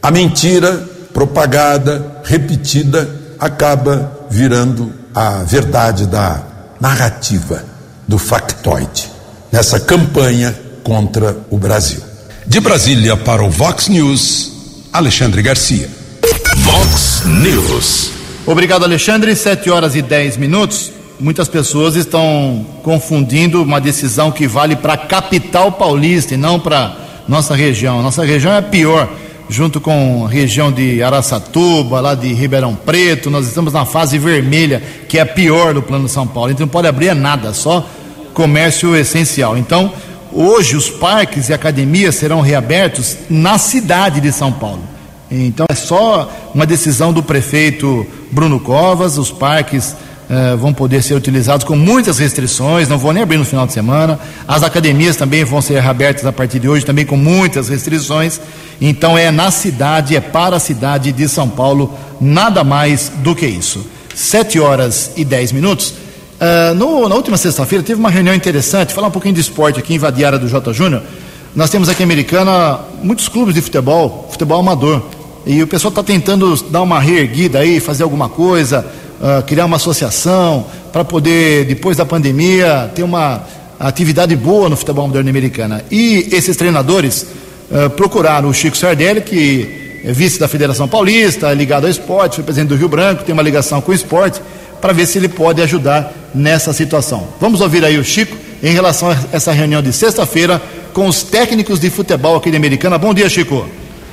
a 0.00 0.10
mentira 0.10 0.88
propagada, 1.12 2.22
repetida, 2.22 3.08
acaba 3.38 4.26
virando 4.30 4.92
a 5.14 5.42
verdade 5.42 6.06
da 6.06 6.42
narrativa, 6.80 7.64
do 8.06 8.18
factoide, 8.18 9.10
nessa 9.50 9.80
campanha 9.80 10.56
contra 10.84 11.36
o 11.50 11.58
Brasil. 11.58 12.00
De 12.46 12.60
Brasília 12.60 13.16
para 13.16 13.42
o 13.42 13.50
Vox 13.50 13.88
News, 13.88 14.52
Alexandre 14.92 15.42
Garcia. 15.42 15.97
Vox 16.62 17.22
News. 17.26 18.10
Obrigado, 18.46 18.84
Alexandre. 18.84 19.34
Sete 19.36 19.70
horas 19.70 19.94
e 19.94 20.02
dez 20.02 20.36
minutos. 20.36 20.92
Muitas 21.20 21.48
pessoas 21.48 21.94
estão 21.94 22.66
confundindo 22.82 23.62
uma 23.62 23.80
decisão 23.80 24.30
que 24.30 24.46
vale 24.46 24.76
para 24.76 24.94
a 24.94 24.96
capital 24.96 25.72
paulista 25.72 26.34
e 26.34 26.36
não 26.36 26.58
para 26.58 26.96
nossa 27.28 27.54
região. 27.54 28.02
Nossa 28.02 28.24
região 28.24 28.52
é 28.52 28.62
pior, 28.62 29.08
junto 29.48 29.80
com 29.80 30.26
a 30.26 30.28
região 30.28 30.72
de 30.72 31.02
Araçatuba, 31.02 32.00
lá 32.00 32.14
de 32.14 32.32
Ribeirão 32.32 32.74
Preto. 32.74 33.30
Nós 33.30 33.46
estamos 33.46 33.72
na 33.72 33.84
fase 33.84 34.18
vermelha, 34.18 34.82
que 35.08 35.18
é 35.18 35.22
a 35.22 35.26
pior 35.26 35.74
do 35.74 35.82
Plano 35.82 36.08
São 36.08 36.26
Paulo. 36.26 36.50
Então 36.50 36.66
não 36.66 36.72
pode 36.72 36.88
abrir 36.88 37.14
nada, 37.14 37.52
só 37.52 37.88
comércio 38.34 38.96
essencial. 38.96 39.56
Então, 39.56 39.92
hoje 40.32 40.76
os 40.76 40.88
parques 40.90 41.48
e 41.48 41.52
academias 41.52 42.14
serão 42.14 42.40
reabertos 42.40 43.16
na 43.28 43.58
cidade 43.58 44.20
de 44.20 44.32
São 44.32 44.52
Paulo. 44.52 44.97
Então 45.30 45.66
é 45.68 45.74
só 45.74 46.30
uma 46.54 46.64
decisão 46.66 47.12
do 47.12 47.22
prefeito 47.22 48.06
Bruno 48.30 48.58
Covas, 48.58 49.18
os 49.18 49.30
parques 49.30 49.94
uh, 50.28 50.56
vão 50.56 50.72
poder 50.72 51.02
ser 51.02 51.14
utilizados 51.14 51.64
com 51.64 51.76
muitas 51.76 52.18
restrições, 52.18 52.88
não 52.88 52.98
vão 52.98 53.12
nem 53.12 53.22
abrir 53.22 53.36
no 53.36 53.44
final 53.44 53.66
de 53.66 53.72
semana. 53.72 54.18
As 54.46 54.62
academias 54.62 55.16
também 55.16 55.44
vão 55.44 55.60
ser 55.60 55.80
reabertas 55.80 56.24
a 56.24 56.32
partir 56.32 56.58
de 56.58 56.68
hoje, 56.68 56.84
também 56.84 57.04
com 57.04 57.16
muitas 57.16 57.68
restrições. 57.68 58.40
Então 58.80 59.18
é 59.18 59.30
na 59.30 59.50
cidade, 59.50 60.16
é 60.16 60.20
para 60.20 60.56
a 60.56 60.60
cidade 60.60 61.12
de 61.12 61.28
São 61.28 61.48
Paulo, 61.48 61.92
nada 62.20 62.64
mais 62.64 63.12
do 63.16 63.34
que 63.34 63.46
isso. 63.46 63.84
Sete 64.14 64.58
horas 64.58 65.12
e 65.16 65.24
dez 65.24 65.52
minutos. 65.52 65.94
Uh, 66.40 66.74
no, 66.74 67.08
na 67.08 67.16
última 67.16 67.36
sexta-feira 67.36 67.84
teve 67.84 67.98
uma 67.98 68.10
reunião 68.10 68.34
interessante, 68.34 68.94
falar 68.94 69.08
um 69.08 69.12
pouquinho 69.12 69.34
de 69.34 69.40
esporte 69.40 69.78
aqui 69.78 69.94
em 69.94 69.98
Vadiara 69.98 70.38
do 70.38 70.48
J. 70.48 70.72
Júnior. 70.72 71.02
Nós 71.54 71.70
temos 71.70 71.88
aqui 71.88 72.02
em 72.02 72.04
Americana 72.04 72.78
muitos 73.02 73.28
clubes 73.28 73.54
de 73.54 73.60
futebol, 73.60 74.28
futebol 74.30 74.60
amador. 74.60 75.02
E 75.48 75.62
o 75.62 75.66
pessoal 75.66 75.88
está 75.88 76.02
tentando 76.02 76.54
dar 76.64 76.82
uma 76.82 77.00
reerguida 77.00 77.60
aí, 77.60 77.80
fazer 77.80 78.02
alguma 78.02 78.28
coisa, 78.28 78.84
uh, 79.18 79.42
criar 79.44 79.64
uma 79.64 79.76
associação 79.76 80.66
para 80.92 81.02
poder, 81.02 81.64
depois 81.64 81.96
da 81.96 82.04
pandemia, 82.04 82.92
ter 82.94 83.02
uma 83.02 83.42
atividade 83.80 84.36
boa 84.36 84.68
no 84.68 84.76
futebol 84.76 85.06
moderno 85.06 85.30
americana. 85.30 85.82
E 85.90 86.28
esses 86.32 86.54
treinadores 86.54 87.22
uh, 87.70 87.88
procuraram 87.88 88.50
o 88.50 88.52
Chico 88.52 88.76
Sardelli, 88.76 89.22
que 89.22 90.00
é 90.04 90.12
vice 90.12 90.38
da 90.38 90.46
Federação 90.46 90.86
Paulista, 90.86 91.50
ligado 91.54 91.84
ao 91.84 91.90
esporte, 91.90 92.34
foi 92.34 92.44
presidente 92.44 92.68
do 92.68 92.76
Rio 92.76 92.88
Branco, 92.90 93.24
tem 93.24 93.32
uma 93.32 93.42
ligação 93.42 93.80
com 93.80 93.90
o 93.90 93.94
esporte, 93.94 94.42
para 94.82 94.92
ver 94.92 95.06
se 95.06 95.16
ele 95.16 95.30
pode 95.30 95.62
ajudar 95.62 96.12
nessa 96.34 96.74
situação. 96.74 97.26
Vamos 97.40 97.62
ouvir 97.62 97.82
aí 97.86 97.96
o 97.96 98.04
Chico 98.04 98.36
em 98.62 98.74
relação 98.74 99.10
a 99.10 99.16
essa 99.32 99.50
reunião 99.50 99.80
de 99.80 99.94
sexta-feira 99.94 100.60
com 100.92 101.08
os 101.08 101.22
técnicos 101.22 101.80
de 101.80 101.88
futebol 101.88 102.36
aqui 102.36 102.50
de 102.50 102.56
Americana. 102.58 102.98
Bom 102.98 103.14
dia, 103.14 103.30
Chico. 103.30 103.66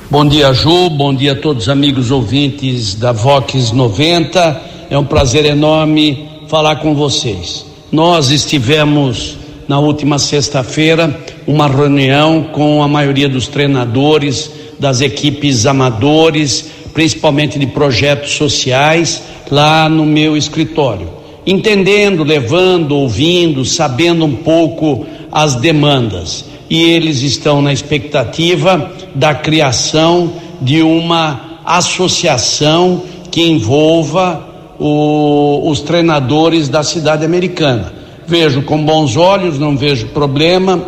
Bom 0.08 0.24
dia, 0.24 0.52
Ju. 0.52 0.88
Bom 0.88 1.12
dia 1.12 1.32
a 1.32 1.34
todos 1.34 1.64
os 1.64 1.68
amigos 1.68 2.12
ouvintes 2.12 2.94
da 2.94 3.10
Vox 3.10 3.72
90. 3.72 4.62
É 4.88 4.96
um 4.96 5.04
prazer 5.04 5.44
enorme 5.44 6.28
falar 6.46 6.76
com 6.76 6.94
vocês. 6.94 7.66
Nós 7.90 8.30
estivemos 8.30 9.36
na 9.66 9.80
última 9.80 10.20
sexta-feira 10.20 11.20
uma 11.44 11.66
reunião 11.66 12.44
com 12.52 12.84
a 12.84 12.88
maioria 12.88 13.28
dos 13.28 13.48
treinadores 13.48 14.48
das 14.78 15.00
equipes 15.00 15.66
amadores, 15.66 16.70
principalmente 16.94 17.58
de 17.58 17.66
projetos 17.66 18.30
sociais, 18.36 19.24
lá 19.50 19.88
no 19.88 20.06
meu 20.06 20.36
escritório, 20.36 21.10
entendendo, 21.44 22.22
levando, 22.22 22.92
ouvindo, 22.92 23.64
sabendo 23.64 24.24
um 24.24 24.36
pouco 24.36 25.04
as 25.32 25.56
demandas 25.56 26.44
e 26.68 26.82
eles 26.82 27.22
estão 27.22 27.62
na 27.62 27.72
expectativa 27.72 28.92
da 29.14 29.34
criação 29.34 30.32
de 30.60 30.82
uma 30.82 31.60
associação 31.64 33.02
que 33.30 33.42
envolva 33.42 34.46
o, 34.78 35.68
os 35.68 35.80
treinadores 35.80 36.68
da 36.68 36.82
cidade 36.82 37.24
americana. 37.24 37.92
Vejo 38.26 38.62
com 38.62 38.84
bons 38.84 39.16
olhos, 39.16 39.58
não 39.58 39.76
vejo 39.76 40.08
problema, 40.08 40.82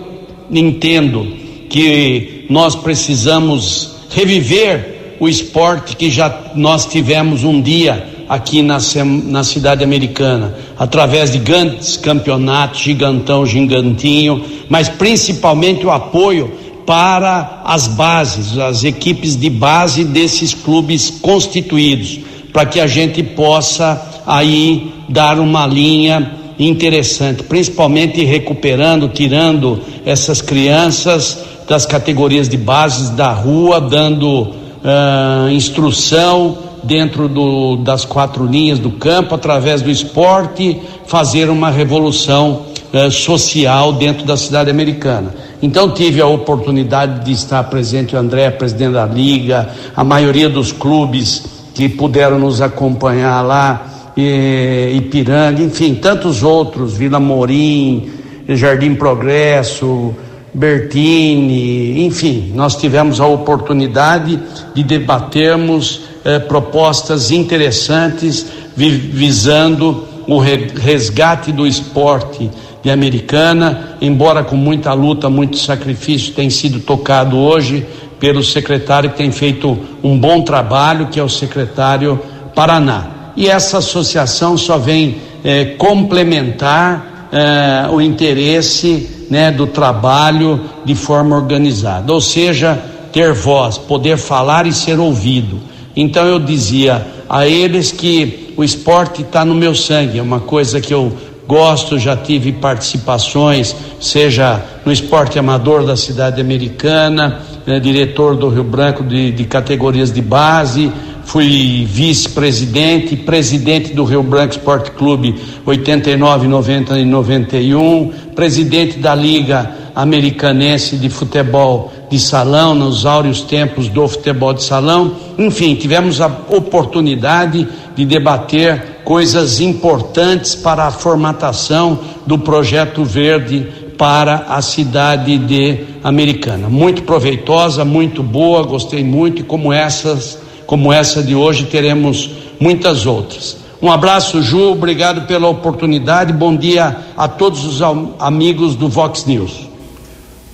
entendo 0.51 1.27
que 1.69 2.47
nós 2.51 2.75
precisamos 2.75 3.97
reviver 4.11 5.17
o 5.21 5.29
esporte 5.29 5.97
que 5.97 6.11
já 6.11 6.53
nós 6.55 6.87
tivemos 6.87 7.45
um 7.45 7.61
dia 7.61 8.18
aqui 8.29 8.63
na, 8.63 8.79
na 9.25 9.43
cidade 9.43 9.83
americana, 9.83 10.55
através 10.79 11.31
de 11.33 11.39
grandes 11.39 11.97
campeonatos, 11.97 12.81
gigantão, 12.81 13.47
gigantinho, 13.47 14.45
mas 14.69 14.89
principalmente 14.89 15.87
o 15.87 15.91
apoio 15.91 16.53
para 16.85 17.63
as 17.65 17.87
bases, 17.87 18.59
as 18.59 18.85
equipes 18.85 19.37
de 19.37 19.51
base 19.51 20.05
desses 20.05 20.55
clubes 20.55 21.11
constituídos, 21.11 22.21
para 22.53 22.67
que 22.67 22.81
a 22.81 22.87
gente 22.87 23.23
possa 23.23 24.23
aí 24.27 24.93
dar 25.09 25.39
uma 25.39 25.67
linha 25.67 26.33
interessante, 26.59 27.43
principalmente 27.43 28.25
recuperando, 28.25 29.09
tirando 29.09 29.81
essas 30.05 30.43
crianças 30.43 31.39
das 31.69 31.87
categorias 31.87 32.49
de 32.49 32.57
bases 32.57 33.11
da 33.11 33.33
rua, 33.33 33.81
dando 33.81 34.41
uh, 34.43 35.51
instrução 35.51 36.68
dentro 36.83 37.29
do, 37.29 37.77
das 37.77 38.05
quatro 38.05 38.47
linhas 38.47 38.79
do 38.79 38.91
campo, 38.91 39.35
através 39.35 39.83
do 39.83 39.91
esporte, 39.91 40.81
fazer 41.07 41.49
uma 41.51 41.71
revolução 41.71 42.67
eh, 42.93 43.11
social 43.11 43.93
dentro 43.93 44.25
da 44.25 44.37
cidade 44.37 44.71
americana. 44.71 45.35
Então 45.61 45.91
tive 45.91 46.21
a 46.21 46.27
oportunidade 46.27 47.25
de 47.25 47.33
estar 47.33 47.63
presente 47.65 48.15
o 48.15 48.19
André, 48.19 48.51
presidente 48.51 48.93
da 48.93 49.05
liga, 49.07 49.69
a 49.95 50.05
maioria 50.05 50.49
dos 50.49 50.73
clubes 50.73 51.45
que 51.75 51.89
puderam 51.89 52.39
nos 52.39 52.61
acompanhar 52.63 53.43
lá, 53.43 54.13
eh, 54.17 54.93
Ipiranga, 54.95 55.63
enfim, 55.63 55.95
tantos 55.95 56.43
outros, 56.43 56.97
Vila 56.97 57.21
Morim, 57.21 58.11
Jardim 58.49 58.95
Progresso, 58.95 60.15
Bertini, 60.55 62.05
enfim, 62.07 62.53
nós 62.55 62.75
tivemos 62.75 63.21
a 63.21 63.27
oportunidade 63.27 64.41
de 64.75 64.83
debatermos 64.83 66.08
eh, 66.29 66.39
propostas 66.39 67.31
interessantes 67.31 68.45
vi, 68.77 68.91
visando 68.91 70.07
o 70.27 70.39
resgate 70.39 71.51
do 71.51 71.67
esporte 71.67 72.51
de 72.83 72.91
Americana, 72.91 73.97
embora 73.99 74.45
com 74.45 74.55
muita 74.55 74.93
luta, 74.93 75.31
muito 75.31 75.57
sacrifício, 75.57 76.35
tem 76.35 76.51
sido 76.51 76.81
tocado 76.81 77.39
hoje 77.39 77.87
pelo 78.21 78.45
secretário 78.45 79.09
que 79.09 79.17
tem 79.17 79.33
feito 79.33 79.79
um 80.03 80.19
bom 80.19 80.43
trabalho, 80.43 81.07
que 81.07 81.19
é 81.19 81.23
o 81.23 81.31
secretário 81.31 82.21
Paraná. 82.55 83.33
E 83.35 83.49
essa 83.49 83.79
associação 83.79 84.59
só 84.59 84.77
vem 84.77 85.17
eh, 85.43 85.77
complementar 85.79 87.31
eh, 87.33 87.89
o 87.91 88.03
interesse 88.03 89.27
né, 89.31 89.51
do 89.51 89.67
trabalho 89.67 90.61
de 90.85 90.95
forma 90.95 91.35
organizada, 91.37 92.13
ou 92.13 92.21
seja, 92.21 92.79
ter 93.15 93.33
voz, 93.33 93.79
poder 93.79 94.19
falar 94.19 94.67
e 94.67 94.75
ser 94.75 94.99
ouvido. 94.99 95.59
Então 96.01 96.25
eu 96.25 96.39
dizia 96.39 97.05
a 97.29 97.45
eles 97.45 97.91
que 97.91 98.55
o 98.57 98.63
esporte 98.63 99.23
está 99.23 99.45
no 99.45 99.53
meu 99.53 99.75
sangue, 99.75 100.21
é 100.21 100.23
uma 100.23 100.39
coisa 100.39 100.81
que 100.81 100.95
eu 100.95 101.13
gosto, 101.45 101.99
já 101.99 102.17
tive 102.17 102.53
participações, 102.53 103.75
seja 104.01 104.63
no 104.87 104.93
esporte 104.93 105.41
amador 105.41 105.85
da 105.85 105.97
cidade 105.97 106.41
americana, 106.41 107.41
né, 107.67 107.81
diretor 107.81 108.37
do 108.37 108.49
Rio 108.49 108.63
Branco 108.63 109.03
de, 109.03 109.33
de 109.33 109.43
categorias 109.43 110.13
de 110.13 110.23
base, 110.23 110.93
fui 111.25 111.85
vice-presidente, 111.91 113.17
presidente 113.17 113.93
do 113.93 114.05
Rio 114.05 114.23
Branco 114.23 114.53
Esporte 114.53 114.93
Clube 114.93 115.35
89, 115.67 116.47
90 116.47 116.97
e 116.97 117.05
91, 117.05 118.13
presidente 118.37 119.01
da 119.01 119.17
Liga 119.17 119.69
Americanense 119.97 120.97
de 120.97 121.09
Futebol 121.09 121.93
de 122.11 122.19
Salão, 122.19 122.75
nos 122.75 123.05
áureos 123.05 123.43
tempos 123.43 123.89
do 123.89 124.07
futebol 124.09 124.53
de 124.53 124.63
salão. 124.63 125.13
Enfim, 125.39 125.75
tivemos 125.75 126.21
a 126.21 126.27
oportunidade 126.27 127.67
de 127.95 128.05
debater 128.05 129.01
coisas 129.05 129.61
importantes 129.61 130.55
para 130.55 130.85
a 130.85 130.91
formatação 130.91 131.99
do 132.27 132.39
projeto 132.39 133.05
verde 133.05 133.67
para 133.99 134.47
a 134.49 134.63
cidade 134.63 135.37
de 135.39 135.85
Americana. 136.05 136.69
Muito 136.69 137.03
proveitosa, 137.03 137.85
muito 137.85 138.23
boa, 138.23 138.63
gostei 138.63 139.03
muito 139.03 139.41
e 139.41 139.45
como 139.45 139.73
essas 139.73 140.39
como 140.69 140.93
essa 140.93 141.23
de 141.23 141.35
hoje, 141.35 141.65
teremos 141.65 142.29
muitas 142.61 143.07
outras. 143.07 143.57
Um 143.81 143.91
abraço, 143.91 144.43
Ju, 144.43 144.73
obrigado 144.73 145.27
pela 145.27 145.49
oportunidade. 145.49 146.31
Bom 146.31 146.55
dia 146.55 146.95
a 147.17 147.27
todos 147.27 147.65
os 147.65 147.81
amigos 148.19 148.77
do 148.77 148.87
Vox 148.87 149.25
News. 149.25 149.68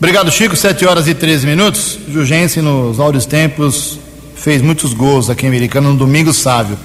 Obrigado, 0.04 0.30
Chico. 0.30 0.54
7 0.54 0.84
horas 0.84 1.08
e 1.08 1.14
13 1.14 1.46
minutos. 1.46 1.98
Jugense, 2.06 2.60
nos 2.60 3.00
áureos 3.00 3.24
tempos, 3.24 3.98
fez 4.36 4.60
muitos 4.60 4.92
gols 4.92 5.30
aqui 5.30 5.46
em 5.46 5.48
Americana 5.48 5.88
no 5.88 5.96
domingo 5.96 6.30
sábio. 6.30 6.76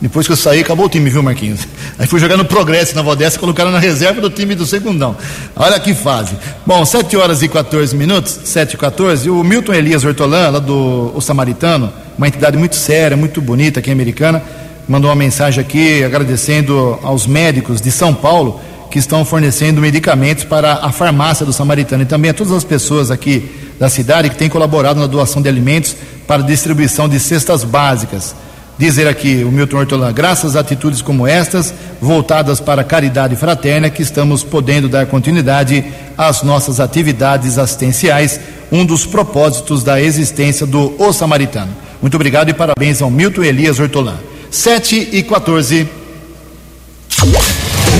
Depois 0.00 0.28
que 0.28 0.32
eu 0.32 0.36
saí, 0.36 0.60
acabou 0.60 0.86
o 0.86 0.88
time, 0.88 1.10
viu, 1.10 1.24
Marquinhos? 1.24 1.66
Aí 1.98 2.06
fui 2.06 2.20
jogar 2.20 2.36
no 2.36 2.44
Progresso 2.44 2.94
na 2.94 3.02
Vodessa, 3.02 3.36
colocaram 3.36 3.72
na 3.72 3.80
reserva 3.80 4.20
do 4.20 4.30
time 4.30 4.54
do 4.54 4.64
Segundão. 4.64 5.16
Olha 5.56 5.80
que 5.80 5.92
fase. 5.92 6.36
Bom, 6.64 6.84
7 6.84 7.16
horas 7.16 7.42
e 7.42 7.48
14 7.48 7.96
minutos, 7.96 8.38
7 8.44 8.74
e 8.74 8.76
14. 8.76 9.28
O 9.28 9.42
Milton 9.42 9.74
Elias 9.74 10.04
Hortolã, 10.04 10.48
lá 10.48 10.60
do 10.60 11.10
o 11.16 11.20
Samaritano, 11.20 11.92
uma 12.16 12.28
entidade 12.28 12.56
muito 12.56 12.76
séria, 12.76 13.16
muito 13.16 13.40
bonita 13.40 13.80
aqui 13.80 13.90
americana, 13.90 14.40
mandou 14.88 15.10
uma 15.10 15.16
mensagem 15.16 15.60
aqui 15.60 16.04
agradecendo 16.04 16.96
aos 17.02 17.26
médicos 17.26 17.80
de 17.80 17.90
São 17.90 18.14
Paulo 18.14 18.60
que 18.92 18.98
estão 18.98 19.24
fornecendo 19.24 19.80
medicamentos 19.80 20.44
para 20.44 20.74
a 20.74 20.92
farmácia 20.92 21.46
do 21.46 21.52
Samaritano 21.52 22.02
e 22.02 22.06
também 22.06 22.30
a 22.30 22.34
todas 22.34 22.52
as 22.52 22.62
pessoas 22.62 23.10
aqui 23.10 23.50
da 23.80 23.88
cidade 23.88 24.28
que 24.28 24.36
têm 24.36 24.50
colaborado 24.50 25.00
na 25.00 25.06
doação 25.06 25.40
de 25.40 25.48
alimentos 25.48 25.96
para 26.26 26.42
distribuição 26.42 27.08
de 27.08 27.18
cestas 27.18 27.64
básicas. 27.64 28.34
Dizer 28.76 29.08
aqui 29.08 29.44
o 29.44 29.50
Milton 29.50 29.78
Hortolã, 29.78 30.12
graças 30.12 30.56
a 30.56 30.60
atitudes 30.60 31.00
como 31.00 31.26
estas, 31.26 31.72
voltadas 32.02 32.60
para 32.60 32.82
a 32.82 32.84
caridade 32.84 33.34
fraterna, 33.34 33.88
que 33.88 34.02
estamos 34.02 34.44
podendo 34.44 34.90
dar 34.90 35.06
continuidade 35.06 35.84
às 36.18 36.42
nossas 36.42 36.78
atividades 36.78 37.56
assistenciais, 37.56 38.38
um 38.70 38.84
dos 38.84 39.06
propósitos 39.06 39.82
da 39.82 40.02
existência 40.02 40.66
do 40.66 40.94
O 40.98 41.14
Samaritano. 41.14 41.72
Muito 42.02 42.14
obrigado 42.14 42.50
e 42.50 42.54
parabéns 42.54 43.00
ao 43.00 43.10
Milton 43.10 43.42
Elias 43.42 43.80
Hortolã. 43.80 44.16
7 44.50 45.08
e 45.12 45.22
14. 45.22 45.88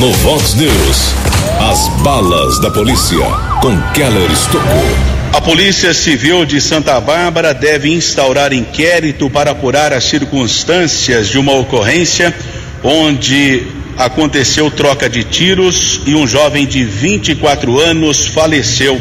No 0.02 0.10
Vox 0.14 0.54
News, 0.54 1.14
as 1.60 1.86
balas 2.02 2.60
da 2.60 2.72
polícia 2.72 3.24
com 3.60 3.80
Keller 3.92 4.32
Estocou. 4.32 4.84
A 5.32 5.40
Polícia 5.40 5.94
Civil 5.94 6.44
de 6.44 6.60
Santa 6.60 7.00
Bárbara 7.00 7.54
deve 7.54 7.94
instaurar 7.94 8.52
inquérito 8.52 9.30
para 9.30 9.52
apurar 9.52 9.92
as 9.92 10.02
circunstâncias 10.02 11.28
de 11.28 11.38
uma 11.38 11.52
ocorrência 11.52 12.34
onde 12.82 13.62
aconteceu 13.96 14.72
troca 14.72 15.08
de 15.08 15.22
tiros 15.22 16.00
e 16.04 16.16
um 16.16 16.26
jovem 16.26 16.66
de 16.66 16.82
24 16.82 17.78
anos 17.78 18.26
faleceu. 18.26 19.00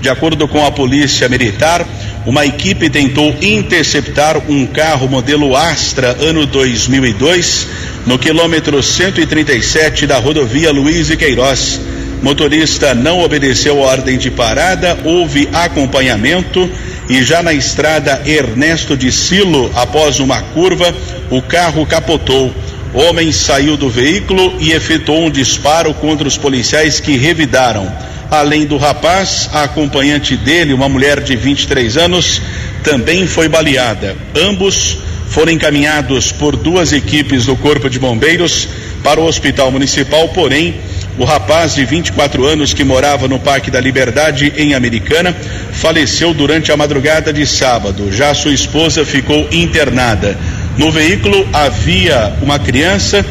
De 0.00 0.08
acordo 0.08 0.48
com 0.48 0.66
a 0.66 0.72
polícia 0.72 1.28
militar, 1.28 1.86
uma 2.26 2.44
equipe 2.44 2.90
tentou 2.90 3.34
interceptar 3.40 4.38
um 4.48 4.66
carro 4.66 5.08
modelo 5.08 5.56
Astra 5.56 6.16
ano 6.20 6.44
2002 6.44 7.66
no 8.06 8.18
quilômetro 8.18 8.82
137 8.82 10.06
da 10.06 10.18
rodovia 10.18 10.70
Luiz 10.70 11.08
e 11.10 11.16
Queiroz. 11.16 11.80
Motorista 12.22 12.94
não 12.94 13.20
obedeceu 13.20 13.82
a 13.82 13.86
ordem 13.86 14.18
de 14.18 14.30
parada, 14.30 14.98
houve 15.04 15.48
acompanhamento 15.52 16.70
e 17.08 17.22
já 17.24 17.42
na 17.42 17.54
estrada 17.54 18.22
Ernesto 18.26 18.96
de 18.96 19.10
Silo, 19.10 19.70
após 19.74 20.20
uma 20.20 20.42
curva, 20.42 20.94
o 21.30 21.40
carro 21.40 21.86
capotou. 21.86 22.54
Homem 22.92 23.32
saiu 23.32 23.76
do 23.76 23.88
veículo 23.88 24.54
e 24.60 24.72
efetuou 24.72 25.26
um 25.26 25.30
disparo 25.30 25.94
contra 25.94 26.28
os 26.28 26.36
policiais 26.36 27.00
que 27.00 27.16
revidaram. 27.16 27.90
Além 28.30 28.64
do 28.64 28.76
rapaz, 28.76 29.50
a 29.52 29.64
acompanhante 29.64 30.36
dele, 30.36 30.72
uma 30.72 30.88
mulher 30.88 31.20
de 31.20 31.34
23 31.34 31.96
anos, 31.96 32.40
também 32.84 33.26
foi 33.26 33.48
baleada. 33.48 34.16
Ambos 34.36 34.98
foram 35.28 35.52
encaminhados 35.52 36.30
por 36.30 36.56
duas 36.56 36.92
equipes 36.92 37.46
do 37.46 37.56
Corpo 37.56 37.90
de 37.90 37.98
Bombeiros 37.98 38.68
para 39.02 39.20
o 39.20 39.26
Hospital 39.26 39.72
Municipal, 39.72 40.28
porém, 40.28 40.76
o 41.18 41.24
rapaz 41.24 41.74
de 41.74 41.84
24 41.84 42.46
anos 42.46 42.72
que 42.72 42.84
morava 42.84 43.26
no 43.26 43.38
Parque 43.38 43.70
da 43.70 43.80
Liberdade 43.80 44.52
em 44.56 44.74
Americana 44.74 45.34
faleceu 45.72 46.32
durante 46.32 46.70
a 46.70 46.76
madrugada 46.76 47.32
de 47.32 47.44
sábado. 47.44 48.12
Já 48.12 48.32
sua 48.32 48.52
esposa 48.52 49.04
ficou 49.04 49.48
internada. 49.50 50.38
No 50.78 50.90
veículo 50.90 51.48
havia 51.52 52.32
uma 52.40 52.58
criança 52.58 53.26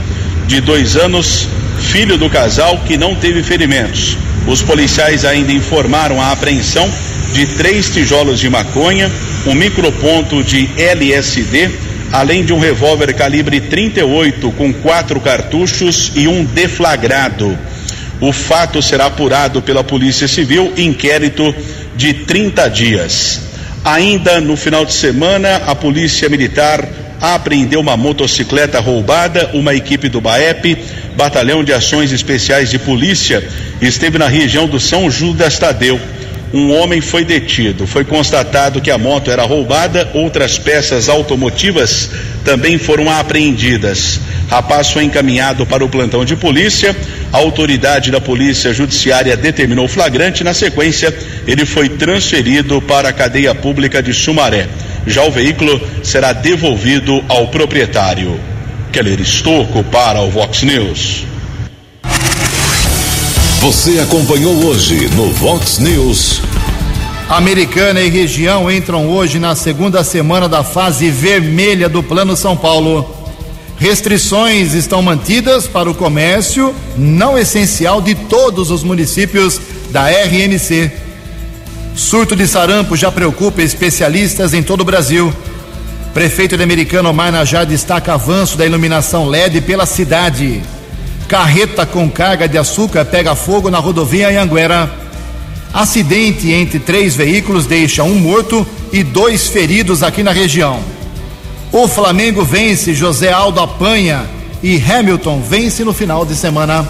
de 0.45 0.60
dois 0.60 0.95
anos, 0.95 1.47
filho 1.80 2.18
do 2.18 2.30
casal, 2.30 2.80
que 2.86 2.97
não 2.97 3.16
teve 3.16 3.43
ferimentos. 3.43 4.18
Os 4.50 4.64
policiais 4.64 5.26
ainda 5.26 5.52
informaram 5.52 6.20
a 6.20 6.32
apreensão 6.32 6.91
de 7.34 7.45
três 7.45 7.91
tijolos 7.91 8.39
de 8.39 8.50
maconha, 8.50 9.12
um 9.45 9.54
microponto 9.54 10.43
de 10.43 10.68
LSD, 10.76 11.70
além 12.12 12.43
de 12.43 12.52
um 12.52 12.58
revólver 12.58 13.14
calibre 13.14 13.62
38 13.62 14.52
com 14.54 14.74
quatro 14.74 15.20
cartuchos 15.22 16.12
e 16.16 16.28
um 16.28 16.43
deflagrado. 16.43 17.56
O 18.20 18.34
fato 18.34 18.82
será 18.82 19.06
apurado 19.06 19.62
pela 19.62 19.84
Polícia 19.84 20.28
Civil, 20.28 20.74
inquérito 20.76 21.54
de 21.95 22.14
30 22.16 22.68
dias. 22.70 23.41
Ainda 23.86 24.41
no 24.41 24.58
final 24.58 24.84
de 24.84 24.93
semana, 24.93 25.62
a 25.68 25.76
Polícia 25.76 26.28
Militar 26.28 26.89
apreendeu 27.22 27.82
uma 27.82 27.95
motocicleta 27.95 28.80
roubada, 28.80 29.52
uma 29.54 29.76
equipe 29.76 30.10
do 30.10 30.20
BAEP, 30.20 30.78
Batalhão 31.20 31.65
de 31.65 31.74
Ações 31.74 32.13
Especiais 32.13 32.70
de 32.70 32.80
Polícia, 32.80 33.45
esteve 33.82 34.17
na 34.17 34.30
região 34.30 34.70
do 34.70 34.80
São 34.80 35.11
Judas 35.11 35.59
Tadeu. 35.59 35.99
Um 36.53 36.72
homem 36.72 37.01
foi 37.01 37.26
detido. 37.26 37.86
Foi 37.86 38.05
constatado 38.05 38.80
que 38.80 38.89
a 38.89 38.97
moto 38.97 39.30
era 39.30 39.43
roubada, 39.43 40.09
outras 40.13 40.57
peças 40.57 41.09
automotivas 41.09 42.09
também 42.45 42.78
foram 42.78 43.11
apreendidas. 43.11 44.17
Rapaz 44.47 44.91
foi 44.91 45.03
encaminhado 45.03 45.65
para 45.65 45.84
o 45.84 45.89
plantão 45.89 46.24
de 46.24 46.38
polícia. 46.38 46.95
A 47.34 47.38
autoridade 47.38 48.11
da 48.11 48.22
Polícia 48.22 48.74
Judiciária 48.74 49.36
determinou 49.36 49.89
flagrante. 49.89 50.41
Na 50.41 50.53
sequência, 50.53 51.13
ele 51.45 51.65
foi 51.65 51.89
transferido 51.89 52.82
para 52.82 53.09
a 53.09 53.13
cadeia 53.13 53.53
pública 53.53 54.01
de 54.01 54.13
Sumaré. 54.13 54.70
Já 55.05 55.26
o 55.26 55.32
veículo 55.32 55.82
será 56.01 56.32
devolvido 56.32 57.22
ao 57.28 57.49
proprietário. 57.49 58.39
Keller 58.92 59.22
Estocco 59.22 59.84
para 59.84 60.20
o 60.22 60.32
Vox 60.32 60.64
News. 60.64 61.24
Você 63.62 64.00
acompanhou 64.00 64.66
hoje 64.66 65.08
no 65.10 65.32
Vox 65.32 65.78
News. 65.78 66.42
Americana 67.30 68.02
e 68.02 68.10
região 68.10 68.72
entram 68.72 69.08
hoje 69.08 69.38
na 69.38 69.56
segunda 69.56 70.04
semana 70.04 70.50
da 70.50 70.64
fase 70.64 71.12
vermelha 71.12 71.88
do 71.88 72.02
Plano 72.02 72.36
São 72.36 72.58
Paulo. 72.58 73.08
Restrições 73.78 74.74
estão 74.74 75.04
mantidas 75.04 75.68
para 75.68 75.90
o 75.90 75.94
comércio 75.94 76.74
não 76.98 77.38
essencial 77.38 78.02
de 78.02 78.16
todos 78.16 78.72
os 78.72 78.84
municípios 78.84 79.62
da 79.92 80.10
RNC. 80.10 80.92
Surto 81.96 82.36
de 82.36 82.48
sarampo 82.48 82.98
já 82.98 83.12
preocupa 83.12 83.62
especialistas 83.62 84.54
em 84.54 84.64
todo 84.64 84.82
o 84.82 84.86
Brasil. 84.86 85.32
Prefeito 86.14 86.57
de 86.57 86.64
Americana 86.64 87.10
Omar 87.10 87.32
Najá 87.32 87.64
destaca 87.64 88.14
avanço 88.14 88.57
da 88.57 88.66
iluminação 88.66 89.28
LED 89.28 89.62
pela 89.62 89.86
cidade. 89.86 90.62
Carreta 91.28 91.86
com 91.86 92.10
carga 92.10 92.47
de 92.47 92.57
açúcar 92.57 93.05
pega 93.05 93.36
fogo 93.36 93.70
na 93.70 93.78
rodovia 93.78 94.30
Anhanguera. 94.30 94.91
Acidente 95.72 96.51
entre 96.51 96.80
três 96.80 97.16
veículos 97.16 97.68
deixa 97.68 98.03
um 98.03 98.16
morto 98.16 98.66
e 98.91 99.03
dois 99.03 99.47
feridos 99.47 100.01
aqui 100.01 100.24
na 100.24 100.32
região. 100.32 100.80
O 101.72 101.88
Flamengo 101.88 102.43
vence, 102.43 102.95
José 102.95 103.32
Aldo 103.32 103.60
apanha 103.60 104.26
e 104.64 104.82
Hamilton 104.82 105.41
vence 105.47 105.84
no 105.84 105.93
final 105.93 106.26
de 106.26 106.36
semana. 106.36 106.89